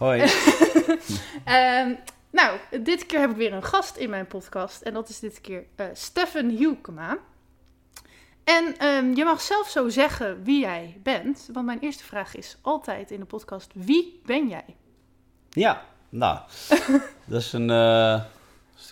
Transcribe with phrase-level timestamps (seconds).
[0.00, 0.20] Hoi.
[1.44, 1.94] Ehm,
[2.30, 4.82] nou, dit keer heb ik weer een gast in mijn podcast.
[4.82, 7.18] En dat is dit keer eh Stefan Hielkema.
[8.44, 11.48] En ehm, je mag zelf zo zeggen wie jij bent.
[11.52, 14.64] Want mijn eerste vraag is altijd in de podcast: wie ben jij?
[15.50, 16.38] Ja, nou,
[17.26, 18.20] dat is een eh,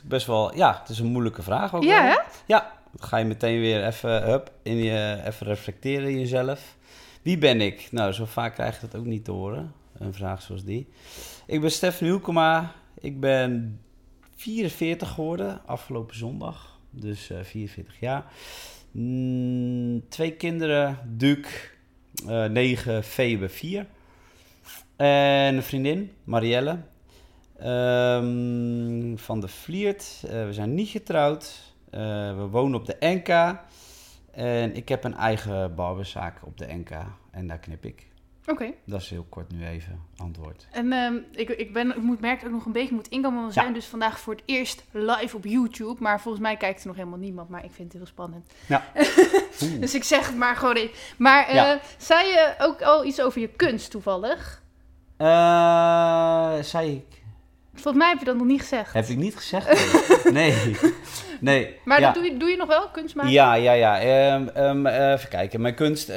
[0.04, 1.82] best wel, ja, het is een moeilijke vraag ook.
[1.82, 2.16] Ja, hè?
[2.46, 6.76] Ja, dan ga je meteen weer even, hup, in je, even reflecteren in jezelf.
[7.22, 7.88] Wie ben ik?
[7.90, 10.88] Nou, zo vaak krijg je dat ook niet te horen, een vraag zoals die.
[11.46, 13.80] Ik ben Stefan Hielkema, ik ben
[14.36, 18.24] 44 geworden, afgelopen zondag, dus eh 44 jaar.
[18.90, 21.48] Mm, twee kinderen, Duke,
[22.26, 23.86] eh 9, Febe 4.
[24.96, 26.78] En een vriendin, Marielle.
[27.58, 30.22] Ehm, van de Vliert.
[30.26, 31.74] Eh, we zijn niet getrouwd.
[31.90, 32.00] Eh,
[32.36, 33.58] we wonen op de NK.
[34.30, 36.90] En ik heb een eigen barberzaak op de NK.
[37.30, 38.06] En daar knip ik.
[38.48, 38.72] Oké.
[38.84, 40.66] Dat is heel kort nu even antwoord.
[40.70, 43.40] En ehm, ik, ik, ben, ik moet merken dat ik nog een beetje moet inkomen.
[43.40, 43.62] Want we Ja.
[43.62, 45.96] zijn dus vandaag voor het eerst live op YouTube.
[46.02, 47.48] Maar volgens mij kijkt er nog helemaal niemand.
[47.48, 48.52] Maar ik vind het heel spannend.
[48.66, 48.84] Ja.
[49.80, 50.90] dus ik zeg het maar gewoon in.
[51.18, 51.80] Maar eh, Ja.
[51.98, 54.62] zei je ook al iets over je kunst toevallig?
[55.16, 57.17] Eh, zei ik.
[57.80, 58.92] Volgens mij heb je dat nog niet gezegd.
[58.92, 59.66] Heb ik niet gezegd?
[60.32, 60.76] Nee.
[61.40, 61.76] nee.
[61.84, 62.04] Maar ja.
[62.06, 63.32] dat doe, je, doe je nog wel, kunst maken?
[63.32, 64.00] Ja, ja, ja.
[64.00, 65.60] Ehm, ehm, eh, even kijken.
[65.60, 66.16] Mijn kunst eh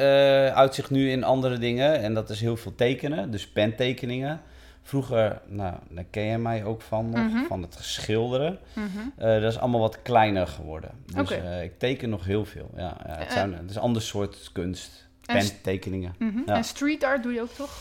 [0.56, 2.02] uit zich nu in andere dingen.
[2.02, 3.32] En dat is heel veel tekenen.
[3.32, 4.42] Dus pentekeningen.
[4.84, 7.24] Vroeger, nou, daar ken je mij ook van nog.
[7.32, 7.44] Mhm.
[7.48, 8.60] Van het schilderen.
[8.74, 8.88] Mhm.
[9.18, 10.92] Eh, dat is allemaal wat kleiner geworden.
[11.06, 11.32] Dus
[11.64, 12.70] ik teken nog heel veel.
[12.76, 15.08] Ja, ja, het, zijn, het is een ander soort kunst.
[15.26, 16.16] En st- Pentekeningen.
[16.20, 16.40] Mhm.
[16.46, 16.56] Ja.
[16.56, 17.78] En street art doe je ook toch?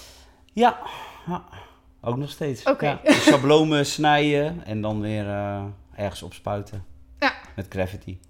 [0.52, 0.78] Ja,
[1.26, 1.44] ja,
[2.00, 2.64] ook nog steeds.
[2.64, 2.86] Oké.
[2.86, 6.84] Ja, dus schablonen snijden en dan weer eh, ergens opspuiten.
[7.18, 7.32] Ja.
[7.56, 8.20] Met graffiti.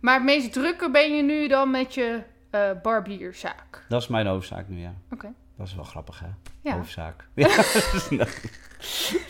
[0.00, 3.84] Maar het meest drukke ben je nu dan met je eh barbierzaak.
[3.88, 4.94] Dat is mijn hoofdzaak nu, ja.
[5.12, 5.32] Oké.
[5.56, 6.26] Dat is wel grappig, hè?
[6.62, 7.28] Ja, Hoofdzaak.
[7.34, 7.48] Ja.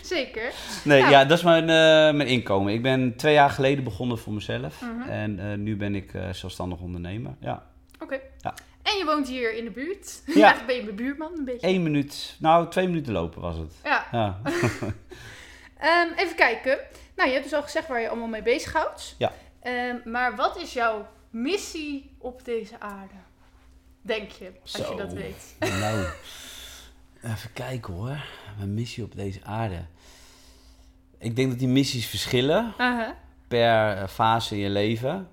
[0.03, 0.53] zeker.
[0.85, 1.09] nee, Ja.
[1.11, 1.25] ja.
[1.25, 2.73] dat is mijn, eh, mijn inkomen.
[2.73, 4.83] Ik ben twee jaar geleden begonnen voor mezelf.
[4.83, 5.09] Mhm.
[5.09, 7.35] En nu ben ik zelfstandig ondernemer.
[7.41, 7.63] Ja.
[7.99, 8.21] Oké.
[8.39, 8.55] Ja.
[8.91, 10.23] En je woont hier in de buurt.
[10.27, 10.65] Ja.
[10.67, 11.67] Ben je mijn buurman een beetje.
[11.67, 13.75] Eén minuut, nou twee minuten lopen was het.
[13.85, 14.07] Ja.
[14.13, 14.41] Ja.
[15.79, 16.79] Ehm, even kijken.
[17.17, 19.15] Nou, je hebt dus al gezegd waar je allemaal mee bezighoudt.
[19.19, 19.33] Ja.
[19.61, 23.15] Ehm, maar wat is jouw missie op deze aarde?
[24.03, 24.91] Denk je, als Zo.
[24.91, 25.57] je dat weet.
[25.59, 26.07] nou,
[27.35, 28.25] even kijken hoor.
[28.57, 29.85] Mijn missie op deze aarde.
[31.19, 32.75] Ik denk dat die missies verschillen.
[32.79, 33.17] Aha.
[33.49, 35.29] per eh, fase in je leven.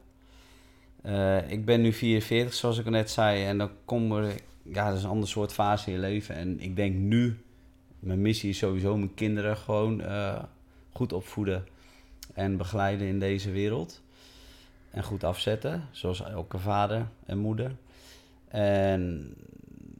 [1.08, 3.46] Eh, ik ben nu 44, zoals ik al net zei.
[3.46, 4.36] En dan kom er...
[4.64, 6.36] Ja, dat is een ander soort fase in je leven.
[6.36, 7.38] En ik denk nu...
[8.00, 10.44] Mijn missie is sowieso mijn kinderen gewoon eh,
[10.92, 11.68] goed opvoeden.
[12.34, 14.02] En begeleiden in deze wereld.
[14.92, 15.84] En goed afzetten.
[15.92, 17.76] Zoals elke vader en moeder.
[18.48, 19.34] En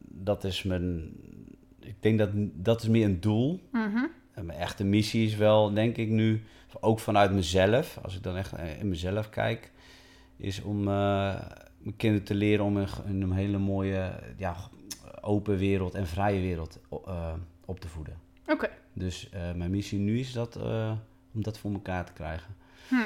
[0.08, 1.10] dat is mijn...
[1.80, 3.60] Ik denk dat dat is meer een doel.
[3.72, 4.04] Mhm.
[4.32, 6.42] En mijn echte missie is wel, denk ik nu,
[6.80, 9.70] ook vanuit mezelf, als ik dan echt in mezelf kijk,
[10.38, 11.40] is om eh,
[11.78, 14.56] mijn kinderen te leren om een, een hele mooie, ja,
[15.20, 17.32] open wereld en vrije wereld eh,
[17.64, 18.16] op te voeden.
[18.46, 18.68] Oké.
[18.92, 20.56] Dus eh, mijn missie nu is dat,
[21.34, 22.54] om dat voor elkaar te krijgen.
[22.88, 23.04] Hmm.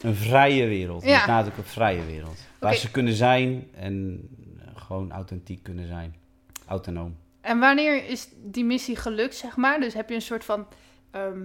[0.00, 1.18] Een vrije wereld, Ja.
[1.18, 2.46] met nadruk op vrije wereld.
[2.58, 4.28] Waar ze kunnen zijn en
[4.74, 6.14] gewoon authentiek kunnen zijn.
[6.66, 7.16] Autonoom.
[7.40, 9.80] En wanneer is die missie gelukt, zeg maar?
[9.80, 10.66] Dus heb je een soort van
[11.10, 11.44] ehm,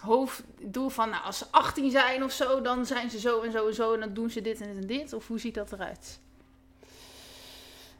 [0.00, 3.68] hoofddoel van, nou, als ze 18 zijn of zo, dan zijn ze zo en zo
[3.68, 5.12] en zo en dan doen ze dit en dit en dit?
[5.12, 6.20] Of hoe ziet dat eruit?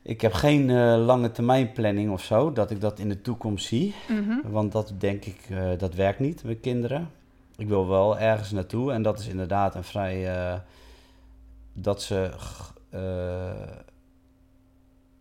[0.03, 3.67] Ik heb geen eh, lange termijn planning of zo, dat ik dat in de toekomst
[3.67, 3.95] zie.
[4.09, 4.51] Mhm.
[4.51, 7.11] Want dat denk ik, eh, dat werkt niet met kinderen.
[7.57, 10.29] Ik wil wel ergens naartoe en dat is inderdaad een vrij.
[10.37, 10.59] eh,
[11.73, 12.31] dat ze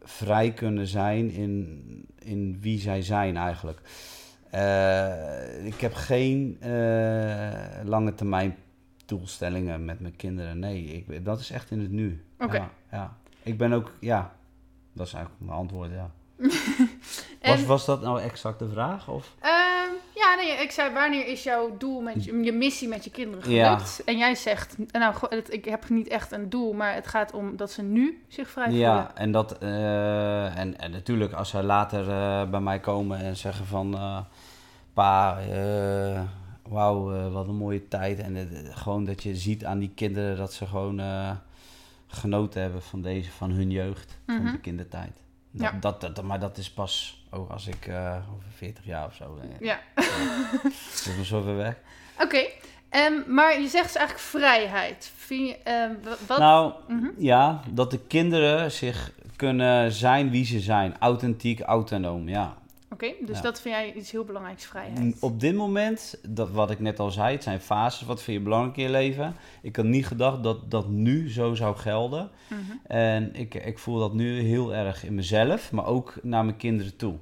[0.01, 3.81] vrij kunnen zijn in, in wie zij zijn eigenlijk.
[4.49, 6.69] Eh, ik heb geen eh,
[7.83, 8.55] lange termijn
[9.05, 10.59] doelstellingen met mijn kinderen.
[10.59, 12.23] Nee, ik, dat is echt in het nu.
[12.39, 12.55] Oké.
[12.57, 13.13] Ja, ja.
[13.43, 14.31] Ik ben ook, ja,
[14.93, 16.09] dat is eigenlijk mijn antwoord, ja.
[17.39, 19.07] En, Was, was dat nou exact de vraag?
[19.07, 19.35] Of?
[19.39, 19.49] ehm,
[20.15, 23.51] ja, nee, ik zei, wanneer is jouw doel met je, je missie met je kinderen
[23.51, 23.73] Ja.
[23.73, 24.03] gelukt?
[24.05, 27.55] En jij zegt, nou, het- ik heb niet echt een doel, maar het gaat om
[27.57, 28.81] dat ze nu zich vrij voelen.
[28.83, 32.05] Ja, en, dat, eh, en, en natuurlijk als zij later
[32.49, 33.95] bij mij komen en zeggen van...
[34.89, 36.21] eh, pa, eh,
[36.67, 38.19] wauw, eh, wat een mooie tijd.
[38.19, 41.31] En het- gewoon dat je ziet aan die kinderen dat ze gewoon eh,
[42.07, 44.41] genoten hebben van deze, van hun jeugd, Mhm.
[44.43, 45.21] van de kindertijd.
[45.51, 45.77] Dat, Ja.
[45.79, 49.39] dat, dat, maar dat is pas ook als ik eh, over 40 jaar of zo.
[49.41, 49.79] eh, Ja.
[50.79, 51.75] is nog zo ver weg.
[52.21, 52.45] Oké,
[52.89, 55.11] ehm, maar je zegt dus eigenlijk vrijheid.
[55.15, 56.37] Vind je, ehm, wa- wat?
[56.39, 57.07] Nou, Mhm.
[57.17, 60.95] ja, dat de kinderen zich kunnen zijn wie ze zijn.
[60.99, 62.57] Authentiek, autonoom, ja.
[63.03, 63.41] Oké, dus Ja.
[63.43, 65.19] dat vind jij iets heel belangrijks, vrijheid.
[65.19, 68.07] Op dit moment, dat wat ik net al zei, het zijn fases.
[68.07, 69.35] Wat vind je belangrijk in je leven?
[69.61, 72.29] Ik had niet gedacht dat dat nu zo zou gelden.
[72.47, 72.61] Mhm.
[72.87, 76.95] En ik, ik voel dat nu heel erg in mezelf, maar ook naar mijn kinderen
[76.95, 77.15] toe.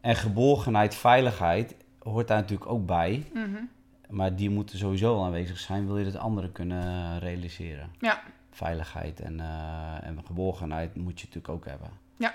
[0.00, 3.24] En geborgenheid, veiligheid hoort daar natuurlijk ook bij.
[3.34, 3.62] Mhm.
[4.08, 7.90] Maar die moeten sowieso aanwezig zijn, wil je het andere kunnen realiseren.
[7.98, 8.22] Ja.
[8.50, 11.90] Veiligheid en, eh, en geborgenheid moet je natuurlijk ook hebben.
[12.16, 12.34] Ja.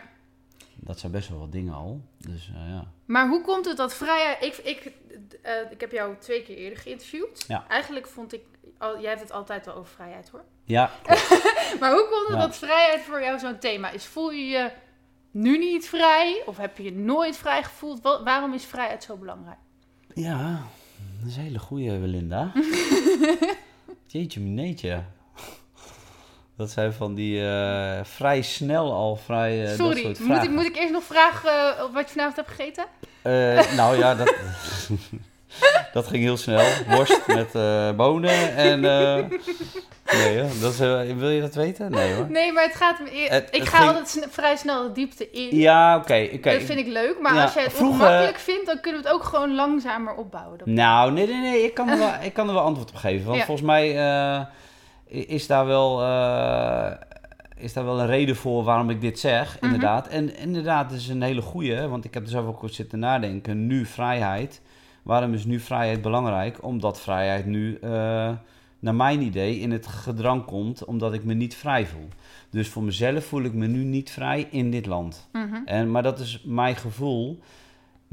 [0.86, 2.02] Dat zijn best wel wat dingen al.
[2.18, 2.88] Dus eh, ja.
[3.06, 4.44] Maar hoe komt het dat vrijheid...
[4.44, 4.92] Ik, ik,
[5.42, 7.46] eh, ik heb jou twee keer eerder geïnterviewd.
[7.48, 7.66] Ja.
[7.68, 8.42] Eigenlijk vond ik...
[8.78, 10.44] Al, jij hebt het altijd wel over vrijheid, hoor.
[10.66, 10.92] Ja,
[11.80, 12.42] Maar hoe komt het Ja.
[12.46, 14.06] dat vrijheid voor jou zo'n thema is?
[14.06, 14.72] Voel je je
[15.32, 16.44] nu niet vrij?
[16.46, 18.02] Of heb je je nooit vrij gevoeld?
[18.02, 19.58] Wa- waarom is vrijheid zo belangrijk?
[20.14, 20.62] ja,
[21.20, 22.52] dat is een hele goeie, Belinda.
[24.08, 25.04] Jeetje, mineetje.
[26.58, 29.66] Dat zijn van die eh, vrij snel al vrij.
[29.66, 32.50] dat Sorry, soort moet ik, moet ik eerst nog vragen eh, wat je vanavond hebt
[32.50, 32.86] gegeten?
[33.76, 34.34] Nou ja, dat,
[35.94, 36.64] dat ging heel snel.
[36.88, 37.52] Worst met
[37.98, 38.80] bonen en.
[38.80, 40.50] nee, hoor.
[40.62, 40.78] dat is,
[41.14, 41.92] wil je dat weten?
[41.92, 42.30] Nee hoor.
[42.30, 44.92] Nee, maar het gaat me eer- Het- Ik het ga ging- altijd vrij snel de
[44.92, 45.58] diepte in.
[45.58, 46.30] Ja, oké.
[46.34, 46.52] oké.
[46.52, 47.16] Dat vind ik leuk.
[47.22, 50.60] Maar Ja, als jij het ongemakkelijk vindt, dan kunnen we het ook gewoon langzamer opbouwen.
[50.66, 51.64] Nou, nee, nee, nee.
[51.64, 53.26] Ik kan er wel, ik kan er wel antwoord op geven.
[53.26, 53.46] Want Ja.
[53.46, 53.98] volgens mij
[55.14, 56.92] is, daar wel, eh,
[57.58, 59.66] is daar wel een reden voor waarom ik dit zeg, Mhm.
[59.66, 60.08] inderdaad.
[60.08, 63.00] En inderdaad, het is een hele goeie, want ik heb er zelf ook kort zitten
[63.00, 63.68] nadenken.
[63.68, 64.62] Nu vrijheid.
[65.04, 66.64] Waarom is nu vrijheid belangrijk?
[66.64, 67.90] Omdat vrijheid nu, eh,
[68.80, 72.08] naar mijn idee, in het gedrang komt omdat ik me niet vrij voel.
[72.50, 75.28] Dus voor mezelf voel ik me nu niet vrij in dit land.
[75.32, 75.56] Mhm.
[75.66, 77.40] En, maar dat is mijn gevoel.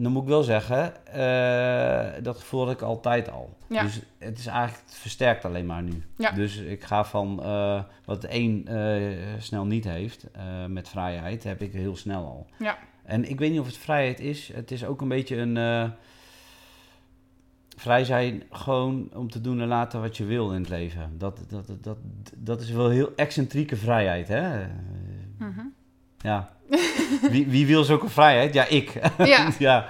[0.02, 3.56] Dan moet ik wel zeggen, eh, dat gevoel had ik altijd al.
[3.68, 3.82] Ja.
[3.82, 6.04] Dus het is eigenlijk het versterkt alleen maar nu.
[6.16, 6.30] Ja.
[6.30, 10.26] Dus ik ga van eh, wat een eh, snel niet heeft
[10.68, 12.46] met vrijheid, heb ik heel snel al.
[12.58, 12.78] Ja.
[13.04, 14.52] En ik weet niet of het vrijheid is.
[14.52, 15.92] Het is ook een beetje een
[17.76, 21.14] vrij zijn gewoon om te doen en laten wat je wil in het leven.
[21.18, 21.98] Dat, dat, dat, dat,
[22.36, 24.66] dat is wel heel excentrieke vrijheid, hè?
[25.38, 25.60] Mhm.
[26.18, 26.52] Ja.
[27.30, 28.54] Wie, wie wil zulke vrijheid?
[28.54, 28.92] Ja, ik.
[29.18, 29.48] Ja.
[29.58, 29.86] ja.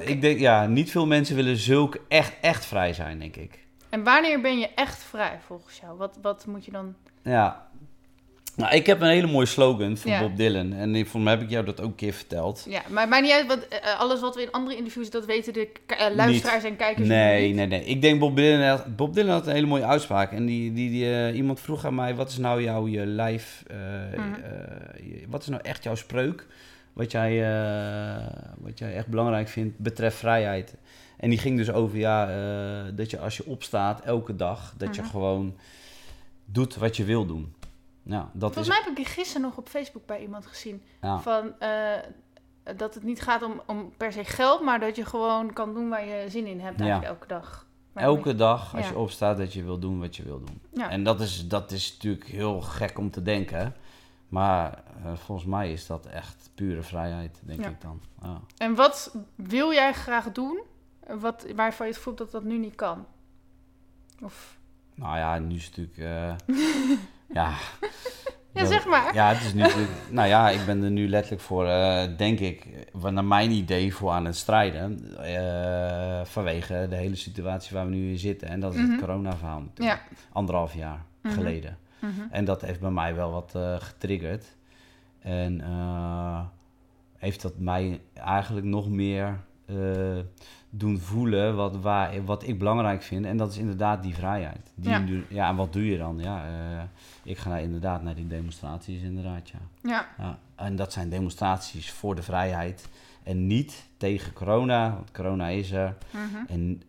[0.00, 3.66] Ik denk, ja, niet veel mensen willen zulk echt, echt vrij zijn, denk ik.
[3.88, 5.96] En wanneer ben je echt vrij volgens jou?
[5.96, 6.94] Wat, wat moet je dan...
[7.22, 7.66] Ja.
[8.56, 10.20] Nou, ik heb een hele mooie slogan van Ja.
[10.20, 10.72] Bob Dylan.
[10.72, 12.66] En volgens mij heb ik jou dat ook een keer verteld.
[12.68, 15.52] Ja, maar maakt niet uit, want eh, alles wat we in andere interviews, dat weten
[15.52, 17.56] de eh, luisteraars en kijkers Nee, niet.
[17.56, 17.84] nee, nee.
[17.84, 20.32] Ik denk Bob Dylan, had- Bob Dylan had een hele mooie uitspraak.
[20.32, 23.62] En die, die, die, eh, iemand vroeg aan mij, wat is nou jouw je lijf,
[23.66, 23.76] eh,
[24.18, 24.32] Mhm.
[24.42, 26.46] eh, wat is nou echt jouw spreuk?
[26.92, 28.26] Wat jij, eh,
[28.58, 30.74] wat jij echt belangrijk vindt betreft vrijheid.
[31.16, 34.94] En die ging dus over, ja, eh, dat je als je opstaat elke dag, dat
[34.94, 35.10] je Mhm.
[35.10, 35.56] gewoon
[36.44, 37.54] doet wat je wil doen.
[38.04, 38.68] Dat Volgens is...
[38.68, 40.82] mij heb ik gisteren nog op Facebook bij iemand gezien.
[41.00, 41.18] Ja.
[41.20, 41.98] Van, eh,
[42.76, 45.88] dat het niet gaat om, om per se geld, maar dat je gewoon kan doen
[45.88, 46.84] waar je zin in hebt Ja.
[46.84, 47.66] eigenlijk elke dag.
[47.92, 48.90] Maar Elke dag als Ja.
[48.90, 50.82] je opstaat dat je wil doen wat je wil doen.
[50.82, 53.74] En dat is, dat is natuurlijk heel gek om te denken.
[54.28, 58.00] Maar eh, volgens mij is dat echt pure vrijheid, denk ik dan.
[58.22, 58.40] Ja.
[58.56, 60.60] En wat wil jij graag doen,
[61.06, 63.06] wat, waarvan je het voelt dat dat nu niet kan?
[64.22, 64.58] Of,
[64.94, 65.98] Nou ja, nu is het natuurlijk...
[66.48, 66.56] eh,
[67.32, 67.52] ja,
[68.54, 69.14] ja, zeg maar.
[69.14, 69.64] Ja, het is nu.
[70.10, 72.66] Nou ja, ik ben er nu letterlijk voor, eh, denk ik,
[73.10, 75.16] naar mijn idee voor aan het strijden.
[75.24, 78.48] eh, vanwege de hele situatie waar we nu in zitten.
[78.48, 78.90] En dat is Mhm.
[78.90, 80.02] het corona-verhaal natuurlijk.
[80.10, 80.16] Ja.
[80.32, 81.34] Anderhalf jaar Mhm.
[81.34, 81.78] geleden.
[81.98, 82.20] Mhm.
[82.30, 84.56] En dat heeft bij mij wel wat eh, getriggerd.
[85.20, 85.62] En
[87.16, 89.40] heeft dat mij eigenlijk nog meer
[90.74, 93.24] doen voelen wat, waar, wat ik belangrijk vind.
[93.24, 94.72] En dat is inderdaad die vrijheid.
[94.74, 94.98] Die, Ja.
[94.98, 95.20] ja.
[95.28, 96.18] ja, en wat doe je dan?
[96.18, 96.82] Ja, eh,
[97.22, 99.58] ik ga inderdaad naar die demonstraties, inderdaad, ja.
[99.82, 100.38] Ja, ja.
[100.54, 102.88] En dat zijn demonstraties voor de vrijheid.
[103.22, 105.96] En niet tegen corona, want corona is er.
[106.10, 106.44] mhm.
[106.48, 106.82] En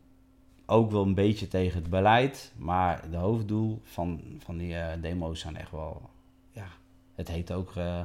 [0.65, 2.51] ook wel een beetje tegen het beleid.
[2.57, 6.09] Maar de hoofddoel van, van die eh, demo's zijn echt wel...
[6.51, 6.67] Ja,
[7.15, 7.99] het heet ook eh,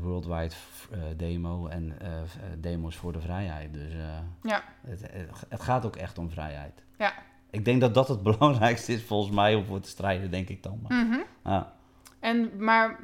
[0.00, 0.54] Worldwide
[0.90, 2.26] eh, Demo en eh, eh,
[2.58, 3.72] Demos voor de Vrijheid.
[3.72, 6.82] Dus eh, ja, het, het, het gaat ook echt om vrijheid.
[6.98, 7.12] ja.
[7.50, 10.62] Ik denk dat dat het belangrijkste is volgens mij om voor te strijden, denk ik
[10.62, 10.80] dan.
[10.82, 11.18] Maar, Mhm.
[11.44, 11.72] ja.
[12.20, 12.98] En, maar,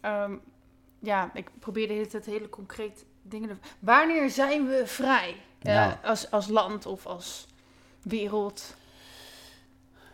[0.00, 0.34] ehm,
[0.98, 3.60] ja, ik probeer de hele concreet dingen.
[3.78, 5.34] Wanneer zijn we vrij?
[5.62, 6.00] Eh, Ja.
[6.04, 7.46] als, als land of als
[8.02, 8.76] wereld.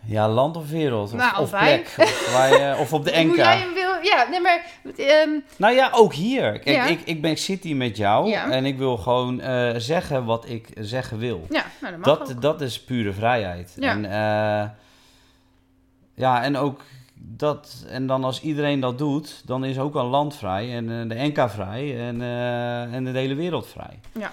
[0.07, 1.13] Ja, land of wereld?
[1.13, 1.81] Of, Nou, of allebei.
[1.83, 2.07] plek?
[2.09, 3.85] Of, waar je- of op de Hoe jij hem wil.
[4.03, 4.65] Ja, nee, maar...
[4.97, 6.59] ehm, Nou ja, ook hier.
[6.59, 6.85] Kijk, Ja.
[6.87, 8.51] ik, ik ben ik zit hier met jou Ja.
[8.51, 11.47] en ik wil gewoon eh, zeggen wat ik zeggen wil.
[11.51, 12.27] ja, nou, dat mag ook.
[12.29, 13.77] Dat, dat is pure vrijheid.
[13.81, 13.91] Ja.
[13.91, 14.69] En, eh,
[16.15, 16.81] ja, en ook
[17.15, 21.09] dat, en dan als iedereen dat doet, dan is ook een land vrij en eh,
[21.09, 22.23] de NK vrij en,
[22.93, 23.99] en de hele wereld vrij.
[24.13, 24.31] Ja.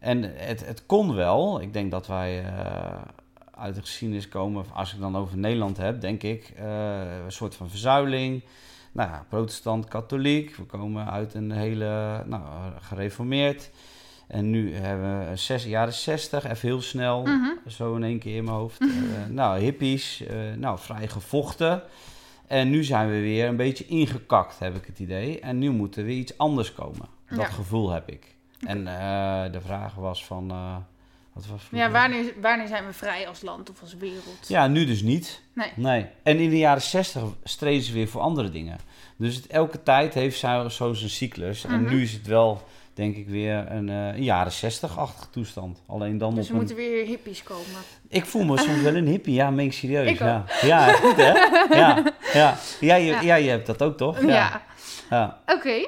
[0.00, 1.60] En het, het kon wel.
[1.60, 2.44] Ik denk dat wij
[3.58, 7.54] uit de geschiedenis komen, als ik dan over Nederland heb, denk ik, eh, een soort
[7.54, 8.42] van verzuiling.
[8.92, 10.56] Nou ja, protestant, katholiek.
[10.56, 12.42] We komen uit een hele, nou,
[12.80, 13.70] gereformeerd.
[14.26, 17.46] En nu hebben we zes, jaren 60, even heel snel, Mhm.
[17.66, 18.80] zo in één keer in mijn hoofd.
[18.80, 18.88] Eh,
[19.28, 21.82] nou, hippies, eh, nou, vrij gevochten.
[22.46, 25.40] En nu zijn we weer een beetje ingekakt, heb ik het idee.
[25.40, 27.06] En nu moet er weer iets anders komen.
[27.28, 27.44] Dat Ja.
[27.44, 28.34] gevoel heb ik.
[28.66, 28.84] En
[29.52, 30.52] de vraag was van...
[31.38, 34.48] wat was Ja, wanneer, wanneer zijn we vrij als land of als wereld?
[34.48, 35.42] Ja, nu dus niet.
[35.54, 35.72] Nee.
[35.76, 36.06] nee.
[36.22, 38.78] En in de jaren 60 streden ze weer voor andere dingen.
[39.16, 41.64] Dus het, elke tijd heeft zo, zo zijn cyclus.
[41.64, 41.94] En Mhm.
[41.94, 42.62] nu is het wel,
[42.94, 45.82] denk ik, weer een, eh, een jaren 60-achtige toestand.
[45.86, 46.56] Alleen dan Dus op een...
[46.56, 47.64] moeten weer hippies komen.
[48.08, 50.08] Ik voel me soms wel een hippie, ja, meen ik serieus.
[50.10, 50.44] Ik ja.
[50.62, 51.32] ja, goed hè?
[51.76, 52.56] Ja, ja.
[52.80, 53.22] Jij, Ja.
[53.22, 54.20] jij hebt dat ook toch?
[54.26, 54.62] Ja.
[55.10, 55.40] ja.
[55.46, 55.86] Oké.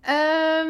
[0.00, 0.66] Ehm,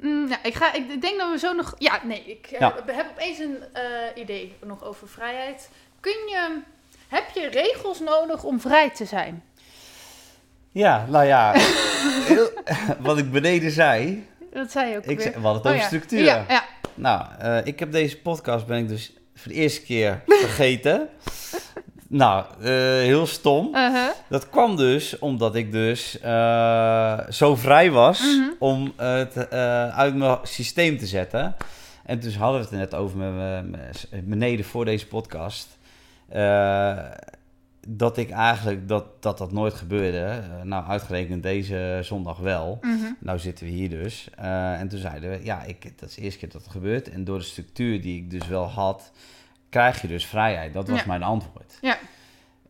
[0.00, 1.74] mm, ik, ga, ik denk dat we zo nog...
[1.78, 2.74] Ja, nee, ik eh, Ja.
[2.86, 3.82] heb opeens een eh,
[4.14, 5.70] idee nog over vrijheid.
[6.00, 6.58] Kun je...
[7.08, 9.44] Heb je regels nodig om vrij te zijn?
[10.72, 11.52] Ja, nou ja,
[12.28, 12.50] heel-
[12.98, 15.20] wat ik beneden zei, Dat zei je ook ik weer.
[15.20, 15.86] zei, we hadden het Oh, over ja.
[15.86, 16.24] structuur.
[16.24, 16.64] Ja, ja.
[16.94, 21.08] Nou, eh, ik heb deze podcast, ben ik dus voor de eerste keer vergeten.
[22.08, 22.68] Nou, eh,
[23.04, 23.66] heel stom.
[23.74, 24.08] Uh-huh.
[24.28, 28.50] Dat kwam dus omdat ik dus eh, zo vrij was Mhm.
[28.58, 31.56] om het eh, uit mijn systeem te zetten.
[32.04, 35.68] En toen hadden we het er net over met, me- met beneden voor deze podcast.
[37.90, 40.40] dat ik eigenlijk dat, dat dat nooit gebeurde.
[40.62, 42.78] Nou, uitgerekend deze zondag wel.
[42.80, 42.96] Mhm.
[43.20, 44.28] Nou zitten we hier dus.
[44.36, 47.10] En toen zeiden we, ja, ik, dat is de eerste keer dat het gebeurt.
[47.10, 49.10] En door de structuur die ik dus wel had,
[49.68, 50.72] krijg je dus vrijheid.
[50.72, 51.06] Dat was Ja.
[51.06, 51.78] mijn antwoord.
[51.80, 51.98] Ja.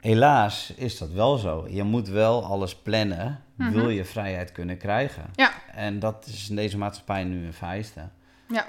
[0.00, 1.66] Helaas is dat wel zo.
[1.70, 3.70] Je moet wel alles plannen, Mhm.
[3.72, 5.22] wil je vrijheid kunnen krijgen.
[5.34, 5.50] Ja.
[5.74, 8.00] En dat is in deze maatschappij nu een vereiste.
[8.48, 8.66] Ja.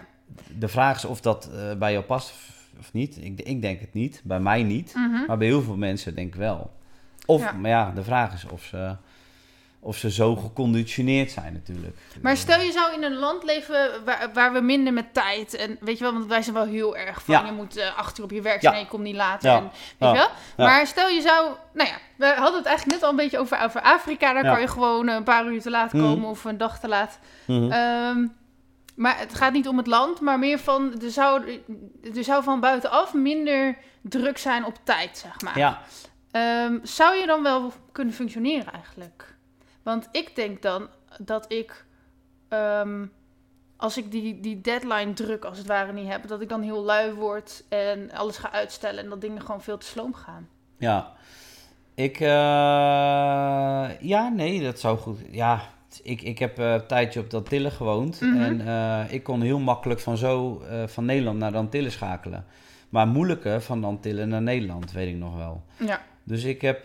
[0.58, 2.34] De vraag is of dat eh, bij jou past
[2.80, 3.18] of- niet.
[3.24, 4.94] Ik, ik denk het niet, bij mij niet.
[4.96, 5.26] Mhm.
[5.28, 6.72] Maar bij heel veel mensen denk ik wel.
[7.26, 7.52] Of, Ja.
[7.52, 8.96] maar ja, de vraag is of ze,
[9.82, 11.96] of ze zo geconditioneerd zijn natuurlijk.
[12.22, 15.78] Maar stel je zou in een land leven waar, waar we minder met tijd en
[15.80, 17.46] weet je wel, want wij zijn wel heel erg van Ja.
[17.46, 18.70] je moet eh, acht uur op je werk Ja.
[18.70, 19.50] zijn en je komt niet later.
[19.50, 19.58] Ja.
[19.58, 20.08] En, weet Ja.
[20.12, 20.28] je wel?
[20.58, 20.66] Ja.
[20.66, 23.60] Maar stel je zou, nou ja, we hadden het eigenlijk net al een beetje over,
[23.62, 24.34] over Afrika.
[24.34, 24.52] Daar Ja.
[24.52, 26.04] kan je gewoon een paar uur te laat Mhm.
[26.04, 27.20] komen of een dag te laat.
[27.48, 27.72] Mhm.
[27.72, 28.28] Ehm,
[28.96, 31.62] maar het gaat niet om het land, maar meer van, er zou,
[32.16, 35.58] er zou van buitenaf minder druk zijn op tijd, zeg maar.
[35.58, 35.82] ja,
[36.32, 39.38] Ehm, zou je dan wel kunnen functioneren eigenlijk?
[39.84, 40.88] Want ik denk dan
[41.20, 41.86] dat ik,
[42.48, 43.06] ehm,
[43.78, 46.84] als ik die, die deadline druk als het ware niet heb, dat ik dan heel
[46.84, 50.48] lui word en alles ga uitstellen en dat dingen gewoon veel te sloom gaan.
[50.78, 51.18] ja.
[52.00, 52.28] Ik, eh,
[54.02, 55.20] ja, nee, dat zou goed.
[55.32, 55.62] Ja,
[56.04, 58.22] ik, ik heb een tijdje op de Antillen gewoond.
[58.22, 58.42] Mhm.
[58.42, 62.46] En eh, ik kon heel makkelijk van zo eh, van Nederland naar de Antillen schakelen.
[62.90, 65.64] Maar moeilijker van de Antillen naar Nederland, weet ik nog wel.
[65.78, 66.84] Ja, Dus ik heb.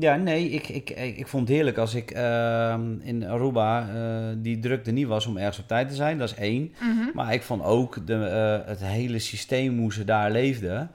[0.00, 4.36] Ja, nee, ik, ik, ik, ik vond het heerlijk als ik eh, in Aruba eh,
[4.36, 6.18] die druk er niet was om ergens op tijd te zijn.
[6.18, 6.74] Dat is één.
[6.80, 7.10] Mhm.
[7.14, 10.90] Maar ik vond ook de, eh, het hele systeem hoe ze daar leefden.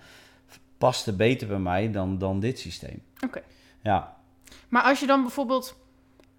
[0.77, 3.01] paste beter bij mij dan, dan dit systeem.
[3.25, 3.41] Oké.
[3.81, 4.15] Ja,
[4.69, 5.75] maar als je dan bijvoorbeeld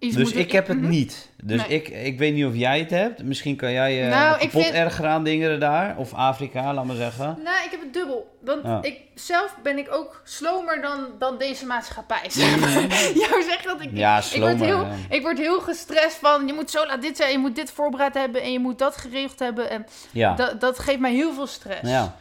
[0.05, 0.89] iets dus ik heb het Mhm.
[0.89, 1.29] niet.
[1.43, 1.81] Dus Nee.
[1.81, 3.23] ik, ik weet niet of jij het hebt.
[3.23, 5.97] Misschien kan jij je Nou, ik kapot vind- erger aan dingen daar.
[5.97, 7.25] Of Afrika, laat maar zeggen.
[7.43, 8.37] Nou, ik heb het dubbel.
[8.41, 8.79] Want Ja.
[8.81, 12.29] ik, zelf ben ik ook slomer dan, dan deze maatschappij.
[12.35, 12.79] Mhm.
[13.19, 13.89] Jou zegt dat ik...
[13.93, 14.91] Ja, ik, slomer, word heel, ja.
[15.09, 16.47] ik word heel gestrest van...
[16.47, 18.41] Je moet zo laat dit zijn, je moet dit voorbereid hebben...
[18.41, 19.69] en je moet dat geregeld hebben.
[19.69, 20.33] En Ja.
[20.35, 21.89] dat, dat geeft mij heel veel stress.
[21.89, 22.15] ja.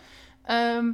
[0.45, 0.85] Ehm,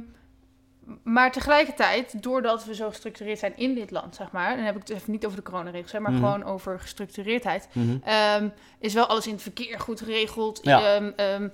[1.03, 4.49] maar tegelijkertijd, doordat we zo gestructureerd zijn in dit land, zeg maar...
[4.49, 6.21] en dan heb ik het even niet over de coronaregels, hè, maar Mhm.
[6.21, 7.67] gewoon over gestructureerdheid...
[7.73, 7.97] Mhm.
[8.03, 8.47] Ehm,
[8.79, 10.59] is wel alles in het verkeer goed geregeld.
[10.63, 10.95] Ja.
[10.95, 11.47] Ehm, ehm,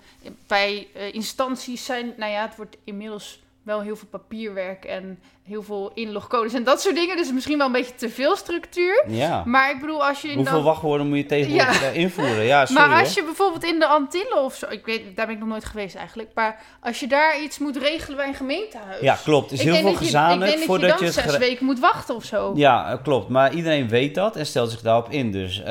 [0.48, 5.64] bij eh, instanties zijn, nou ja, het wordt inmiddels wel heel veel papierwerk en heel
[5.64, 7.18] veel inlogcodes en dat soort dingen.
[7.18, 9.04] Dus misschien wel een beetje te veel structuur.
[9.08, 9.44] Ja.
[9.46, 10.34] Maar ik bedoel, als je...
[10.34, 11.88] Hoeveel dan- wachtwoorden moet je tegenwoordig Ja.
[11.90, 12.44] invoeren?
[12.44, 15.36] Ja, sorry maar als je bijvoorbeeld in de Antillen of zo, ik weet, daar ben
[15.36, 19.02] ik nog nooit geweest eigenlijk, maar als je daar iets moet regelen bij een gemeentehuis.
[19.02, 19.52] Ja, klopt.
[19.52, 21.46] Is heel veel dat je- gezamenlijk Ik denk voordat dat je je dan zes gere-
[21.46, 22.52] weken moet wachten of zo.
[22.56, 23.30] Ja, klopt.
[23.30, 25.32] Maar iedereen weet dat en stelt zich daarop in.
[25.32, 25.66] Dus eh,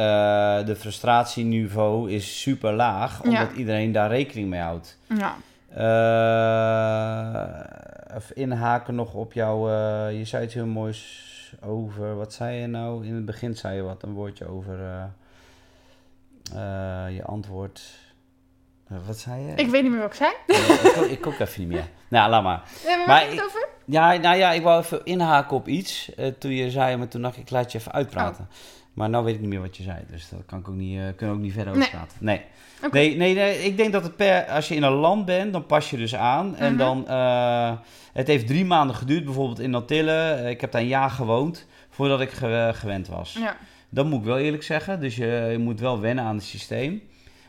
[0.67, 4.99] de frustratieniveau is super laag, omdat iedereen daar rekening mee houdt.
[5.19, 5.37] Ja.
[5.77, 9.69] Eh, even inhaken nog op jouw...
[9.69, 11.25] eh, je zei iets heel moois
[11.65, 12.17] over...
[12.17, 13.07] Wat zei je nou?
[13.07, 14.79] In het begin zei je wat, een woordje over
[16.55, 17.83] eh, je antwoord.
[19.07, 19.55] Wat zei je?
[19.55, 20.33] Ik weet niet meer wat ik zei.
[21.11, 21.85] Ik, ook- even niet meer.
[22.09, 22.63] Nou, laat maar.
[22.85, 23.69] Nee, maar Maar ik- het over?
[23.85, 26.11] Ja, nou ja, ik wou even inhaken op iets.
[26.39, 28.49] toen je zei, maar toen dacht ik, ik laat je even uitpraten.
[28.93, 29.99] Maar nou weet ik niet meer wat je zei.
[30.11, 31.91] Dus dat kan ik ook niet, eh, kunnen we ook niet verder over Nee.
[31.91, 32.17] praten.
[32.21, 32.45] Nee.
[32.91, 35.67] Nee, nee, nee, ik denk dat het per, als je in een land bent, dan
[35.67, 36.57] pas je dus aan.
[36.57, 36.79] En Mhm.
[36.79, 37.73] dan, eh,
[38.13, 40.39] het heeft drie maanden geduurd, bijvoorbeeld in Antillen.
[40.39, 43.33] Eh, ik heb daar een jaar gewoond, voordat ik ge- gewend was.
[43.41, 43.57] Ja.
[43.89, 45.01] Dat moet ik wel eerlijk zeggen.
[45.01, 47.03] Dus je, je moet wel wennen aan het systeem.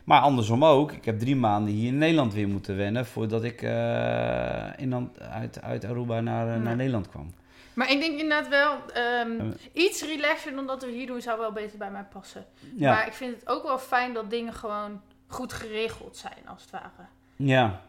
[0.03, 0.91] Maar andersom ook.
[0.91, 5.61] Ik heb drie maanden hier in Nederland weer moeten wennen voordat ik eh, in, uit,
[5.61, 6.55] uit Aruba naar, Ja.
[6.57, 7.33] naar Nederland kwam.
[7.73, 9.83] Maar ik denk inderdaad wel, ehm, Eh.
[9.83, 12.45] iets relaxer dan dat we hier doen zou wel beter bij mij passen.
[12.75, 16.61] Ja, Maar ik vind het ook wel fijn dat dingen gewoon goed geregeld zijn, als
[16.61, 17.07] het ware.
[17.35, 17.81] ja.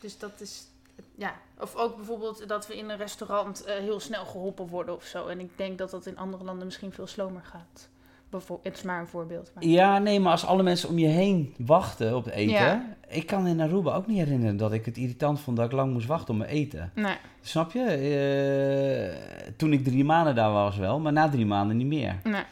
[0.00, 0.66] Dus dat is,
[1.14, 1.34] ja.
[1.58, 5.26] Of ook bijvoorbeeld dat we in een restaurant eh, heel snel geholpen worden of zo.
[5.26, 7.88] En ik denk dat dat in andere landen misschien veel slomer gaat.
[8.62, 9.50] Het is maar een voorbeeld.
[9.54, 9.64] Maar...
[9.64, 12.54] ja, nee, maar als alle mensen om je heen wachten op eten.
[12.54, 12.96] Ja.
[13.08, 15.92] Ik kan in Aruba ook niet herinneren dat ik het irritant vond dat ik lang
[15.92, 16.90] moest wachten op mijn eten.
[16.94, 17.16] Nee.
[17.40, 17.84] Snap je?
[17.84, 22.20] Eh, toen ik drie maanden daar was wel, maar na drie maanden niet meer.
[22.24, 22.42] nee.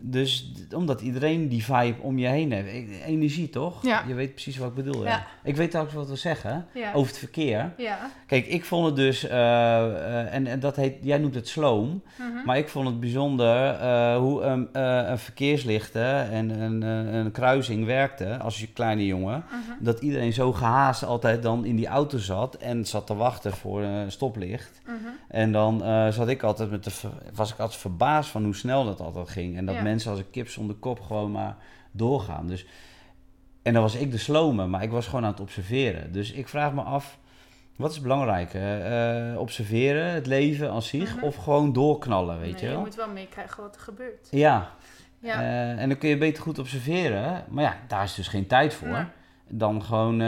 [0.00, 2.68] Dus omdat iedereen die vibe om je heen heeft.
[2.68, 3.82] E- Energie toch?
[3.86, 4.04] Ja.
[4.06, 5.02] Je weet precies wat ik bedoel.
[5.04, 5.08] hè?
[5.10, 5.26] Ja.
[5.44, 6.92] Ik weet ook wat we zeggen Ja.
[6.92, 7.72] over het verkeer.
[7.76, 7.98] Ja.
[8.26, 9.38] Kijk, ik vond het dus, eh,
[9.84, 12.44] eh, en, en dat heet, jij noemt het sloom, Mhm.
[12.46, 18.38] maar ik vond het bijzonder eh, hoe een, een verkeerslichten en een, een, kruising werkte
[18.38, 19.44] als je kleine jongen.
[19.50, 19.84] Mhm.
[19.84, 23.82] Dat iedereen zo gehaast altijd dan in die auto zat en zat te wachten voor
[23.82, 24.80] een stoplicht.
[24.86, 24.94] Mhm.
[25.28, 26.90] En dan zat ik altijd met de,
[27.34, 29.56] was ik altijd verbaasd van hoe snel dat altijd ging.
[29.56, 29.74] En dat.
[29.88, 31.56] Mensen als een kip zonder kop gewoon maar
[31.90, 32.46] doorgaan.
[32.46, 32.66] Dus,
[33.62, 36.12] en dan was ik de slome, maar ik was gewoon aan het observeren.
[36.12, 37.18] Dus ik vraag me af,
[37.76, 38.80] wat is belangrijker?
[38.80, 41.24] Eh, observeren, het leven als zich, Mhm.
[41.24, 42.80] of gewoon doorknallen, weet Nee, je je wel?
[42.80, 44.28] moet wel meekrijgen wat er gebeurt.
[44.30, 44.70] Ja,
[45.20, 45.40] Ja.
[45.40, 47.44] eh, en dan kun je beter goed observeren.
[47.48, 49.06] Maar ja, daar is dus geen tijd voor.
[49.50, 50.26] Dan gewoon eh,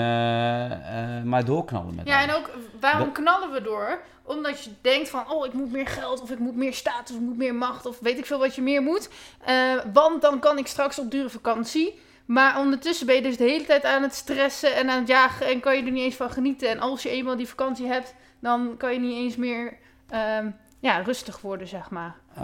[1.24, 2.28] maar doorknallen met Ja, alles.
[2.30, 3.98] en ook waarom Dat- knallen we door?
[4.36, 7.20] Omdat je denkt van, oh, ik moet meer geld, of ik moet meer status, of
[7.20, 9.10] ik moet meer macht, of weet ik veel wat je meer moet.
[9.44, 9.54] Eh,
[9.92, 11.98] want dan kan ik straks op dure vakantie.
[12.24, 15.46] Maar ondertussen ben je dus de hele tijd aan het stressen en aan het jagen
[15.46, 16.68] en kan je er niet eens van genieten.
[16.68, 19.76] En als je eenmaal die vakantie hebt, dan kan je niet eens meer
[20.08, 22.16] ehm, ja, rustig worden, zeg maar.
[22.34, 22.42] Eh,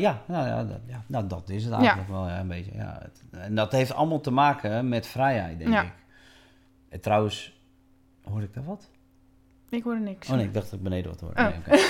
[0.00, 2.72] ja, nou, ja, dat, ja, nou, dat is het eigenlijk wel ja, een beetje.
[2.74, 2.98] Ja.
[3.02, 5.82] Het- en dat heeft allemaal te maken met vrijheid, denk Ja.
[5.82, 5.92] ik.
[6.88, 7.60] En trouwens,
[8.24, 8.90] hoorde ik daar wat?
[9.72, 10.28] Ik hoorde niks.
[10.28, 11.40] Oh nee, ik dacht dat ik beneden wat hoorde.
[11.40, 11.48] Oh.
[11.66, 11.80] Nee.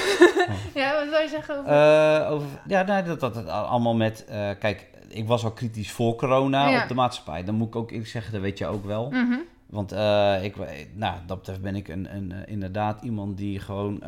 [0.83, 1.71] Ja, wat zou je zeggen over...
[1.71, 4.25] Eh, over, ja, nee, dat, dat het allemaal met...
[4.25, 6.83] eh, kijk, ik was al kritisch voor corona Ja.
[6.83, 7.45] op de maatschappij.
[7.45, 9.11] Dan moet ik ook eerlijk zeggen, dat weet je ook wel.
[9.11, 9.39] Mhm.
[9.67, 10.57] Want eh, ik,
[10.95, 13.99] nou, dat betreft ben ik een, een, inderdaad iemand die gewoon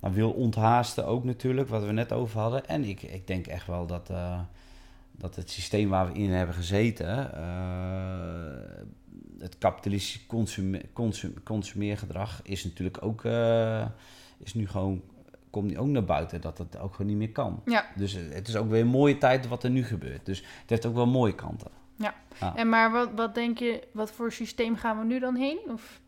[0.00, 2.66] nou, wil onthaasten ook natuurlijk, wat we net over hadden.
[2.66, 4.10] En ik, ik denk echt wel dat,
[5.10, 7.30] dat het systeem waar we in hebben gezeten,
[9.40, 13.86] het kapitalistische consume, consum, consumeergedrag, is natuurlijk ook, eh,
[14.38, 15.02] is nu gewoon,
[15.50, 17.62] komt nu ook naar buiten dat het ook gewoon niet meer kan.
[17.64, 17.86] Ja.
[17.96, 20.26] Dus het is ook weer een mooie tijd wat er nu gebeurt.
[20.26, 21.70] Dus het heeft ook wel mooie kanten.
[22.54, 25.58] En maar wat, wat denk je, wat voor systeem gaan we nu dan heen?
[25.68, 26.00] Of,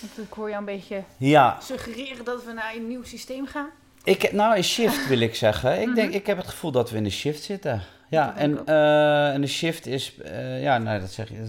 [0.00, 3.68] want ik hoor jou een beetje Ja, suggereren dat we naar een nieuw systeem gaan.
[4.04, 5.80] Ik, nou, een shift wil ik zeggen.
[5.80, 6.16] Ik, denk, Mhm.
[6.16, 7.82] ik heb het gevoel dat we in de shift zitten.
[8.08, 11.46] Ja, denk en, eh, en de shift is, eh, ja, nou, dat zeg je,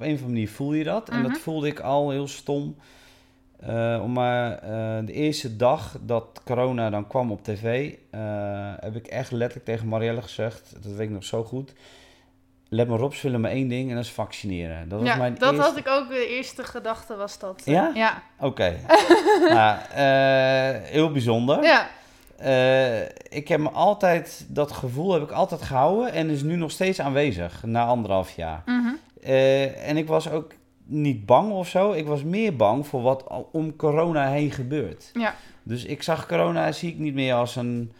[0.00, 1.08] op een of andere manier voel je dat.
[1.08, 1.40] En dat Mhm.
[1.40, 2.76] voelde ik al heel stom.
[4.02, 8.20] Om maar eh, de eerste dag dat corona dan kwam op tv, eh,
[8.80, 11.72] heb ik echt letterlijk tegen Marielle gezegd, dat weet ik nog zo goed.
[12.68, 14.88] Let maar op, ze willen maar één ding en dat is vaccineren.
[14.88, 15.66] Dat was ja, mijn dat eerste...
[15.68, 17.62] had ik ook, de eerste gedachte was dat.
[17.64, 17.90] Ja?
[17.94, 18.22] Ja.
[18.38, 18.76] Oké.
[19.48, 21.62] nou, eh, heel bijzonder.
[21.62, 21.88] Ja.
[23.28, 27.00] Ik heb me altijd, dat gevoel heb ik altijd gehouden en is nu nog steeds
[27.00, 28.62] aanwezig na anderhalf jaar.
[28.66, 28.92] Mhm.
[29.22, 30.52] Eh, en ik was ook
[30.84, 31.92] niet bang of zo.
[31.92, 35.10] Ik was meer bang voor wat om corona heen gebeurt.
[35.12, 35.34] Ja.
[35.62, 37.92] Dus ik zag corona, zie ik niet meer als een...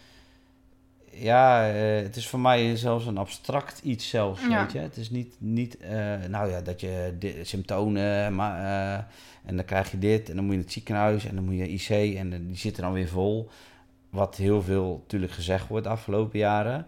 [1.10, 4.62] ja, eh, het is voor mij zelfs een abstract iets zelfs, Ja.
[4.62, 4.78] weet je.
[4.78, 9.08] Het is niet, niet eh, nou ja, dat je symptomen, maar,
[9.44, 11.56] en dan krijg je dit en dan moet je in het ziekenhuis en dan moet
[11.56, 13.48] je IC en die zitten dan weer vol.
[14.10, 16.86] Wat heel veel natuurlijk gezegd wordt de afgelopen jaren.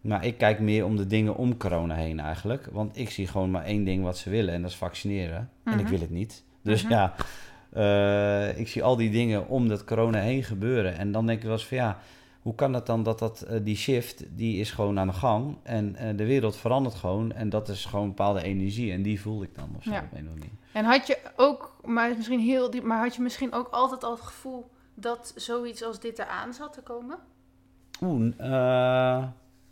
[0.00, 2.68] Maar ik kijk meer om de dingen om corona heen eigenlijk.
[2.72, 5.50] Want ik zie gewoon maar één ding wat ze willen en dat is vaccineren.
[5.64, 5.90] En ik Mhm.
[5.90, 6.44] wil het niet.
[6.62, 6.92] Dus Mhm.
[6.92, 7.14] ja,
[7.72, 10.96] eh, ik zie al die dingen om dat corona heen gebeuren.
[10.98, 11.98] En dan denk ik wel eens van ja,
[12.42, 15.56] hoe kan het dan dat, dat eh, die shift, die is gewoon aan de gang.
[15.62, 17.32] En eh, de wereld verandert gewoon.
[17.32, 18.92] En dat is gewoon een bepaalde energie.
[18.92, 19.90] En die voel ik dan of zo.
[19.90, 19.96] Ja.
[19.98, 20.52] op een of andere manier.
[20.72, 24.10] En had je ook, maar misschien heel diep, maar had je misschien ook altijd al
[24.12, 27.18] het gevoel dat zoiets als dit eraan zat te komen?
[28.02, 29.24] Oeh, eh,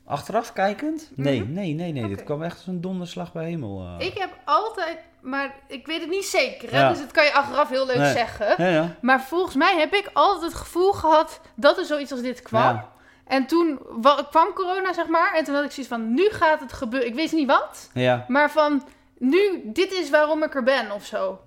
[0.07, 1.11] achteraf kijkend?
[1.15, 1.53] Nee, Mhm.
[1.53, 2.09] nee, nee, nee.
[2.09, 3.97] Dit kwam echt als een donderslag bij hemel.
[3.99, 4.07] eh.
[4.07, 6.79] Ik heb altijd, maar ik weet het niet zeker, hè?
[6.81, 6.89] Ja.
[6.89, 8.13] dus dat kan je achteraf heel leuk Nee.
[8.13, 8.55] zeggen.
[8.65, 8.95] Ja, ja.
[9.01, 12.85] Maar volgens mij heb ik altijd het gevoel gehad dat er zoiets als dit kwam.
[13.27, 15.35] En toen wa- kwam corona, zeg maar.
[15.35, 17.09] En toen had ik zoiets van, nu gaat het gebeuren.
[17.09, 17.91] Ik weet niet wat,
[18.29, 18.83] maar van,
[19.19, 21.39] nu, dit is waarom ik er ben of zo.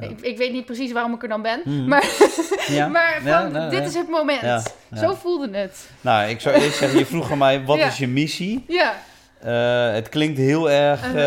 [0.00, 1.60] Ik, ik weet niet precies waarom ik er dan ben.
[1.64, 1.84] Mhm.
[1.88, 2.04] Maar,
[2.90, 4.72] maar van, nou, dit is het moment.
[4.96, 5.88] Zo voelde het.
[6.00, 8.64] Nou, ik zou eerst zeggen, je vroeg aan mij, wat is je missie?
[8.68, 8.94] Ja,
[9.42, 11.20] Eh, het klinkt heel erg, Uh-huh.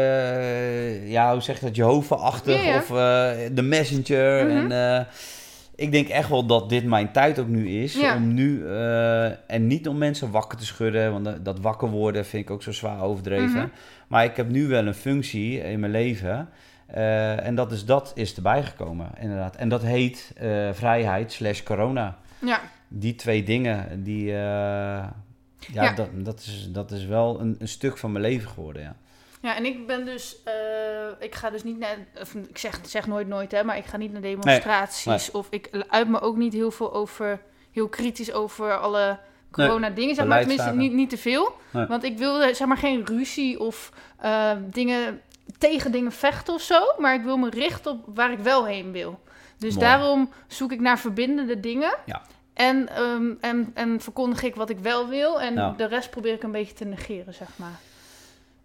[0.00, 2.76] eh, ja, hoe zeg je dat, Jehovah-achtig Ja, ja.
[2.76, 4.50] of eh, de messenger.
[4.50, 5.00] En eh,
[5.76, 7.94] ik denk echt wel dat dit mijn tijd ook nu is.
[7.94, 8.16] Ja.
[8.16, 8.66] Om nu,
[9.46, 12.72] en niet om mensen wakker te schudden, want dat, wakker worden vind ik ook zo
[12.72, 13.50] zwaar overdreven.
[13.50, 13.66] Mhm.
[14.08, 16.48] Maar ik heb nu wel een functie in mijn leven.
[16.92, 19.56] Eh, en dat is, dat is erbij gekomen, inderdaad.
[19.56, 22.60] En dat heet eh, vrijheid slash corona ja.
[22.88, 25.12] die twee dingen, die, eh, ja,
[25.72, 25.92] Ja.
[25.92, 28.96] Dat, dat, is, dat is wel een, een stuk van mijn leven geworden, ja.
[29.42, 30.36] Ja, en ik ben dus,
[31.18, 33.96] ik ga dus niet naar, of ik zeg, zeg nooit nooit hè, maar ik ga
[33.96, 35.30] niet naar demonstraties.
[35.30, 37.40] Of ik uit me ook niet heel veel over,
[37.72, 39.18] heel kritisch over alle
[39.50, 40.14] corona dingen.
[40.14, 41.52] Zeg maar tenminste niet, niet te veel.
[41.70, 43.92] Want ik wil zeg maar geen ruzie of
[44.70, 45.20] dingen
[45.60, 46.80] tegen dingen vechten of zo.
[46.98, 49.20] Maar ik wil me richten op waar ik wel heen wil.
[49.58, 49.86] Dus Mooi.
[49.86, 51.94] daarom zoek ik naar verbindende dingen.
[52.06, 52.22] Ja.
[52.54, 55.40] En, ehm, en, en verkondig ik wat ik wel wil.
[55.40, 57.78] En de rest probeer ik een beetje te negeren, zeg maar.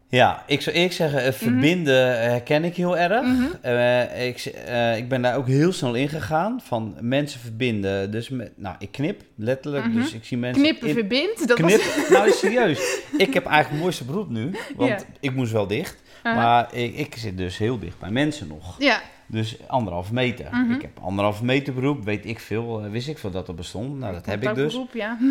[0.08, 3.22] Ja, ik zou eerlijk zeggen, het verbinden herken ik heel erg.
[3.26, 3.44] Mhm.
[3.62, 8.12] Eh, ik, eh, ik ben daar ook heel snel in gegaan, van mensen verbinden.
[8.12, 9.96] Dus, met, nou, ik knip, letterlijk, Mhm.
[9.96, 10.64] dus ik zie mensen...
[10.64, 11.48] Knippen in- verbindt.
[11.48, 12.10] Dat knip, was...
[12.10, 13.00] nou serieus.
[13.18, 14.98] Ik heb eigenlijk het mooiste beroep nu, want Ja.
[15.20, 16.04] ik moest wel dicht.
[16.34, 18.76] Maar ik, ik zit dus heel dicht bij mensen nog.
[18.80, 20.48] Ja, Dus anderhalve meter.
[20.52, 20.72] Mhm.
[20.72, 24.00] Ik heb anderhalve meter beroep, weet ik veel, eh, wist ik veel dat er bestond.
[24.00, 24.74] Nou, dat heb ik dus.
[24.74, 25.18] Beroep, ja.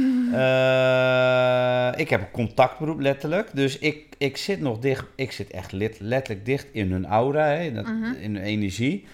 [1.95, 3.51] Eh, ik heb een contactberoep letterlijk.
[3.53, 7.45] Dus ik, ik zit nog dicht, ik zit echt let- letterlijk dicht in hun aura,
[7.47, 8.05] hè, in, dat- Mhm.
[8.21, 9.05] in hun energie.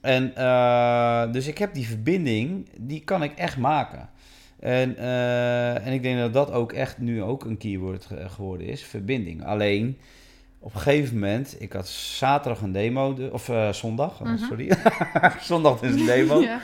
[0.00, 4.08] En eh, dus ik heb die verbinding, die kan ik echt maken.
[4.60, 4.96] En,
[5.84, 9.44] en ik denk dat dat ook echt nu ook een keyword ge- geworden is, verbinding.
[9.44, 9.98] Alleen,
[10.58, 14.44] op een gegeven moment, ik had zaterdag een demo, de- of eh, zondag, oh, Mhm.
[14.44, 14.72] sorry.
[15.40, 16.40] zondag is een demo.
[16.50, 16.60] Ja.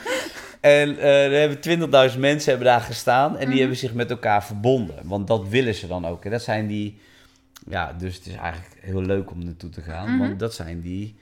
[0.61, 1.59] En eh, er hebben
[2.13, 3.57] 20.000 mensen hebben daar gestaan en die Mhm.
[3.59, 4.95] hebben zich met elkaar verbonden.
[5.03, 6.25] Want dat willen ze dan ook.
[6.25, 6.97] En dat zijn die,
[7.69, 10.09] ja, dus het is eigenlijk heel leuk om naartoe te gaan.
[10.09, 10.19] Mhm.
[10.27, 11.15] Want dat zijn die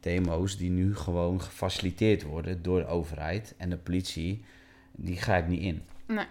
[0.00, 3.54] demo's die nu gewoon gefaciliteerd worden door de overheid.
[3.58, 4.44] En de politie,
[4.92, 5.82] die grijpt niet in.
[6.06, 6.26] Nee.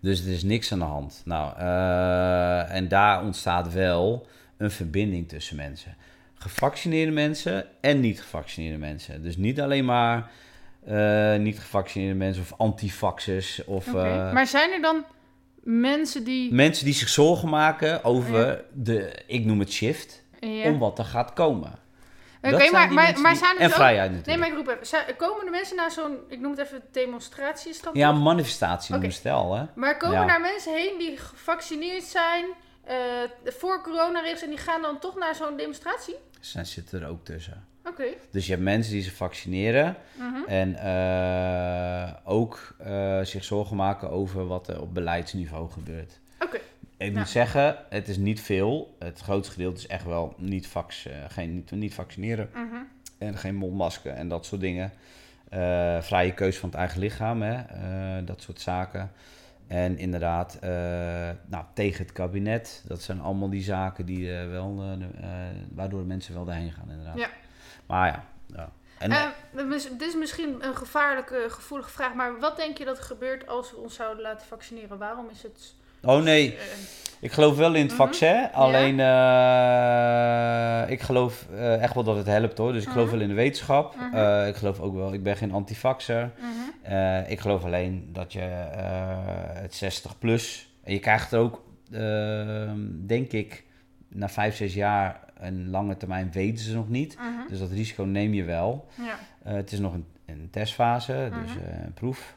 [0.00, 1.22] Dus er is niks aan de hand.
[1.24, 5.96] Nou, eh, en daar ontstaat wel een verbinding tussen mensen.
[6.34, 9.22] Gevaccineerde mensen en niet gevaccineerde mensen.
[9.22, 10.30] Dus niet alleen maar
[10.86, 15.04] eh, niet gevaccineerde mensen of antifaxers of eh, Maar zijn er dan
[15.62, 16.52] mensen die...
[16.54, 20.64] mensen die zich zorgen maken over de, ik noem het shift, Ja.
[20.70, 21.72] om wat er gaat komen.
[22.42, 24.48] Oké, maar, maar, maar zijn er en dus ook- vrijheid Nee, natuurlijk.
[24.48, 24.86] maar ik roep even.
[24.86, 29.54] Zijn- komen de mensen naar zo'n, ik noem het even demonstratie, Ja, manifestatie het al,
[29.54, 29.64] hè?
[29.74, 30.26] Maar komen Ja.
[30.26, 32.44] daar mensen heen die gevaccineerd zijn
[32.86, 32.96] eh,
[33.44, 36.14] voor coronavirus en die gaan dan toch naar zo'n demonstratie?
[36.40, 37.64] Ze zitten er ook tussen.
[37.84, 38.04] Oké.
[38.30, 40.48] Dus je hebt mensen die zich vaccineren Mhm.
[40.48, 46.18] en eh, ook eh, zich zorgen maken over wat er op beleidsniveau gebeurt.
[46.40, 46.60] Oké.
[46.96, 47.18] Ik Ja.
[47.18, 48.96] moet zeggen, het is niet veel.
[48.98, 52.76] Het grootste gedeelte is echt wel niet, vax, geen, niet, niet vaccineren Mhm.
[53.18, 54.92] en geen mondmasker en dat soort dingen.
[56.00, 57.64] Vrije keuze van het eigen lichaam, hè?
[58.24, 59.12] dat soort zaken.
[59.66, 60.70] En inderdaad, eh,
[61.46, 62.84] nou, tegen het kabinet.
[62.86, 65.28] Dat zijn allemaal die zaken die, eh, wel, eh,
[65.74, 67.16] waardoor mensen wel daarheen gaan, inderdaad.
[67.16, 67.28] Ja.
[67.86, 68.72] Maar ja, ja.
[68.98, 69.32] En,
[69.98, 73.70] dit is misschien een gevaarlijke, gevoelige vraag, maar wat denk je dat er gebeurt als
[73.70, 74.98] we ons zouden laten vaccineren?
[74.98, 75.74] Waarom is het...
[76.06, 76.56] oh nee,
[77.20, 77.96] ik geloof wel in het Mhm.
[78.02, 78.48] vaccin.
[78.52, 82.72] Alleen, eh, ik geloof eh, echt wel dat het helpt hoor.
[82.72, 83.14] Dus ik geloof Mhm.
[83.14, 83.94] wel in de wetenschap.
[83.96, 84.14] Mhm.
[84.16, 86.30] Eh, ik geloof ook wel, ik ben geen antivaxer.
[86.82, 88.40] Eh, ik geloof alleen dat je
[89.52, 90.74] het 60 plus.
[90.84, 92.70] En je krijgt er ook, eh,
[93.06, 93.64] denk ik,
[94.08, 97.16] na 5, 6 jaar een lange termijn weten ze nog niet.
[97.48, 98.86] Dus dat risico neem je wel.
[98.94, 99.50] Ja.
[99.52, 101.50] Het is nog een, een testfase, dus
[101.84, 102.36] een proef.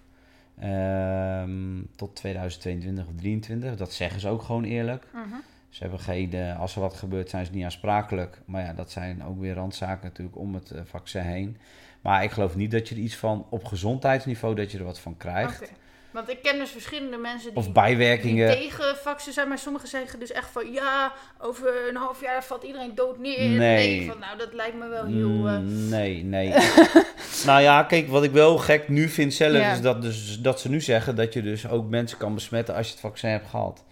[0.60, 3.76] Ehm, tot 2022 of 2023.
[3.76, 5.06] Dat zeggen ze ook gewoon eerlijk.
[5.14, 5.36] Mhm.
[5.70, 8.42] Ze hebben geen, als er wat gebeurt, zijn ze niet aansprakelijk.
[8.46, 11.58] Maar ja, dat zijn ook weer randzaken natuurlijk om het eh, vaccin heen.
[12.02, 15.00] Maar ik geloof niet dat je er iets van op gezondheidsniveau dat je er wat
[15.00, 15.72] van krijgt.
[16.12, 18.52] Want ik ken dus verschillende mensen die, Of die bijwerkingen.
[18.58, 19.48] tegen vaccins zijn.
[19.48, 20.72] Maar sommigen zeggen dus echt van...
[20.72, 23.50] Ja, over een half jaar valt iedereen dood neer.
[23.50, 24.06] Nee.
[24.08, 25.48] van, nou, dat lijkt me wel heel...
[25.48, 26.54] eh, Mm, nee, nee.
[27.46, 29.72] nou ja, kijk, wat ik wel gek nu vind zelf Ja.
[29.72, 32.86] is dat, dus, dat ze nu zeggen dat je dus ook mensen kan besmetten als
[32.86, 33.84] je het vaccin hebt gehad.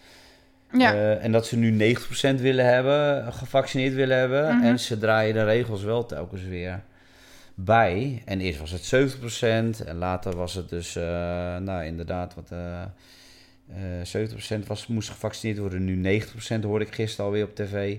[0.72, 0.94] ja.
[0.94, 4.56] Eh, en dat ze nu 90% willen hebben, gevaccineerd willen hebben.
[4.56, 4.66] Mhm.
[4.66, 6.84] En ze draaien de regels wel telkens weer
[7.60, 8.22] bij.
[8.26, 11.04] En eerst was het 70% en later was het dus, eh,
[11.58, 12.82] nou inderdaad, wat eh
[13.68, 15.86] eh 70% was, moest gevaccineerd worden.
[15.86, 17.98] Nu 90% hoorde ik gisteren alweer op tv.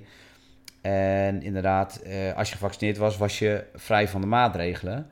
[0.81, 5.07] En inderdaad, eh, als je gevaccineerd was, was je vrij van de maatregelen.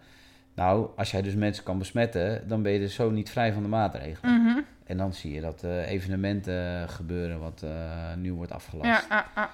[0.55, 3.63] Nou, als jij dus mensen kan besmetten, dan ben je dus zo niet vrij van
[3.63, 4.43] de maatregelen.
[4.43, 4.61] Mhm.
[4.85, 7.71] En dan zie je dat eh, evenementen gebeuren wat eh,
[8.17, 9.07] nu wordt afgelast.
[9.09, 9.51] ja, ah, ah,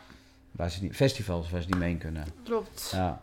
[0.51, 2.25] Waar ze niet, festivals waar ze niet mee kunnen.
[2.45, 2.91] klopt.
[2.95, 3.21] Ja,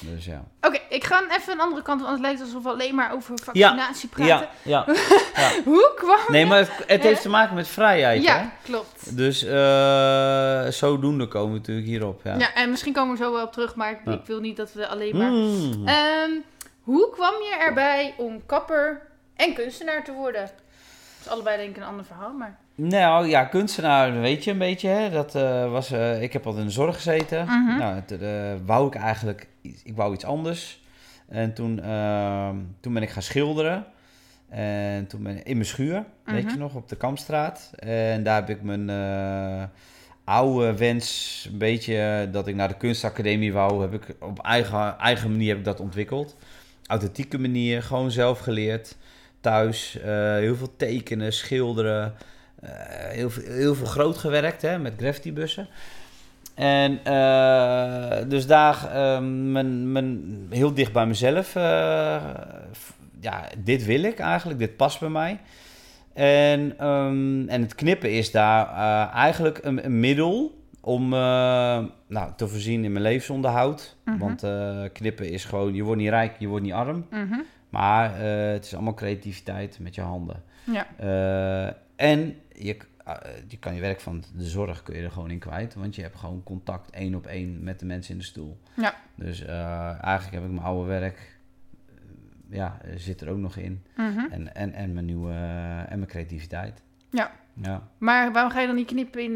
[0.00, 0.44] dus ja.
[0.60, 3.38] Oké, ik ga even een andere kant, want het lijkt alsof we alleen maar over
[3.44, 4.48] vaccinatie praten.
[4.62, 4.94] Ja, ja.
[5.64, 6.18] Hoe kwam...
[6.28, 8.34] Nee, maar het, het heeft te maken met vrijheid, hè?
[8.34, 9.16] Ja, klopt.
[9.16, 12.36] Dus eh, zodoende komen we natuurlijk hierop, ja.
[12.38, 12.54] Ja.
[12.54, 14.12] en misschien komen we zo wel op terug, maar ik, Ja.
[14.12, 15.30] ik wil niet dat we alleen maar...
[15.30, 15.86] Mm.
[15.88, 16.30] Ehm,
[16.82, 19.00] hoe kwam je erbij om kapper
[19.36, 20.40] en kunstenaar te worden?
[20.42, 20.52] Dat
[21.24, 22.58] is allebei denk ik een ander verhaal, maar...
[22.74, 24.88] Nou ja, kunstenaar weet je een beetje.
[24.88, 25.10] Hè?
[25.10, 27.44] Dat, eh, was, eh, ik heb altijd in de zorg gezeten.
[27.44, 27.78] Mhm.
[27.78, 28.28] Nou, het, eh,
[28.66, 30.80] wou ik eigenlijk iets- ik wou iets anders.
[31.28, 33.84] En toen, ehm, toen ben ik gaan schilderen.
[34.48, 36.52] En toen ben ik in mijn schuur, weet Mhm.
[36.52, 37.70] je nog, op de Kampstraat.
[37.78, 38.90] En daar heb ik mijn
[40.24, 45.30] oude wens, een beetje dat ik naar de kunstacademie wou, heb ik op eigen, eigen
[45.30, 46.36] manier heb ik dat ontwikkeld.
[46.86, 48.96] Authentieke manier, gewoon zelf geleerd.
[49.40, 49.98] Thuis,
[50.38, 52.14] heel veel tekenen, schilderen.
[52.62, 52.70] Eh,
[53.08, 55.68] heel, veel, heel veel groot gewerkt hè, met graffitibussen.
[56.54, 61.56] En eh, dus daar eh, mijn, mijn, heel dicht bij mezelf.
[61.56, 62.24] eh,
[63.20, 65.40] ja, dit wil ik eigenlijk, dit past bij mij.
[66.14, 68.68] En, ehm, en het knippen is daar
[69.12, 73.96] eigenlijk een, een middel om nou, te voorzien in mijn levensonderhoud.
[74.04, 74.18] Mhm.
[74.18, 74.46] Want
[74.92, 77.06] knippen is gewoon, je wordt niet rijk, je wordt niet arm.
[77.10, 77.40] Mhm.
[77.72, 80.42] Maar eh, het is allemaal creativiteit met je handen.
[80.64, 80.86] Ja.
[80.96, 83.16] Eh, en je, eh,
[83.48, 85.74] je kan je werk van de zorg kun je er gewoon in kwijt.
[85.74, 88.60] Want je hebt gewoon contact één op één met de mensen in de stoel.
[88.74, 88.94] Ja.
[89.14, 91.38] Dus eigenlijk heb ik mijn oude werk,
[92.50, 93.84] ja, zit er ook nog in.
[93.96, 94.26] Mhm.
[94.30, 95.32] En, en, en mijn nieuwe,
[95.88, 96.82] en mijn creativiteit.
[97.10, 97.32] Ja.
[97.54, 97.88] Ja.
[97.98, 99.34] Maar waarom ga je dan niet knippen in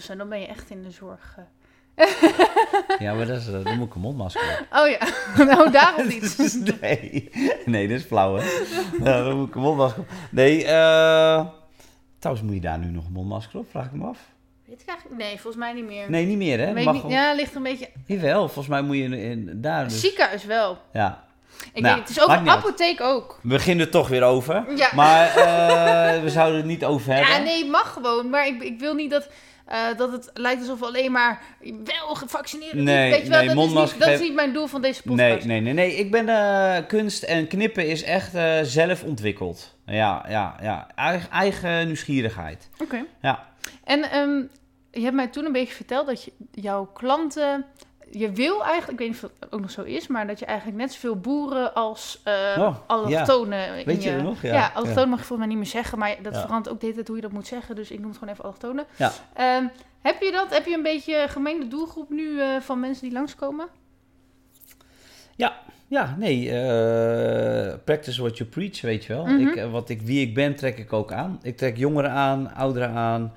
[0.00, 0.16] zo?
[0.16, 1.38] Dan ben je echt in de zorg.
[2.98, 4.66] Ja, maar dat is, eh, dan moet ik een mondmasker op.
[4.80, 4.98] Oh ja,
[5.54, 6.78] nou daarom niet.
[6.80, 7.30] nee,
[7.64, 8.44] nee, dat is flauw, hè?
[9.04, 10.08] Ja, dan moet ik een mondmasker op.
[10.30, 11.46] Nee, eh
[12.18, 13.66] trouwens, moet je daar nu nog een mondmasker op?
[13.70, 14.18] Vraag ik me af.
[14.66, 15.20] Weet ik eigenlijk?
[15.20, 16.10] Nee, volgens mij niet meer.
[16.10, 16.84] Nee, niet meer, hè?
[16.84, 17.88] Mag niet, ja, ligt er een beetje.
[18.06, 20.00] Jawel, volgens mij moet je in, in- daar dus...
[20.00, 20.78] Ziekenhuis wel.
[20.92, 21.24] Ja,
[21.72, 23.38] Ik Nou, weet, het is ook een apotheek ook.
[23.42, 24.64] we beginnen er toch weer over.
[24.76, 24.88] Ja.
[24.94, 27.32] Maar eh, we zouden het niet over hebben.
[27.32, 28.30] Ja, nee, mag gewoon.
[28.30, 29.28] Maar ik, ik wil niet dat,
[29.66, 31.42] eh, dat het lijkt alsof we alleen maar
[31.84, 34.52] wel gevaccineerd Nee, Weet je wel, nee, dat, is niet, dat is geven- niet mijn
[34.52, 35.44] doel van deze podcast.
[35.44, 35.94] Nee, nee, nee, nee.
[35.96, 39.74] Ik ben eh, kunst en knippen is echt eh, zelf ontwikkeld.
[39.86, 40.86] Ja, ja, ja.
[40.94, 42.68] Eigen, eigen nieuwsgierigheid.
[42.82, 43.04] Oké.
[43.20, 43.48] Ja.
[43.84, 44.42] En ehm,
[44.90, 47.64] je hebt mij toen een beetje verteld dat je, jouw klanten...
[48.10, 50.44] Je wil eigenlijk, ik weet niet of het ook nog zo is, maar dat je
[50.44, 54.42] eigenlijk net zoveel boeren als eh Oh, allochtonen in Weet je nog?
[54.42, 55.08] Ja, Ja, allochtonen ja.
[55.10, 56.40] mag je volgens mij niet meer zeggen, maar dat Ja.
[56.40, 57.74] verandert ook de hele tijd hoe je dat moet zeggen.
[57.76, 58.84] Dus ik noem het gewoon even allochtonen.
[58.96, 59.12] Ja.
[59.34, 59.64] Ehm,
[60.02, 60.54] heb je dat?
[60.54, 63.66] Heb je een beetje een gemengde doelgroep nu eh, van mensen die langskomen?
[65.88, 66.50] Ja, nee.
[66.50, 69.26] eh, practice what you preach, weet je wel.
[69.26, 69.48] Mhm.
[69.48, 71.38] ik, wat ik, wie ik ben, trek ik ook aan.
[71.42, 73.34] Ik trek jongeren aan, ouderen aan.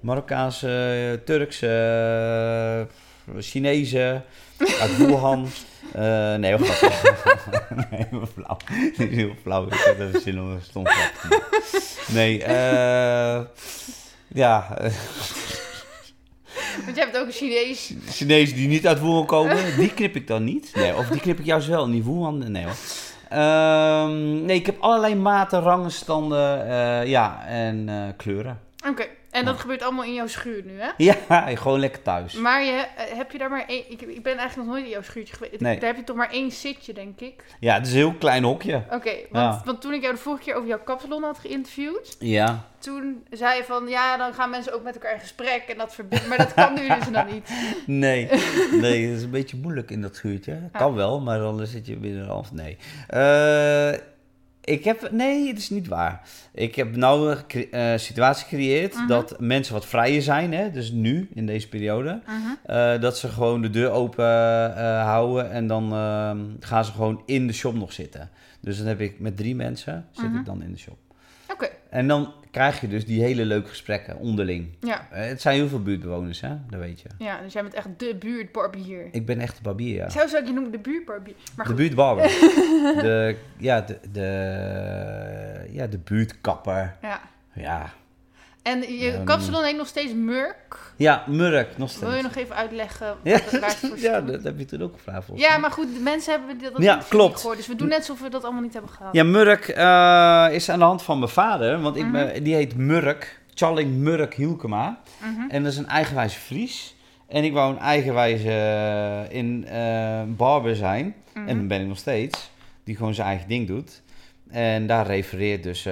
[0.00, 2.86] Marokkaanse, Turkse,
[3.38, 4.24] Chinezen,
[4.80, 5.48] uit Wuhan.
[5.92, 7.20] Eh, nee, heel grappig.
[7.90, 8.56] nee, heel flauw.
[8.96, 9.66] Dit is heel flauw.
[9.66, 11.40] Ik heb even zin om een stom grap.
[12.12, 13.40] Nee, eh...
[14.28, 14.76] ja,
[16.84, 17.92] Want jij hebt ook een Chinees.
[18.08, 20.70] Chinezen die niet uit Wuhan komen, die knip ik dan niet.
[20.74, 22.52] Nee, of die knip ik juist wel, niet Wuhan.
[22.52, 22.76] Nee hoor.
[23.28, 28.60] Ehm, nee, ik heb allerlei maten, rangen, standen, eh, ja, en kleuren.
[28.88, 29.06] Oké.
[29.36, 30.88] En dat gebeurt allemaal in jouw schuur nu, hè?
[30.96, 31.14] Ja,
[31.56, 32.32] gewoon lekker thuis.
[32.34, 33.90] Maar je, eh, heb je daar maar één...
[33.90, 35.60] Ik, ik ben eigenlijk nog nooit in jouw schuurtje geweest.
[35.60, 35.78] Nee.
[35.78, 37.44] Daar heb je toch maar één zitje, denk ik.
[37.60, 38.76] Ja, het is een heel klein hokje.
[38.90, 39.62] Oké, want, Ja.
[39.64, 42.16] want toen ik jou de vorige keer over jouw kapsalon had geïnterviewd...
[42.18, 42.64] Ja.
[42.78, 45.94] Toen zei je van, ja, dan gaan mensen ook met elkaar in gesprek en dat
[45.94, 46.28] verbindt.
[46.28, 47.48] Maar dat kan nu dus dan niet.
[47.86, 48.28] Nee,
[48.80, 50.58] nee, dat is een beetje moeilijk in dat schuurtje.
[50.72, 52.52] Kan wel, maar dan zit je binnen half.
[52.52, 52.76] Nee.
[53.08, 53.92] Eh,
[54.66, 55.10] ik heb.
[55.10, 56.20] Nee, het is niet waar.
[56.54, 59.06] Ik heb nou een eh, situatie gecreëerd Mhm.
[59.06, 62.20] dat mensen wat vrijer zijn, hè, dus nu in deze periode.
[62.26, 62.36] Mhm.
[62.76, 64.24] eh, dat ze gewoon de deur open
[64.76, 68.30] eh, houden en dan ehm, gaan ze gewoon in de shop nog zitten.
[68.60, 70.36] Dus dan heb ik met drie mensen zit Mhm.
[70.38, 70.96] ik dan in de shop.
[71.90, 74.68] En dan krijg je dus die hele leuke gesprekken onderling.
[74.80, 75.06] ja.
[75.10, 76.48] Eh, het zijn heel veel buurtbewoners, hè?
[76.70, 77.08] dat weet je.
[77.18, 79.08] Ja, dus jij bent echt de buurtbarbier.
[79.10, 80.08] Ik ben echt de barbier, ja.
[80.08, 81.34] Zo zou ik je noemen, de buurtbarbier.
[81.56, 82.24] Maar De buurtbarber.
[83.06, 86.96] de, ja, de, de, ja, de buurtkapper.
[87.02, 87.20] ja.
[87.52, 87.92] Ja.
[88.66, 90.78] En je kapsalon heet nog steeds Murk.
[90.96, 92.04] ja, Murk, nog steeds.
[92.04, 94.82] Wil je nog even uitleggen Ja, wat, waar het voor ja, dat heb je toen
[94.82, 97.40] ook gevraagd Ja, maar goed, de mensen hebben dat Ja, niet klopt.
[97.40, 97.56] gehoord.
[97.56, 99.12] Dus we doen net alsof we dat allemaal niet hebben gehad.
[99.14, 101.80] Ja, Murk eh, is aan de hand van mijn vader.
[101.80, 102.42] Want Mhm.
[102.42, 103.40] die heet Murk.
[103.54, 104.98] Challing Murk Hielkema.
[105.20, 105.50] Mhm.
[105.50, 106.94] En dat is een eigenwijze Fries.
[107.28, 111.14] En ik wou een eigenwijze eh, in eh, barber zijn.
[111.34, 111.48] Mhm.
[111.48, 112.50] En dat ben ik nog steeds.
[112.84, 114.02] Die gewoon zijn eigen ding doet.
[114.50, 115.86] En daar refereert dus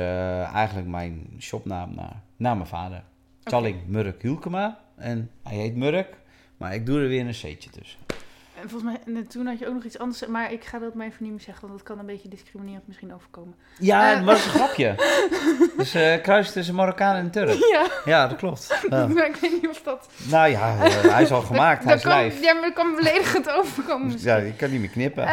[0.54, 3.04] eigenlijk mijn shopnaam naar, naar mijn vader.
[3.44, 4.80] Challing Murk Hielkema.
[4.96, 6.16] En hij heet Murk.
[6.56, 7.98] Maar ik doe er weer een C'tje tussen.
[8.64, 10.94] En volgens mij, en toen had je ook nog iets anders, maar ik ga dat
[10.94, 13.54] maar even niet meer zeggen, want dat kan een beetje discriminerend misschien overkomen.
[13.78, 14.16] Ja, Eh.
[14.16, 14.94] dat was een grapje.
[15.76, 17.58] dus eh kruis tussen Marokkaan en Turk.
[17.70, 18.68] Ja, Ja, dat klopt.
[18.90, 19.06] Ja.
[19.06, 20.08] maar ik weet niet of dat...
[20.30, 21.84] Nou ja, eh, hij is al gemaakt.
[21.84, 22.42] Hij is live.
[22.42, 24.32] Ja, maar dat kan beledigend overkomen Dus misschien.
[24.42, 25.24] ja, ik kan niet meer knippen.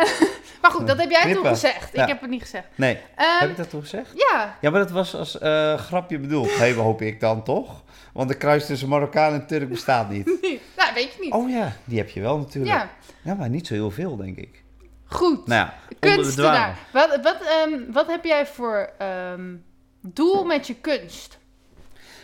[0.62, 1.90] Maar goed, dat heb jij toen gezegd.
[1.94, 2.02] Ja.
[2.02, 2.68] Ik heb het niet gezegd.
[2.76, 4.12] Nee, Ehm, heb ik dat toen gezegd?
[4.14, 5.38] Ja, Ja, maar dat was als
[5.82, 6.58] grapje bedoeld.
[6.58, 7.84] Hey, hoop ik dan toch?
[8.14, 10.60] Want de kruis tussen Marokkaan en Turk bestaat niet.
[10.94, 11.34] Weet je niet.
[11.34, 12.76] Oh ja, die heb je wel natuurlijk.
[12.76, 12.90] ja,
[13.22, 14.64] Ja, maar niet zo heel veel, denk ik.
[15.06, 15.48] goed.
[15.48, 16.78] Nou ja, Kunstenaar.
[16.94, 19.56] Wat, wat, ehm, wat heb jij voor ehm,
[20.02, 21.40] doel met je kunst?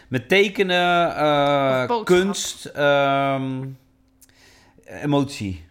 [0.08, 3.66] Met tekenen, eh, kunst, ehm,
[4.86, 5.66] emotie.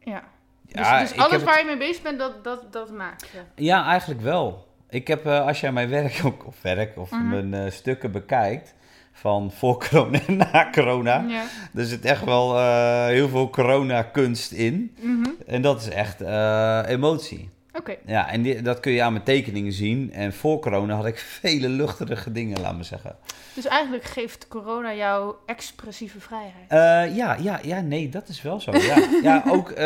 [0.00, 0.22] Ja.
[0.62, 3.64] Dus, Ja, dus ik alles waar je mee bezig bent, dat, dat, dat maak je.
[3.64, 4.66] Ja, eigenlijk wel.
[4.88, 7.28] Ik heb, eh, als jij mijn werk ook, of werk, of Mhm.
[7.28, 8.74] mijn eh, stukken bekijkt,
[9.20, 11.44] van voor corona en na corona, Ja.
[11.74, 14.94] er zit echt wel eh, heel veel corona-kunst in.
[15.00, 15.28] Mhm.
[15.46, 17.48] En dat is echt eh, emotie.
[17.72, 17.96] Oké.
[18.06, 20.12] Ja, en die- dat kun je aan mijn tekeningen zien.
[20.12, 23.16] En voor corona had ik vele luchtige dingen, laat me zeggen.
[23.54, 26.64] Dus eigenlijk geeft corona jou expressieve vrijheid.
[26.68, 28.72] Eh, ja, ja, ja, nee, dat is wel zo.
[28.76, 29.76] Ja, ja ook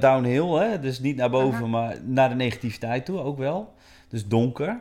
[0.00, 0.80] downhill, hè?
[0.80, 3.74] dus niet naar boven, maar naar de negativiteit toe ook wel.
[4.08, 4.80] Dus donker.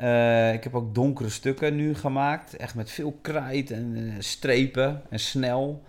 [0.00, 5.02] Eh, ik heb ook donkere stukken nu gemaakt, echt met veel krijt en eh, strepen
[5.10, 5.82] en snel.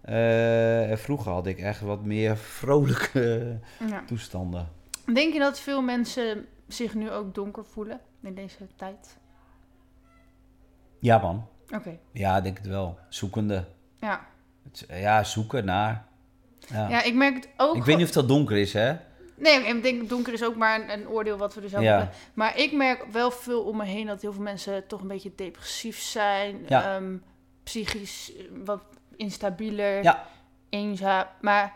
[0.00, 3.56] Eh, vroeger had ik echt wat meer vrolijke
[3.88, 4.02] Ja.
[4.06, 4.68] toestanden.
[5.14, 9.16] Denk je dat veel mensen zich nu ook donker voelen in deze tijd?
[10.98, 11.46] Ja, man.
[11.74, 11.98] Oké.
[12.12, 12.98] Ja, denk het wel.
[13.08, 13.64] Zoekende.
[14.00, 14.26] Ja.
[14.88, 16.04] Ja, zoeken naar.
[16.68, 16.88] Ja.
[16.88, 17.76] ja, ik merk het ook.
[17.76, 18.96] ik weet niet of dat donker is, hè?
[19.38, 21.80] Nee, ik denk donker is ook maar een, een oordeel wat we Ja.
[21.80, 22.10] hebben.
[22.34, 25.32] Maar ik merk wel veel om me heen dat heel veel mensen toch een beetje
[25.36, 26.64] depressief zijn.
[26.68, 26.94] Ja.
[26.96, 27.16] ehm,
[27.64, 28.82] psychisch eh, wat
[29.16, 30.02] instabieler.
[30.02, 30.26] Ja.
[30.70, 31.26] Eenzaam.
[31.40, 31.74] Maar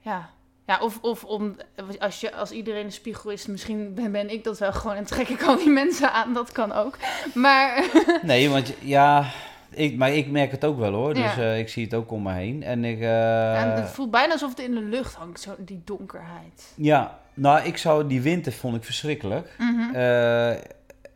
[0.00, 0.30] ja.
[0.66, 1.56] Ja, of, of om,
[1.98, 5.04] als, je, als iedereen een spiegel is, misschien ben, ben ik dat wel gewoon en
[5.04, 6.32] trek ik al die mensen aan.
[6.34, 6.98] Dat kan ook.
[7.34, 7.84] Maar
[8.22, 9.30] Nee, want ja,
[9.74, 11.14] ik, maar ik merk het ook wel hoor.
[11.14, 11.36] Dus Ja.
[11.42, 12.62] eh, ik zie het ook om me heen.
[12.62, 15.82] En ik, eh, en het voelt bijna alsof het in de lucht hangt, zo, die
[15.84, 16.72] donkerheid.
[16.76, 19.54] ja, nou, ik zou die winter vond ik verschrikkelijk.
[19.58, 19.94] Mhm.
[19.94, 20.50] Eh,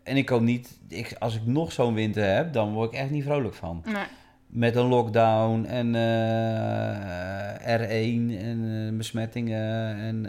[0.03, 3.11] en ik kan niet, ik, als ik nog zo'n winter heb, dan word ik echt
[3.11, 3.83] niet vrolijk van.
[3.85, 4.05] Nee.
[4.47, 10.27] Met een lockdown en eh, R1 en besmettingen en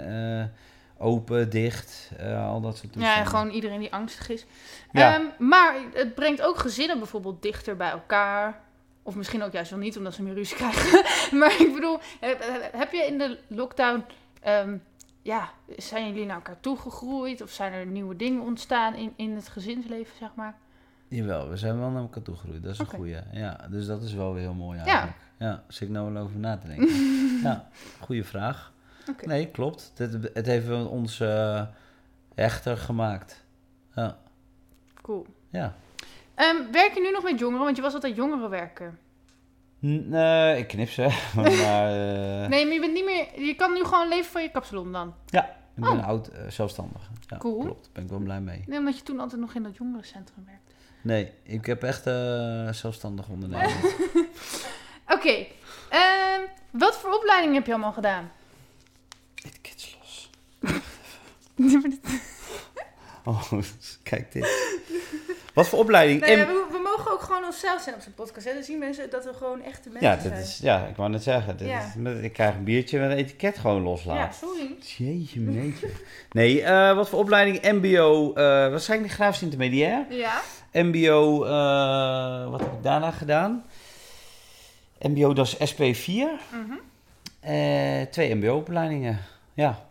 [0.99, 3.23] open, dicht, eh, al dat soort Ja, toestanden.
[3.23, 4.45] en gewoon iedereen die angstig is.
[4.91, 5.13] Ja.
[5.13, 8.61] Ehm, maar het brengt ook gezinnen bijvoorbeeld dichter bij elkaar.
[9.03, 11.03] Of misschien ook juist wel niet, omdat ze meer ruzie krijgen.
[11.39, 11.99] maar ik bedoel,
[12.71, 14.03] heb, je in de lockdown...
[14.41, 14.77] ehm,
[15.21, 17.41] ja, zijn jullie naar elkaar toegegroeid?
[17.41, 20.55] Of zijn er nieuwe dingen ontstaan in, in het gezinsleven, zeg maar?
[21.07, 22.63] Jawel, we zijn wel naar elkaar toe gegroeid.
[22.63, 23.17] Dat is een goeie.
[23.31, 25.17] Ja, dus dat is wel weer heel mooi eigenlijk.
[25.37, 26.89] Ja, zit ik nou wel over na te denken.
[27.43, 27.67] ja,
[27.99, 28.71] goede vraag.
[29.25, 29.91] Nee, klopt.
[29.95, 31.61] Het, het heeft ons eh
[32.35, 33.43] hechter gemaakt.
[33.95, 34.17] Ja.
[35.01, 35.25] Cool.
[35.49, 35.75] ja.
[36.35, 37.63] Ehm, werk je nu nog met jongeren?
[37.65, 38.97] Want je was altijd jongerenwerker.
[39.85, 41.01] N- Nee, ik knip ze.
[41.35, 41.91] maar
[42.43, 43.41] eh, Nee, maar je bent niet meer...
[43.45, 45.13] Je kan nu gewoon leven van je kapsalon dan.
[45.25, 45.43] ja,
[45.75, 46.07] ik ben Oh.
[46.07, 47.01] oud eh, zelfstandig.
[47.27, 47.59] Ja, Cool.
[47.59, 48.63] Klopt, daar ben ik wel blij mee.
[48.67, 50.73] Nee, omdat je toen altijd nog in dat jongerencentrum werkte.
[51.01, 53.75] Nee, ik heb echt eh, zelfstandig ondernemen.
[55.15, 55.45] Oké.
[55.89, 56.41] ehm,
[56.71, 58.31] wat voor opleiding heb je allemaal gedaan?
[63.25, 63.51] Oh,
[64.03, 64.67] kijk dit.
[65.53, 66.21] Wat voor opleiding?
[66.21, 68.45] Nee, we, we mogen ook gewoon onszelf zijn op zijn podcast.
[68.45, 68.53] Hè?
[68.53, 70.39] Dan zien mensen dat we gewoon echte mensen ja, dat zijn.
[70.39, 71.57] is, ja, ik wou net zeggen.
[71.57, 71.79] dit Ja.
[71.79, 74.35] is- met- ik krijg een biertje met een etiket gewoon ja, loslaat.
[74.35, 74.75] sorry.
[74.97, 75.89] Jeetje, meneetje.
[76.31, 77.61] Nee, eh, wat voor opleiding?
[77.81, 80.05] MBO, eh waarschijnlijk grafisch intermediair.
[80.09, 80.41] Ja.
[80.73, 83.65] MBO, eh, wat heb ik daarna gedaan?
[84.99, 86.39] MBO, dat is SP4.
[86.51, 86.77] Mhm.
[87.39, 89.19] Eh, twee MBO-opleidingen.
[89.53, 89.87] Ja,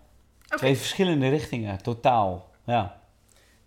[0.57, 2.51] Twee verschillende richtingen, totaal.
[2.66, 2.96] Ja.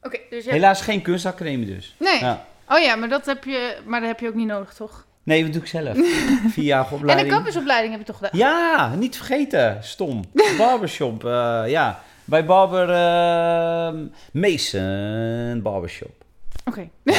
[0.02, 0.46] Oké, dus.
[0.46, 1.96] Helaas geen kunstacademie dus.
[2.00, 2.20] Nee.
[2.20, 2.46] Ja.
[2.70, 5.06] Oh ja, maar dat heb je, maar dat heb je ook niet nodig, toch?
[5.24, 5.98] Nee, dat doe ik zelf.
[6.54, 7.28] Vierjarige En opleiding.
[7.30, 8.40] een kappersopleiding heb je toch gedaan?
[8.40, 9.84] Ja, niet vergeten.
[9.84, 10.24] Stom.
[10.58, 12.04] Barbershop, eh, ja.
[12.26, 14.00] Bij Barber uh,
[14.32, 16.24] Mason Barbershop.
[16.66, 16.90] Oké.